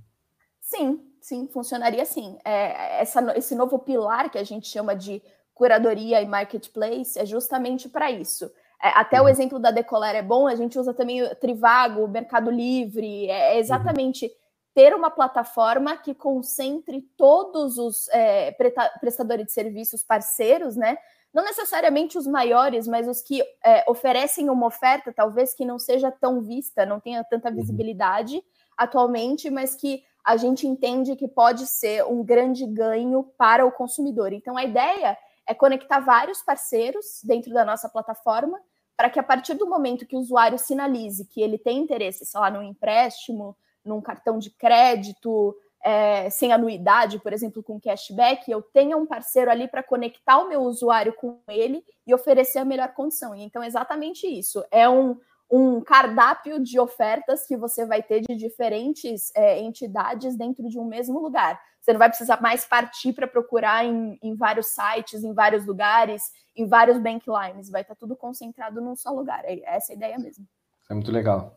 Sim, 0.59 0.99
sim, 1.21 1.47
funcionaria 1.47 2.03
sim. 2.05 2.37
É, 2.43 3.01
essa, 3.01 3.37
esse 3.37 3.53
novo 3.53 3.77
pilar 3.77 4.31
que 4.31 4.39
a 4.39 4.43
gente 4.43 4.67
chama 4.67 4.95
de 4.95 5.21
curadoria 5.53 6.21
e 6.21 6.27
marketplace 6.27 7.19
é 7.19 7.25
justamente 7.25 7.87
para 7.87 8.09
isso. 8.09 8.49
É, 8.81 8.89
até 8.89 9.19
uhum. 9.19 9.27
o 9.27 9.29
exemplo 9.29 9.59
da 9.59 9.71
Decolar 9.71 10.15
é 10.15 10.21
bom, 10.21 10.47
a 10.47 10.55
gente 10.55 10.77
usa 10.77 10.93
também 10.93 11.23
o 11.23 11.35
Trivago, 11.35 12.07
Mercado 12.07 12.51
Livre, 12.51 13.29
é, 13.29 13.55
é 13.55 13.59
exatamente 13.59 14.25
uhum. 14.25 14.31
ter 14.73 14.93
uma 14.93 15.09
plataforma 15.09 15.97
que 15.97 16.13
concentre 16.13 17.01
todos 17.17 17.77
os 17.77 18.07
é, 18.09 18.51
prestadores 18.99 19.47
de 19.47 19.51
serviços 19.51 20.03
parceiros, 20.03 20.75
né? 20.75 20.97
Não 21.33 21.43
necessariamente 21.43 22.17
os 22.17 22.25
maiores, 22.25 22.87
mas 22.87 23.07
os 23.07 23.21
que 23.21 23.41
é, 23.63 23.83
oferecem 23.89 24.49
uma 24.49 24.67
oferta, 24.67 25.11
talvez 25.11 25.53
que 25.53 25.65
não 25.65 25.77
seja 25.77 26.09
tão 26.09 26.41
vista, 26.41 26.85
não 26.85 26.99
tenha 26.99 27.23
tanta 27.23 27.49
uhum. 27.49 27.55
visibilidade 27.55 28.35
uhum. 28.35 28.43
atualmente, 28.77 29.49
mas 29.49 29.75
que 29.75 30.03
a 30.23 30.37
gente 30.37 30.65
entende 30.65 31.15
que 31.15 31.27
pode 31.27 31.67
ser 31.67 32.03
um 32.05 32.23
grande 32.23 32.65
ganho 32.65 33.23
para 33.37 33.65
o 33.65 33.71
consumidor. 33.71 34.33
Então, 34.33 34.57
a 34.57 34.63
ideia 34.63 35.15
é 35.47 35.53
conectar 35.53 35.99
vários 35.99 36.41
parceiros 36.41 37.21
dentro 37.23 37.53
da 37.53 37.63
nossa 37.63 37.89
plataforma 37.89 38.59
para 38.97 39.09
que 39.09 39.19
a 39.19 39.23
partir 39.23 39.55
do 39.55 39.67
momento 39.67 40.05
que 40.05 40.15
o 40.15 40.19
usuário 40.19 40.57
sinalize 40.57 41.25
que 41.25 41.41
ele 41.41 41.57
tem 41.57 41.79
interesse, 41.79 42.25
sei 42.25 42.39
lá, 42.39 42.49
num 42.49 42.63
empréstimo, 42.63 43.55
num 43.83 44.01
cartão 44.01 44.39
de 44.39 44.49
crédito, 44.49 45.55
é, 45.83 46.29
sem 46.31 46.51
anuidade, 46.51 47.19
por 47.19 47.31
exemplo, 47.31 47.61
com 47.61 47.79
cashback, 47.79 48.49
eu 48.49 48.61
tenha 48.61 48.97
um 48.97 49.05
parceiro 49.05 49.51
ali 49.51 49.67
para 49.67 49.83
conectar 49.83 50.39
o 50.39 50.49
meu 50.49 50.61
usuário 50.61 51.13
com 51.13 51.39
ele 51.47 51.83
e 52.07 52.13
oferecer 52.15 52.59
a 52.59 52.65
melhor 52.65 52.93
condição. 52.93 53.35
Então, 53.35 53.63
exatamente 53.63 54.25
isso. 54.25 54.63
É 54.71 54.89
um, 54.89 55.15
um 55.51 55.81
cardápio 55.81 56.59
de 56.59 56.79
ofertas 56.79 57.45
que 57.45 57.55
você 57.55 57.85
vai 57.85 58.01
ter 58.01 58.21
de 58.21 58.35
diferentes 58.35 59.31
é, 59.35 59.59
entidades 59.59 60.35
dentro 60.35 60.67
de 60.67 60.79
um 60.79 60.85
mesmo 60.85 61.19
lugar. 61.19 61.61
Você 61.85 61.93
não 61.93 61.99
vai 61.99 62.09
precisar 62.09 62.41
mais 62.41 62.65
partir 62.65 63.13
para 63.13 63.27
procurar 63.27 63.85
em, 63.85 64.17
em, 64.23 64.33
vários 64.33 64.69
sites, 64.69 65.23
em 65.23 65.33
vários 65.35 65.67
lugares, 65.67 66.31
em 66.55 66.67
vários 66.67 66.97
bank 66.97 67.23
lines. 67.27 67.69
Vai 67.69 67.83
estar 67.83 67.93
tá 67.93 67.99
tudo 67.99 68.15
concentrado 68.15 68.81
num 68.81 68.95
só 68.95 69.11
lugar. 69.11 69.43
É 69.45 69.61
essa 69.75 69.93
a 69.93 69.95
ideia 69.95 70.17
mesmo. 70.17 70.47
É 70.89 70.95
muito 70.95 71.11
legal. 71.11 71.55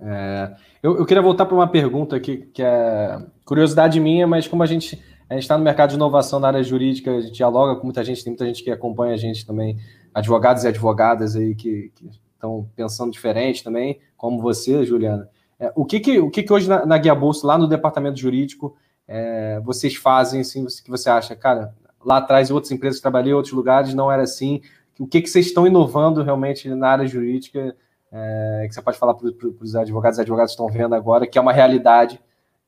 É, 0.00 0.56
eu, 0.82 0.96
eu, 0.96 1.04
queria 1.04 1.22
voltar 1.22 1.44
para 1.44 1.54
uma 1.54 1.68
pergunta 1.68 2.16
aqui, 2.16 2.38
que 2.38 2.62
é 2.62 3.22
curiosidade 3.44 4.00
minha, 4.00 4.26
mas 4.26 4.48
como 4.48 4.62
a 4.62 4.66
gente 4.66 4.98
a 5.28 5.36
está 5.36 5.58
no 5.58 5.64
mercado 5.64 5.90
de 5.90 5.96
inovação 5.96 6.40
na 6.40 6.48
área 6.48 6.62
jurídica, 6.62 7.10
a 7.10 7.20
gente 7.20 7.34
dialoga 7.34 7.76
com 7.76 7.84
muita 7.84 8.02
gente, 8.02 8.24
tem 8.24 8.32
muita 8.32 8.46
gente 8.46 8.64
que 8.64 8.70
acompanha 8.70 9.12
a 9.12 9.18
gente 9.18 9.46
também, 9.46 9.78
advogados 10.14 10.64
e 10.64 10.68
advogadas 10.68 11.36
aí 11.36 11.54
que, 11.54 11.92
que 11.94 12.10
estão 12.32 12.66
pensando 12.74 13.12
diferente 13.12 13.62
também, 13.62 14.00
como 14.16 14.40
você, 14.40 14.82
Juliana. 14.86 15.28
É, 15.60 15.70
o 15.74 15.84
que, 15.84 16.00
que, 16.00 16.18
o 16.18 16.30
que, 16.30 16.42
que 16.42 16.52
hoje 16.52 16.68
na, 16.68 16.86
na 16.86 16.96
Guia 16.96 17.14
Bolsa, 17.14 17.46
lá 17.46 17.58
no 17.58 17.68
departamento 17.68 18.18
jurídico, 18.18 18.74
é, 19.14 19.60
vocês 19.60 19.94
fazem, 19.94 20.40
assim, 20.40 20.64
que 20.64 20.90
você 20.90 21.10
acha, 21.10 21.36
cara, 21.36 21.74
lá 22.02 22.16
atrás 22.16 22.50
outras 22.50 22.72
empresas 22.72 22.96
que 22.98 23.02
trabalhei 23.02 23.32
em 23.32 23.34
outros 23.34 23.52
lugares 23.52 23.92
não 23.92 24.10
era 24.10 24.22
assim, 24.22 24.62
o 24.98 25.06
que, 25.06 25.20
que 25.20 25.28
vocês 25.28 25.46
estão 25.46 25.66
inovando 25.66 26.22
realmente 26.22 26.66
na 26.70 26.88
área 26.88 27.06
jurídica, 27.06 27.76
é, 28.10 28.64
que 28.66 28.74
você 28.74 28.80
pode 28.80 28.96
falar 28.96 29.12
para 29.12 29.26
os 29.60 29.76
advogados 29.76 30.18
e 30.18 30.22
advogados 30.22 30.52
que 30.52 30.62
estão 30.62 30.74
vendo 30.74 30.94
agora, 30.94 31.26
que 31.26 31.36
é 31.36 31.40
uma 31.42 31.52
realidade, 31.52 32.18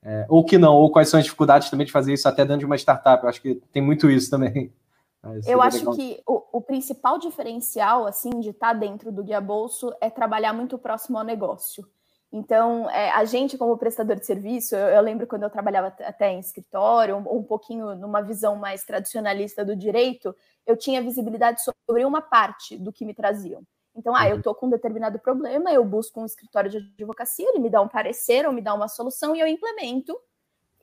é, 0.02 0.26
ou 0.28 0.44
que 0.44 0.58
não, 0.58 0.74
ou 0.74 0.92
quais 0.92 1.08
são 1.08 1.18
as 1.18 1.24
dificuldades 1.24 1.70
também 1.70 1.86
de 1.86 1.92
fazer 1.92 2.12
isso 2.12 2.28
até 2.28 2.44
dentro 2.44 2.58
de 2.58 2.66
uma 2.66 2.76
startup, 2.76 3.22
eu 3.22 3.28
acho 3.30 3.40
que 3.40 3.54
tem 3.72 3.82
muito 3.82 4.10
isso 4.10 4.30
também. 4.30 4.70
Eu 5.46 5.62
acho 5.62 5.78
legal. 5.78 5.94
que 5.94 6.22
o, 6.26 6.42
o, 6.58 6.60
principal 6.60 7.18
diferencial, 7.18 8.06
assim, 8.06 8.28
de 8.40 8.50
estar 8.50 8.74
dentro 8.74 9.10
do 9.10 9.24
Guia 9.24 9.40
Bolso 9.40 9.90
é 9.98 10.10
trabalhar 10.10 10.52
muito 10.52 10.76
próximo 10.76 11.16
ao 11.16 11.24
negócio. 11.24 11.88
Então, 12.36 12.90
é, 12.90 13.12
a 13.12 13.24
gente, 13.24 13.56
como 13.56 13.78
prestador 13.78 14.16
de 14.16 14.26
serviço, 14.26 14.74
eu, 14.74 14.88
eu, 14.88 15.00
lembro 15.00 15.24
quando 15.24 15.44
eu 15.44 15.50
trabalhava 15.50 15.94
até 16.00 16.32
em 16.32 16.40
escritório, 16.40 17.16
um, 17.16 17.36
um 17.38 17.42
pouquinho 17.44 17.94
numa 17.94 18.20
visão 18.22 18.56
mais 18.56 18.82
tradicionalista 18.82 19.64
do 19.64 19.76
direito, 19.76 20.34
eu 20.66 20.76
tinha 20.76 21.00
visibilidade 21.00 21.62
sobre 21.62 22.04
uma 22.04 22.20
parte 22.20 22.76
do 22.76 22.92
que 22.92 23.04
me 23.04 23.14
traziam. 23.14 23.62
Então, 23.94 24.16
ah, 24.16 24.28
eu 24.28 24.38
estou 24.38 24.52
uhum. 24.52 24.58
com 24.58 24.66
um 24.66 24.70
determinado 24.70 25.16
problema, 25.20 25.72
eu 25.72 25.84
busco 25.84 26.20
um 26.20 26.26
escritório 26.26 26.68
de 26.68 26.78
advocacia, 26.78 27.48
ele 27.50 27.60
me 27.60 27.70
dá 27.70 27.80
um 27.80 27.86
parecer 27.86 28.44
ou 28.44 28.52
me 28.52 28.60
dá 28.60 28.74
uma 28.74 28.88
solução 28.88 29.36
e 29.36 29.38
eu 29.38 29.46
implemento. 29.46 30.18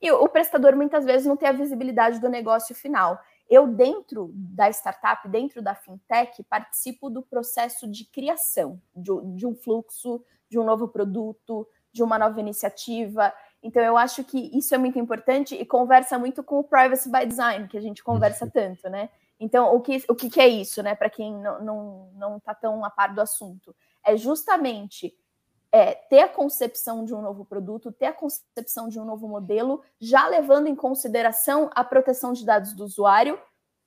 E 0.02 0.10
o 0.10 0.30
prestador 0.30 0.74
muitas 0.78 1.04
vezes 1.04 1.28
não 1.28 1.36
tem 1.36 1.50
a 1.50 1.52
visibilidade 1.52 2.22
do 2.22 2.30
negócio 2.30 2.74
final. 2.74 3.20
Eu, 3.52 3.68
dentro 3.68 4.32
da 4.34 4.70
startup, 4.70 5.28
dentro 5.28 5.62
da 5.62 5.76
fintech, 5.76 6.42
participo 6.44 7.10
do 7.10 7.22
processo 7.22 7.86
de 7.86 8.06
criação 8.06 8.82
de, 8.96 9.12
de 9.36 9.46
um 9.46 9.54
fluxo, 9.54 10.24
de 10.50 10.58
um 10.58 10.64
novo 10.64 10.88
produto, 10.88 11.68
de 11.92 12.02
uma 12.02 12.18
nova 12.18 12.40
iniciativa. 12.40 13.34
Então, 13.62 13.84
eu 13.84 13.98
acho 13.98 14.24
que 14.24 14.58
isso 14.58 14.74
é 14.74 14.78
muito 14.78 14.98
importante 14.98 15.54
e 15.54 15.66
conversa 15.66 16.18
muito 16.18 16.42
com 16.42 16.60
o 16.60 16.64
Privacy 16.64 17.12
by 17.12 17.26
Design, 17.26 17.68
que 17.68 17.78
a 17.78 17.82
gente 17.82 18.02
conversa 18.02 18.46
uhum. 18.46 18.52
tanto, 18.52 18.90
né? 18.90 19.10
Então, 19.38 19.76
o 19.76 19.82
que, 19.82 20.02
o 20.08 20.16
que, 20.16 20.40
é 20.40 20.48
isso, 20.48 20.82
né? 20.82 20.96
Para 20.96 21.10
quem 21.10 21.34
não 21.34 21.52
está 21.56 21.64
não, 21.66 22.12
não 22.14 22.40
tá 22.40 22.56
tão 22.56 22.86
a 22.86 22.90
par 22.90 23.14
do 23.14 23.20
assunto, 23.20 23.76
é 24.02 24.16
justamente 24.16 25.14
é, 25.72 25.94
ter 25.94 26.20
a 26.20 26.28
concepção 26.28 27.06
de 27.06 27.14
um 27.14 27.22
novo 27.22 27.46
produto, 27.46 27.92
ter 27.92 28.08
a 28.08 28.14
concepção 28.14 28.90
de 28.90 29.00
um 29.00 29.06
novo 29.06 29.28
modelo, 29.28 29.82
já 30.00 30.28
levando 30.28 30.68
em 30.68 30.76
consideração 30.76 31.70
a 31.74 31.84
proteção 31.84 32.34
de 32.34 32.46
dados 32.46 32.74
do 32.74 32.84
usuário 32.84 33.40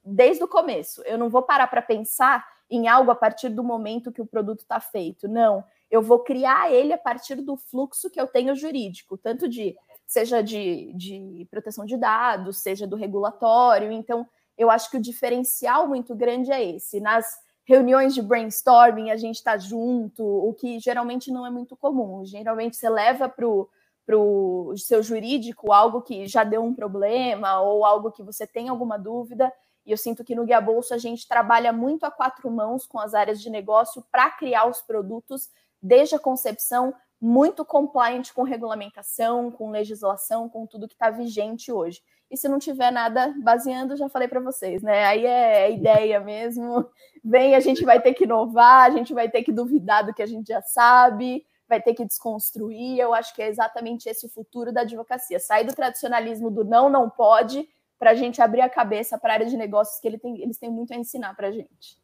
desde 0.02 0.42
o 0.42 0.48
começo. 0.48 1.02
Eu 1.02 1.18
não 1.18 1.28
vou 1.28 1.42
parar 1.42 1.66
para 1.66 1.82
pensar 1.82 2.46
em 2.70 2.88
algo 2.88 3.10
a 3.10 3.14
partir 3.14 3.50
do 3.50 3.62
momento 3.62 4.12
que 4.12 4.22
o 4.22 4.26
produto 4.26 4.60
está 4.60 4.80
feito. 4.80 5.28
Não, 5.28 5.62
eu 5.90 6.02
vou 6.02 6.20
criar 6.20 6.72
ele 6.72 6.92
a 6.92 6.98
partir 6.98 7.36
do 7.36 7.56
fluxo 7.56 8.10
que 8.10 8.20
eu 8.20 8.26
tenho 8.26 8.54
jurídico, 8.54 9.18
tanto 9.18 9.48
de 9.48 9.76
seja 10.06 10.42
de, 10.42 10.92
de 10.94 11.46
proteção 11.50 11.84
de 11.84 11.96
dados, 11.96 12.58
seja 12.58 12.86
do 12.86 12.96
regulatório. 12.96 13.92
Então, 13.92 14.26
eu 14.56 14.70
acho 14.70 14.90
que 14.90 14.96
o 14.96 15.02
diferencial 15.02 15.86
muito 15.86 16.14
grande 16.14 16.50
é 16.52 16.62
esse. 16.62 17.00
Nas 17.00 17.38
reuniões 17.64 18.14
de 18.14 18.22
brainstorming 18.22 19.10
a 19.10 19.16
gente 19.16 19.36
está 19.36 19.56
junto, 19.56 20.22
o 20.22 20.52
que 20.54 20.78
geralmente 20.78 21.30
não 21.30 21.46
é 21.46 21.50
muito 21.50 21.76
comum. 21.76 22.24
Geralmente 22.24 22.76
você 22.76 22.88
leva 22.88 23.28
para 23.28 24.16
o 24.18 24.74
seu 24.76 25.02
jurídico 25.02 25.72
algo 25.72 26.02
que 26.02 26.26
já 26.26 26.44
deu 26.44 26.62
um 26.62 26.74
problema 26.74 27.60
ou 27.60 27.84
algo 27.84 28.12
que 28.12 28.22
você 28.22 28.46
tem 28.46 28.68
alguma 28.68 28.98
dúvida. 28.98 29.52
E 29.86 29.90
eu 29.90 29.96
sinto 29.96 30.24
que 30.24 30.34
no 30.34 30.44
Guia 30.44 30.60
Bolso 30.60 30.94
a 30.94 30.98
gente 30.98 31.26
trabalha 31.26 31.72
muito 31.72 32.04
a 32.04 32.10
quatro 32.10 32.50
mãos 32.50 32.86
com 32.86 32.98
as 32.98 33.14
áreas 33.14 33.40
de 33.40 33.50
negócio 33.50 34.04
para 34.10 34.30
criar 34.30 34.66
os 34.66 34.80
produtos 34.80 35.50
desde 35.80 36.14
a 36.14 36.18
concepção, 36.18 36.94
muito 37.20 37.64
compliant 37.64 38.32
com 38.32 38.42
regulamentação, 38.42 39.50
com 39.50 39.70
legislação, 39.70 40.48
com 40.48 40.66
tudo 40.66 40.88
que 40.88 40.94
está 40.94 41.10
vigente 41.10 41.72
hoje. 41.72 42.02
E 42.30 42.36
se 42.36 42.48
não 42.48 42.58
tiver 42.58 42.90
nada 42.90 43.34
baseando, 43.42 43.96
já 43.96 44.08
falei 44.08 44.28
para 44.28 44.40
vocês, 44.40 44.82
né? 44.82 45.04
Aí 45.04 45.24
é 45.24 45.70
ideia 45.70 46.20
mesmo. 46.20 46.86
Vem, 47.24 47.54
a 47.54 47.60
gente 47.60 47.84
vai 47.84 48.00
ter 48.00 48.14
que 48.14 48.24
inovar, 48.24 48.86
a 48.86 48.90
gente 48.90 49.14
vai 49.14 49.30
ter 49.30 49.42
que 49.42 49.52
duvidar 49.52 50.04
do 50.04 50.12
que 50.12 50.22
a 50.22 50.26
gente 50.26 50.48
já 50.48 50.60
sabe, 50.60 51.44
vai 51.68 51.80
ter 51.80 51.94
que 51.94 52.04
desconstruir. 52.04 52.98
Eu 52.98 53.14
acho 53.14 53.34
que 53.34 53.42
é 53.42 53.48
exatamente 53.48 54.08
esse 54.08 54.26
o 54.26 54.28
futuro 54.28 54.72
da 54.72 54.82
advocacia. 54.82 55.38
Sair 55.38 55.64
do 55.64 55.74
tradicionalismo 55.74 56.50
do 56.50 56.64
não, 56.64 56.90
não 56.90 57.08
pode, 57.08 57.68
para 57.98 58.10
a 58.10 58.14
gente 58.14 58.42
abrir 58.42 58.60
a 58.60 58.68
cabeça 58.68 59.18
para 59.18 59.32
a 59.32 59.34
área 59.34 59.46
de 59.46 59.56
negócios 59.56 60.00
que 60.00 60.08
ele 60.08 60.18
tem, 60.18 60.40
eles 60.42 60.58
têm 60.58 60.70
muito 60.70 60.92
a 60.92 60.96
ensinar 60.96 61.34
para 61.34 61.48
a 61.48 61.52
gente. 61.52 61.98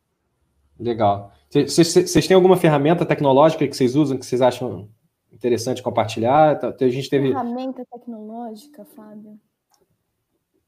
Legal. 0.78 1.32
Vocês 1.50 2.26
têm 2.26 2.34
alguma 2.34 2.56
ferramenta 2.56 3.04
tecnológica 3.04 3.66
que 3.68 3.76
vocês 3.76 3.94
usam 3.94 4.16
que 4.16 4.24
vocês 4.24 4.40
acham 4.40 4.88
interessante 5.30 5.82
compartilhar? 5.82 6.58
Tá, 6.58 6.74
a 6.80 6.88
gente 6.88 7.10
teve. 7.10 7.28
Ferramenta 7.28 7.84
tecnológica, 7.92 8.84
Fábio? 8.84 9.38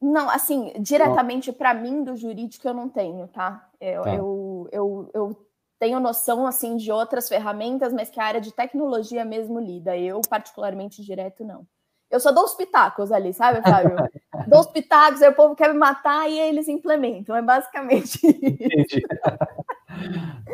Não, 0.03 0.29
assim, 0.29 0.73
diretamente 0.81 1.53
para 1.53 1.73
mim 1.73 2.03
do 2.03 2.13
jurídico 2.17 2.67
eu 2.67 2.73
não 2.73 2.89
tenho, 2.89 3.25
tá? 3.29 3.69
Eu, 3.79 4.01
tá. 4.01 4.13
Eu, 4.13 4.69
eu, 4.69 5.09
eu 5.13 5.47
tenho 5.79 5.97
noção 5.97 6.45
assim 6.45 6.75
de 6.75 6.91
outras 6.91 7.29
ferramentas, 7.29 7.93
mas 7.93 8.09
que 8.09 8.19
a 8.19 8.25
área 8.25 8.41
de 8.41 8.51
tecnologia 8.51 9.23
mesmo 9.23 9.61
lida. 9.61 9.97
Eu, 9.97 10.19
particularmente, 10.29 11.01
direto, 11.01 11.45
não. 11.45 11.65
Eu 12.11 12.19
só 12.19 12.33
dou 12.33 12.43
os 12.43 12.53
pitacos 12.53 13.13
ali, 13.13 13.33
sabe, 13.33 13.61
Fábio? 13.61 13.95
dou 14.45 14.59
os 14.59 14.67
pitacos, 14.67 15.21
aí 15.21 15.29
o 15.29 15.35
povo 15.35 15.55
quer 15.55 15.71
me 15.71 15.79
matar 15.79 16.29
e 16.29 16.37
eles 16.37 16.67
implementam. 16.67 17.33
É 17.33 17.41
basicamente 17.41 18.19
isso. 18.27 18.99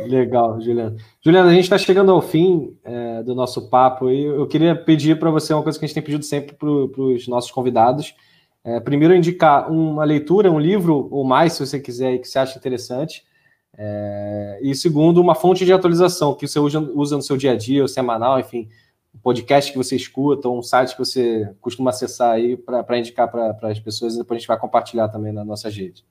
Legal, 0.08 0.62
Juliana. 0.62 0.96
Juliana, 1.22 1.50
a 1.50 1.54
gente 1.54 1.64
está 1.64 1.78
chegando 1.80 2.12
ao 2.12 2.22
fim 2.22 2.78
é, 2.84 3.24
do 3.24 3.34
nosso 3.34 3.68
papo 3.68 4.12
e 4.12 4.26
eu 4.26 4.48
queria 4.48 4.76
pedir 4.76 5.18
para 5.18 5.32
você 5.32 5.56
uma 5.56 5.64
coisa 5.64 5.80
que 5.80 5.86
a 5.86 5.88
gente 5.88 5.96
tem 5.96 6.04
pedido 6.04 6.24
sempre 6.24 6.56
para 6.56 6.70
os 6.70 7.28
nossos 7.28 7.50
convidados. 7.50 8.14
É, 8.70 8.80
primeiro, 8.80 9.16
indicar 9.16 9.72
uma 9.72 10.04
leitura, 10.04 10.52
um 10.52 10.60
livro 10.60 11.08
ou 11.10 11.24
mais, 11.24 11.54
se 11.54 11.66
você 11.66 11.80
quiser, 11.80 12.20
que 12.20 12.28
você 12.28 12.38
acha 12.38 12.56
interessante. 12.56 13.26
É, 13.76 14.60
e 14.62 14.76
segundo, 14.76 15.20
uma 15.20 15.34
fonte 15.34 15.66
de 15.66 15.74
atualização 15.74 16.36
que 16.36 16.48
você 16.48 16.60
usa, 16.60 16.80
usa 16.80 17.16
no 17.16 17.22
seu 17.24 17.36
dia 17.36 17.54
a 17.54 17.56
dia, 17.56 17.82
ou 17.82 17.88
semanal, 17.88 18.40
enfim, 18.40 18.70
um 19.16 19.18
podcast 19.18 19.72
que 19.72 19.78
você 19.78 19.96
escuta, 19.96 20.48
ou 20.48 20.60
um 20.60 20.62
site 20.62 20.92
que 20.92 21.00
você 21.00 21.52
costuma 21.60 21.90
acessar 21.90 22.34
aí 22.34 22.56
para 22.56 23.00
indicar 23.00 23.32
para 23.32 23.58
as 23.64 23.80
pessoas, 23.80 24.14
e 24.14 24.20
depois 24.20 24.38
a 24.38 24.40
gente 24.40 24.48
vai 24.48 24.60
compartilhar 24.60 25.10
também 25.10 25.34
na 25.34 25.44
nossa 25.44 25.68
rede. 25.68 26.06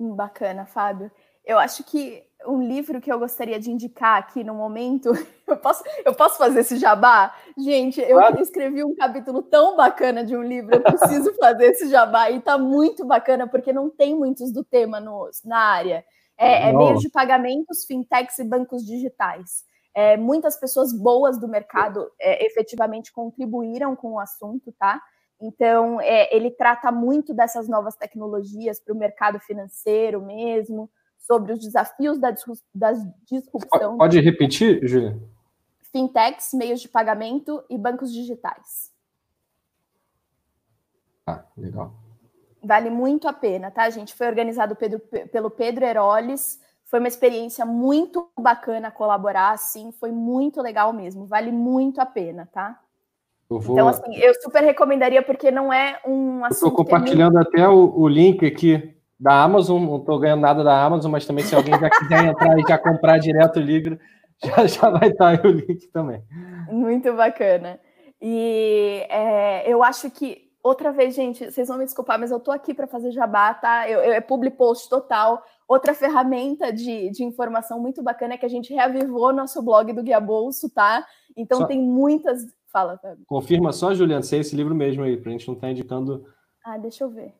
Hum, 0.00 0.14
bacana, 0.14 0.64
Fábio. 0.64 1.10
Eu 1.44 1.58
acho 1.58 1.84
que 1.84 2.22
um 2.46 2.62
livro 2.62 3.00
que 3.00 3.12
eu 3.12 3.18
gostaria 3.18 3.58
de 3.58 3.70
indicar 3.70 4.18
aqui 4.18 4.42
no 4.42 4.54
momento, 4.54 5.12
eu 5.46 5.56
posso, 5.56 5.82
eu 6.04 6.14
posso 6.14 6.38
fazer 6.38 6.60
esse 6.60 6.76
jabá? 6.76 7.34
Gente, 7.56 8.00
eu 8.00 8.18
claro. 8.18 8.40
escrevi 8.40 8.84
um 8.84 8.94
capítulo 8.94 9.42
tão 9.42 9.76
bacana 9.76 10.24
de 10.24 10.36
um 10.36 10.42
livro, 10.42 10.74
eu 10.74 10.80
preciso 10.82 11.34
fazer 11.40 11.66
esse 11.66 11.88
jabá, 11.88 12.30
e 12.30 12.40
tá 12.40 12.58
muito 12.58 13.04
bacana, 13.04 13.46
porque 13.46 13.72
não 13.72 13.90
tem 13.90 14.14
muitos 14.14 14.52
do 14.52 14.64
tema 14.64 15.00
no, 15.00 15.30
na 15.44 15.58
área. 15.58 16.04
É, 16.38 16.70
é 16.70 16.72
meios 16.72 17.00
de 17.00 17.08
pagamentos, 17.08 17.84
fintechs 17.86 18.38
e 18.38 18.44
bancos 18.44 18.84
digitais. 18.84 19.64
É, 19.94 20.16
muitas 20.16 20.58
pessoas 20.58 20.92
boas 20.92 21.38
do 21.38 21.46
mercado 21.46 22.10
é, 22.18 22.44
efetivamente 22.46 23.12
contribuíram 23.12 23.94
com 23.94 24.12
o 24.12 24.18
assunto, 24.18 24.72
tá? 24.78 25.00
Então, 25.42 26.00
é, 26.00 26.34
ele 26.34 26.50
trata 26.50 26.90
muito 26.92 27.34
dessas 27.34 27.68
novas 27.68 27.96
tecnologias 27.96 28.78
para 28.78 28.94
o 28.94 28.96
mercado 28.96 29.40
financeiro 29.40 30.22
mesmo, 30.22 30.88
sobre 31.22 31.52
os 31.52 31.60
desafios 31.60 32.18
da, 32.18 32.34
da 32.74 32.92
disrupção. 33.24 33.98
Pode 33.98 34.20
repetir, 34.20 34.86
Júlia? 34.86 35.18
Fintechs, 35.90 36.52
meios 36.52 36.80
de 36.80 36.88
pagamento 36.88 37.62
e 37.68 37.78
bancos 37.78 38.12
digitais. 38.12 38.90
Ah, 41.26 41.44
legal. 41.56 41.94
Vale 42.62 42.90
muito 42.90 43.28
a 43.28 43.32
pena, 43.32 43.70
tá, 43.70 43.88
gente? 43.90 44.14
Foi 44.14 44.26
organizado 44.26 44.76
Pedro, 44.76 45.00
pelo 45.00 45.50
Pedro 45.50 45.84
Heroles 45.84 46.60
foi 46.92 46.98
uma 46.98 47.08
experiência 47.08 47.64
muito 47.64 48.28
bacana 48.38 48.90
colaborar, 48.90 49.52
assim, 49.52 49.92
foi 49.92 50.12
muito 50.12 50.60
legal 50.60 50.92
mesmo, 50.92 51.24
vale 51.24 51.50
muito 51.50 52.02
a 52.02 52.04
pena, 52.04 52.46
tá? 52.52 52.78
Vou... 53.48 53.72
Então, 53.72 53.88
assim, 53.88 54.14
eu 54.14 54.34
super 54.42 54.62
recomendaria, 54.62 55.22
porque 55.22 55.50
não 55.50 55.72
é 55.72 55.98
um 56.06 56.44
assunto. 56.44 56.54
Estou 56.54 56.72
compartilhando 56.72 57.32
muito... 57.32 57.48
até 57.48 57.66
o, 57.66 57.98
o, 57.98 58.06
link 58.06 58.44
aqui 58.44 58.94
da 59.22 59.40
Amazon, 59.40 59.80
não 59.80 59.98
estou 59.98 60.18
ganhando 60.18 60.40
nada 60.40 60.64
da 60.64 60.84
Amazon, 60.84 61.12
mas 61.12 61.24
também 61.24 61.44
se 61.44 61.54
alguém 61.54 61.78
já 61.78 61.88
quiser 61.88 62.24
entrar 62.26 62.58
e 62.58 62.62
já 62.68 62.76
comprar 62.76 63.18
direto 63.18 63.60
o 63.60 63.62
livro, 63.62 63.96
já, 64.44 64.66
já 64.66 64.90
vai 64.90 65.10
estar 65.10 65.28
aí 65.28 65.40
o 65.44 65.52
link 65.52 65.86
também. 65.92 66.20
Muito 66.68 67.12
bacana. 67.12 67.78
E 68.20 69.06
é, 69.08 69.72
eu 69.72 69.80
acho 69.84 70.10
que 70.10 70.50
outra 70.60 70.90
vez, 70.90 71.14
gente, 71.14 71.52
vocês 71.52 71.68
vão 71.68 71.78
me 71.78 71.84
desculpar, 71.84 72.18
mas 72.18 72.32
eu 72.32 72.40
tô 72.40 72.50
aqui 72.50 72.74
para 72.74 72.88
fazer 72.88 73.12
jabá, 73.12 73.54
tá? 73.54 73.88
Eu, 73.88 74.00
eu, 74.00 74.12
é 74.12 74.20
public 74.20 74.56
post 74.56 74.90
total. 74.90 75.40
Outra 75.68 75.94
ferramenta 75.94 76.72
de, 76.72 77.08
de 77.10 77.22
informação 77.22 77.80
muito 77.80 78.02
bacana 78.02 78.34
é 78.34 78.36
que 78.36 78.46
a 78.46 78.50
gente 78.50 78.74
reavivou 78.74 79.32
nosso 79.32 79.62
blog 79.62 79.92
do 79.92 80.02
Guia 80.02 80.18
Bolso, 80.18 80.68
tá? 80.68 81.06
Então 81.36 81.58
só... 81.58 81.66
tem 81.66 81.80
muitas. 81.80 82.44
Fala, 82.72 82.98
Fábio. 82.98 83.24
Confirma 83.26 83.72
só, 83.72 83.94
Juliana, 83.94 84.22
se 84.22 84.34
é 84.34 84.40
esse 84.40 84.56
livro 84.56 84.74
mesmo 84.74 85.04
aí, 85.04 85.16
para 85.16 85.30
a 85.30 85.32
gente 85.32 85.46
não 85.46 85.54
estar 85.54 85.68
tá 85.68 85.70
indicando. 85.70 86.26
Ah, 86.64 86.76
deixa 86.76 87.04
eu 87.04 87.10
ver. 87.10 87.32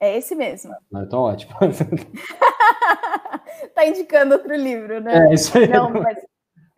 É 0.00 0.16
esse 0.16 0.34
mesmo. 0.34 0.74
Não, 0.90 1.02
então 1.02 1.20
ótimo. 1.20 1.54
tá 3.74 3.84
indicando 3.84 4.34
outro 4.34 4.54
livro, 4.54 5.00
né? 5.00 5.28
É, 5.28 5.34
isso 5.34 5.58
aí. 5.58 5.68
Não, 5.68 5.90
mas 5.90 6.18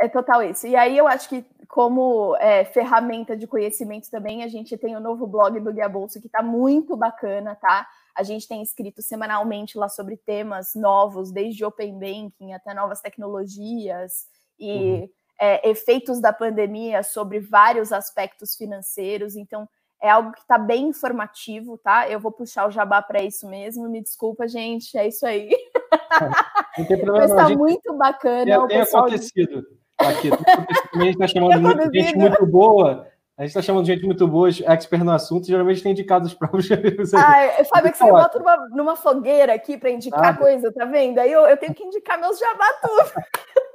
é 0.00 0.08
total 0.08 0.42
isso. 0.42 0.66
E 0.66 0.74
aí 0.74 0.96
eu 0.96 1.06
acho 1.06 1.28
que, 1.28 1.44
como 1.68 2.34
é, 2.36 2.64
ferramenta 2.64 3.36
de 3.36 3.46
conhecimento 3.46 4.10
também, 4.10 4.42
a 4.42 4.48
gente 4.48 4.76
tem 4.78 4.96
o 4.96 5.00
novo 5.00 5.26
blog 5.26 5.60
do 5.60 5.72
Guia 5.72 5.88
Bolso, 5.88 6.20
que 6.20 6.26
está 6.26 6.42
muito 6.42 6.96
bacana, 6.96 7.54
tá? 7.54 7.86
A 8.16 8.22
gente 8.22 8.48
tem 8.48 8.62
escrito 8.62 9.02
semanalmente 9.02 9.76
lá 9.76 9.88
sobre 9.88 10.16
temas 10.16 10.74
novos, 10.74 11.30
desde 11.30 11.64
Open 11.64 11.98
Banking 11.98 12.54
até 12.54 12.72
novas 12.72 13.00
tecnologias 13.00 14.26
e 14.58 14.72
uhum. 14.72 15.08
é, 15.38 15.68
efeitos 15.68 16.20
da 16.20 16.32
pandemia 16.32 17.02
sobre 17.02 17.38
vários 17.38 17.92
aspectos 17.92 18.56
financeiros. 18.56 19.36
Então, 19.36 19.68
é 20.02 20.08
algo 20.08 20.32
que 20.32 20.40
está 20.40 20.58
bem 20.58 20.88
informativo, 20.88 21.76
tá? 21.78 22.08
Eu 22.08 22.18
vou 22.18 22.32
puxar 22.32 22.66
o 22.66 22.70
jabá 22.70 23.02
para 23.02 23.22
isso 23.22 23.46
mesmo. 23.46 23.88
Me 23.88 24.02
desculpa, 24.02 24.48
gente, 24.48 24.96
é 24.96 25.08
isso 25.08 25.26
aí. 25.26 25.50
Não 26.78 26.84
tem 26.86 26.98
problema, 26.98 27.28
Mas 27.28 27.30
está 27.30 27.56
muito 27.56 27.92
bacana. 27.94 28.46
Já 28.46 28.66
tem 28.66 28.80
acontecido. 28.80 29.66
Aqui, 29.98 30.30
a 30.32 30.98
gente 31.04 31.10
está 31.20 31.26
chamando 31.26 31.60
muito, 31.60 31.92
gente 31.92 32.16
muito 32.16 32.46
boa. 32.46 33.06
A 33.36 33.42
gente 33.42 33.50
está 33.50 33.62
chamando 33.62 33.86
gente 33.86 34.04
muito 34.04 34.28
boa, 34.28 34.50
expert 34.50 35.02
no 35.02 35.12
assunto, 35.12 35.46
geralmente 35.46 35.82
tem 35.82 35.92
indicado 35.92 36.26
os 36.26 36.34
próprios 36.34 36.68
Ai, 37.14 37.64
Fábio, 37.64 37.88
é 37.88 37.92
que 37.92 37.96
você 37.96 38.10
bota 38.10 38.38
numa, 38.38 38.68
numa 38.68 38.96
fogueira 38.96 39.54
aqui 39.54 39.78
para 39.78 39.88
indicar 39.88 40.34
ah, 40.34 40.36
coisa, 40.36 40.70
tá 40.70 40.84
vendo? 40.84 41.18
Aí 41.18 41.32
eu, 41.32 41.46
eu 41.46 41.56
tenho 41.56 41.72
que 41.72 41.82
indicar 41.82 42.20
meus 42.20 42.38
jabá 42.38 42.70
tudo. 42.82 43.24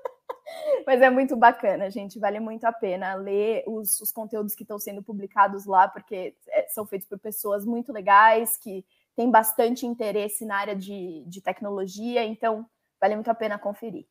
Mas 0.86 1.02
é 1.02 1.10
muito 1.10 1.36
bacana, 1.36 1.90
gente. 1.90 2.20
Vale 2.20 2.40
muito 2.40 2.66
a 2.66 2.72
pena 2.72 3.16
ler 3.16 3.64
os, 3.68 4.00
os 4.00 4.12
conteúdos 4.12 4.54
que 4.54 4.64
estão 4.64 4.78
sendo 4.78 5.02
publicados 5.02 5.66
lá, 5.66 5.88
porque 5.88 6.36
é, 6.50 6.68
são 6.70 6.86
feitos 6.86 7.08
por 7.08 7.18
pessoas 7.18 7.66
muito 7.66 7.92
legais, 7.92 8.58
que 8.58 8.86
têm 9.16 9.32
bastante 9.32 9.86
interesse 9.86 10.46
na 10.46 10.58
área 10.58 10.76
de, 10.76 11.24
de 11.26 11.42
tecnologia, 11.42 12.24
então 12.24 12.66
vale 13.00 13.16
muito 13.16 13.30
a 13.30 13.36
pena 13.36 13.58
conferir. 13.58 14.06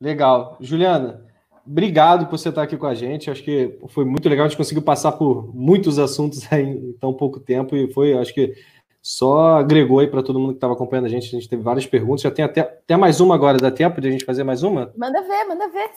Legal. 0.00 0.56
Juliana, 0.60 1.24
obrigado 1.66 2.26
por 2.26 2.38
você 2.38 2.50
estar 2.50 2.62
aqui 2.62 2.76
com 2.76 2.86
a 2.86 2.94
gente. 2.94 3.30
Acho 3.30 3.42
que 3.42 3.78
foi 3.88 4.04
muito 4.04 4.28
legal. 4.28 4.46
A 4.46 4.48
gente 4.48 4.58
conseguiu 4.58 4.82
passar 4.82 5.12
por 5.12 5.54
muitos 5.54 5.98
assuntos 5.98 6.50
em 6.52 6.92
tão 6.94 7.12
pouco 7.12 7.40
tempo 7.40 7.76
e 7.76 7.92
foi, 7.92 8.14
acho 8.14 8.34
que 8.34 8.54
só 9.02 9.58
agregou 9.58 10.00
aí 10.00 10.06
para 10.06 10.22
todo 10.22 10.38
mundo 10.38 10.50
que 10.50 10.56
estava 10.56 10.74
acompanhando 10.74 11.06
a 11.06 11.08
gente. 11.08 11.28
A 11.28 11.38
gente 11.38 11.48
teve 11.48 11.62
várias 11.62 11.86
perguntas. 11.86 12.22
Já 12.22 12.30
tem 12.30 12.44
até, 12.44 12.60
até 12.60 12.96
mais 12.96 13.20
uma 13.20 13.34
agora. 13.34 13.58
Dá 13.58 13.70
tempo 13.70 14.00
de 14.00 14.08
a 14.08 14.10
gente 14.10 14.24
fazer 14.24 14.44
mais 14.44 14.62
uma? 14.62 14.92
Manda 14.96 15.22
ver, 15.22 15.44
manda 15.44 15.68
ver. 15.68 15.90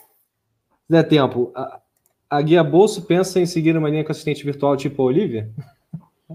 Der 0.89 1.07
tempo. 1.07 1.51
A, 1.55 1.79
a 2.29 2.41
Guia 2.41 2.63
Bolso 2.63 3.01
pensa 3.01 3.39
em 3.39 3.45
seguir 3.45 3.75
uma 3.75 3.89
linha 3.89 4.05
com 4.05 4.11
assistente 4.11 4.43
virtual 4.43 4.77
tipo 4.77 5.01
a 5.01 5.05
Olivia? 5.05 5.49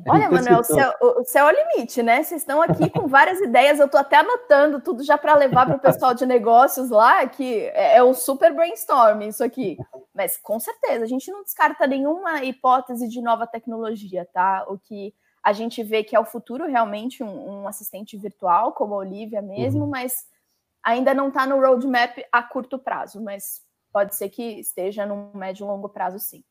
Olha, 0.07 0.31
Manuel, 0.31 0.61
o 0.61 0.65
céu, 0.65 0.93
o 1.01 1.25
céu 1.25 1.49
é 1.49 1.53
o 1.53 1.57
limite, 1.57 2.03
né? 2.03 2.23
Vocês 2.23 2.43
estão 2.43 2.61
aqui 2.61 2.91
com 2.91 3.07
várias 3.09 3.41
ideias, 3.41 3.79
eu 3.79 3.87
estou 3.87 3.99
até 3.99 4.17
anotando 4.17 4.81
tudo 4.81 5.03
já 5.03 5.17
para 5.17 5.35
levar 5.35 5.65
para 5.65 5.77
o 5.77 5.81
pessoal 5.81 6.13
de 6.13 6.27
negócios 6.27 6.91
lá, 6.91 7.27
que 7.27 7.65
é, 7.73 7.97
é 7.97 8.05
um 8.05 8.13
super 8.13 8.53
brainstorm 8.55 9.23
isso 9.23 9.43
aqui. 9.43 9.79
Mas 10.15 10.37
com 10.37 10.61
certeza, 10.61 11.05
a 11.05 11.09
gente 11.09 11.31
não 11.31 11.43
descarta 11.43 11.87
nenhuma 11.87 12.45
hipótese 12.45 13.09
de 13.09 13.23
nova 13.23 13.47
tecnologia, 13.47 14.29
tá? 14.33 14.67
O 14.69 14.79
que 14.79 15.15
a 15.47 15.53
gente 15.53 15.81
vê 15.81 16.03
que 16.03 16.17
é 16.17 16.19
o 16.19 16.25
futuro 16.25 16.67
realmente 16.67 17.23
um, 17.23 17.61
um 17.63 17.69
assistente 17.69 18.17
virtual, 18.17 18.73
como 18.73 18.95
a 18.95 18.99
Olivia 18.99 19.41
mesmo, 19.41 19.85
uhum. 19.85 19.91
mas 19.91 20.27
ainda 20.83 21.15
não 21.15 21.29
está 21.29 21.47
no 21.47 21.61
roadmap 21.61 22.19
a 22.33 22.43
curto 22.43 22.77
prazo, 22.81 23.23
mas 23.23 23.63
pode 23.93 24.17
ser 24.17 24.29
que 24.29 24.43
esteja 24.43 25.07
no 25.07 25.31
médio 25.33 25.65
e 25.65 25.69
longo 25.69 25.89
prazo, 25.89 26.19
sim. 26.19 26.43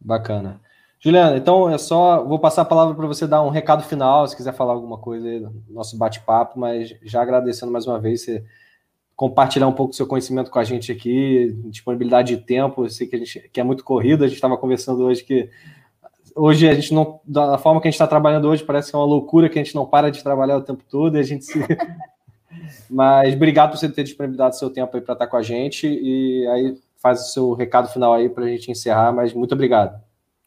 Bacana. 0.00 0.58
Juliana, 0.98 1.36
então 1.36 1.68
é 1.68 1.76
só. 1.76 2.24
Vou 2.24 2.38
passar 2.38 2.62
a 2.62 2.64
palavra 2.64 2.94
para 2.94 3.06
você 3.06 3.26
dar 3.26 3.42
um 3.42 3.50
recado 3.50 3.82
final, 3.82 4.26
se 4.26 4.34
quiser 4.34 4.54
falar 4.54 4.72
alguma 4.72 4.96
coisa 4.96 5.28
aí 5.28 5.40
do 5.40 5.62
nosso 5.68 5.98
bate-papo, 5.98 6.58
mas 6.58 6.96
já 7.02 7.20
agradecendo 7.20 7.70
mais 7.70 7.86
uma 7.86 8.00
vez 8.00 8.22
você 8.22 8.42
compartilhar 9.14 9.68
um 9.68 9.72
pouco 9.74 9.92
do 9.92 9.96
seu 9.96 10.06
conhecimento 10.06 10.50
com 10.50 10.58
a 10.58 10.64
gente 10.64 10.90
aqui, 10.90 11.54
disponibilidade 11.66 12.34
de 12.34 12.42
tempo. 12.42 12.86
Eu 12.86 12.88
sei 12.88 13.06
que 13.06 13.16
a 13.16 13.18
gente 13.18 13.50
que 13.52 13.60
é 13.60 13.64
muito 13.64 13.84
corrido, 13.84 14.24
a 14.24 14.26
gente 14.26 14.36
estava 14.36 14.56
conversando 14.56 15.04
hoje 15.04 15.22
que 15.22 15.50
hoje 16.34 16.68
a 16.68 16.74
gente 16.74 16.92
não. 16.92 17.20
Da 17.24 17.58
forma 17.58 17.80
que 17.80 17.88
a 17.88 17.90
gente 17.90 17.96
está 17.96 18.06
trabalhando 18.06 18.48
hoje, 18.48 18.64
parece 18.64 18.90
que 18.90 18.96
é 18.96 18.98
uma 18.98 19.06
loucura 19.06 19.48
que 19.48 19.58
a 19.58 19.62
gente 19.62 19.74
não 19.74 19.86
para 19.86 20.10
de 20.10 20.22
trabalhar 20.22 20.56
o 20.56 20.62
tempo 20.62 20.82
todo 20.88 21.16
e 21.16 21.20
a 21.20 21.22
gente 21.22 21.44
se. 21.44 21.58
Mas 22.88 23.34
obrigado 23.34 23.70
por 23.70 23.78
você 23.78 23.88
ter 23.88 24.04
disponibilidade 24.04 24.54
do 24.54 24.58
seu 24.58 24.70
tempo 24.70 24.96
aí 24.96 25.02
para 25.02 25.14
estar 25.14 25.26
com 25.26 25.36
a 25.36 25.42
gente. 25.42 25.86
E 25.86 26.46
aí 26.48 26.78
faz 27.04 27.20
o 27.20 27.32
seu 27.32 27.52
recado 27.52 27.88
final 27.88 28.14
aí 28.14 28.28
para 28.28 28.44
a 28.44 28.48
gente 28.48 28.70
encerrar, 28.70 29.12
mas 29.12 29.34
muito 29.34 29.52
obrigado. 29.52 30.00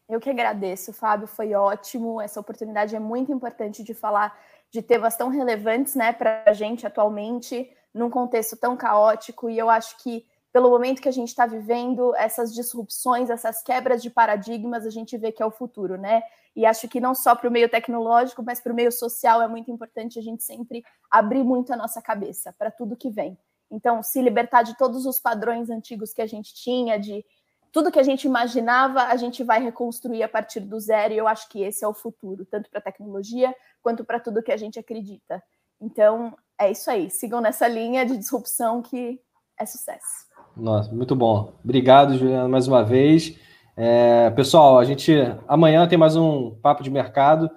Eu 0.09 0.19
que 0.19 0.29
agradeço, 0.29 0.91
Fábio, 0.91 1.27
foi 1.27 1.53
ótimo. 1.53 2.19
Essa 2.19 2.39
oportunidade 2.39 2.95
é 2.95 2.99
muito 2.99 3.31
importante 3.31 3.83
de 3.83 3.93
falar 3.93 4.35
de 4.71 4.81
temas 4.81 5.15
tão 5.15 5.29
relevantes 5.29 5.93
né, 5.95 6.11
para 6.11 6.43
a 6.47 6.53
gente 6.53 6.88
atualmente, 6.88 7.69
num 7.93 8.09
contexto 8.09 8.55
tão 8.55 8.75
caótico, 8.75 9.49
e 9.49 9.57
eu 9.57 9.69
acho 9.69 10.01
que 10.01 10.25
pelo 10.52 10.70
momento 10.70 11.02
que 11.02 11.10
a 11.10 11.14
gente 11.14 11.30
está 11.30 11.45
vivendo, 11.45 12.16
essas 12.16 12.54
disrupções, 12.54 13.30
essas 13.30 13.62
quebras 13.62 14.02
de 14.02 14.10
paradigmas, 14.10 14.86
a 14.86 14.89
gente 14.89 15.18
vê 15.18 15.32
que 15.32 15.43
é 15.43 15.45
o 15.45 15.52
futuro, 15.52 15.98
né? 15.98 16.24
E 16.56 16.66
acho 16.66 16.88
que 16.88 17.00
não 17.00 17.14
só 17.14 17.36
para 17.36 17.48
o 17.48 17.52
meio 17.52 17.70
tecnológico, 17.70 18.41
mas 18.41 18.60
para 18.60 18.74
o 18.74 18.76
meio 18.76 18.91
social 18.91 19.41
é 19.41 19.48
muito 19.48 19.70
importante 19.70 20.18
a 20.18 20.22
gente 20.22 20.43
sempre 20.43 20.84
abrir 21.12 21.43
muito 21.43 21.72
a 21.72 21.78
nossa 21.78 22.02
cabeça 22.02 22.54
para 22.58 22.72
tudo 22.72 22.95
que 22.95 23.10
vem. 23.10 23.38
Então, 23.70 24.02
se 24.02 24.22
libertar 24.22 24.64
de 24.64 24.78
todos 24.78 25.06
os 25.06 25.20
padrões 25.20 25.70
antigos 25.70 26.14
que 26.14 26.22
a 26.22 26.26
gente 26.26 26.54
tinha, 26.56 26.98
de 26.98 27.24
tudo 27.72 27.91
que 27.91 28.00
a 28.00 28.04
gente 28.04 28.26
imaginava, 28.26 29.04
a 29.04 29.16
gente 29.18 29.43
vai 29.43 29.62
reconstruir 29.62 30.24
a 30.24 30.30
partir 30.30 30.62
do 30.62 30.80
zero, 30.80 31.14
e 31.14 31.18
eu 31.18 31.28
acho 31.28 31.48
que 31.50 31.62
esse 31.62 31.84
é 31.84 31.88
o 31.88 31.93
futuro, 31.93 32.45
tanto 32.45 32.70
para 32.70 32.80
a 32.80 32.84
tecnologia 32.84 33.54
quanto 33.82 34.04
para 34.04 34.20
tudo 34.20 34.41
que 34.41 34.52
a 34.52 34.58
gente 34.58 34.80
acredita. 34.80 35.43
Então, 35.80 36.36
é 36.58 36.72
isso 36.72 36.89
aí. 36.89 37.10
Sigam 37.10 37.41
nessa 37.41 37.68
linha 37.68 38.06
de 38.06 38.18
disrupção 38.18 38.82
que 38.82 39.22
é 39.60 39.66
sucesso. 39.66 40.26
Nossa, 40.60 40.91
muito 40.93 41.16
bom. 41.16 41.53
Obrigado, 41.64 42.18
Juliana, 42.18 42.47
mais 42.47 42.68
uma 42.68 42.84
vez. 42.84 43.38
É, 43.76 44.32
pessoal, 44.32 44.80
a 44.80 44.84
gente 44.84 45.14
amanhã 45.47 45.88
tem 45.88 45.99
mais 45.99 46.16
um 46.16 46.49
papo 46.49 46.82
de 46.82 46.89
mercado, 46.89 47.49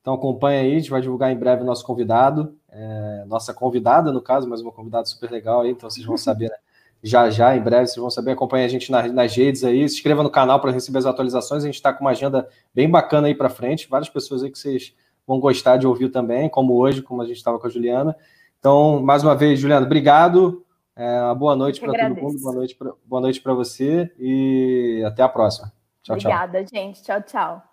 então 0.00 0.12
acompanha 0.14 0.62
aí, 0.62 0.74
a 0.74 0.78
gente 0.78 0.90
vai 0.90 1.00
divulgar 1.00 1.30
em 1.30 1.36
breve 1.36 1.62
nosso 1.62 1.84
convidado, 1.84 2.56
é, 2.68 3.24
nossa 3.28 3.54
convidada, 3.54 4.10
no 4.10 4.20
caso, 4.20 4.48
mais 4.48 4.60
uma 4.60 4.72
convidada 4.72 5.06
super 5.06 5.30
legal 5.30 5.60
aí, 5.60 5.70
então 5.70 5.88
vocês 5.88 6.04
vão 6.04 6.16
saber 6.16 6.48
né, 6.48 6.56
já 7.00 7.30
já, 7.30 7.56
em 7.56 7.60
breve, 7.60 7.86
vocês 7.86 7.98
vão 7.98 8.10
saber, 8.10 8.32
acompanha 8.32 8.64
a 8.64 8.68
gente 8.68 8.90
nas, 8.90 9.12
nas 9.12 9.36
redes 9.36 9.62
aí, 9.62 9.88
se 9.88 9.94
inscreva 9.94 10.24
no 10.24 10.30
canal 10.30 10.58
para 10.58 10.72
receber 10.72 10.98
as 10.98 11.06
atualizações, 11.06 11.62
a 11.62 11.66
gente 11.66 11.76
está 11.76 11.92
com 11.92 12.00
uma 12.00 12.10
agenda 12.10 12.48
bem 12.74 12.90
bacana 12.90 13.28
aí 13.28 13.36
para 13.36 13.48
frente, 13.48 13.88
várias 13.88 14.08
pessoas 14.08 14.42
aí 14.42 14.50
que 14.50 14.58
vocês 14.58 14.92
vão 15.24 15.38
gostar 15.38 15.76
de 15.76 15.86
ouvir 15.86 16.08
também, 16.08 16.48
como 16.48 16.74
hoje, 16.74 17.02
como 17.02 17.22
a 17.22 17.24
gente 17.24 17.36
estava 17.36 17.56
com 17.56 17.68
a 17.68 17.70
Juliana. 17.70 18.16
Então, 18.58 19.00
mais 19.00 19.22
uma 19.22 19.36
vez, 19.36 19.60
Juliana, 19.60 19.86
obrigado. 19.86 20.64
É, 20.98 21.32
boa 21.36 21.54
noite 21.54 21.80
para 21.80 21.92
todo 21.92 22.20
mundo, 22.20 22.40
boa 22.40 22.54
noite 22.56 22.74
para 22.74 22.92
boa 23.04 23.22
noite 23.22 23.40
para 23.40 23.54
você 23.54 24.12
e 24.18 25.00
até 25.06 25.22
a 25.22 25.28
próxima. 25.28 25.72
Tchau, 26.02 26.16
Obrigada, 26.16 26.64
tchau. 26.64 26.68
gente. 26.74 27.00
Tchau, 27.04 27.22
tchau. 27.22 27.67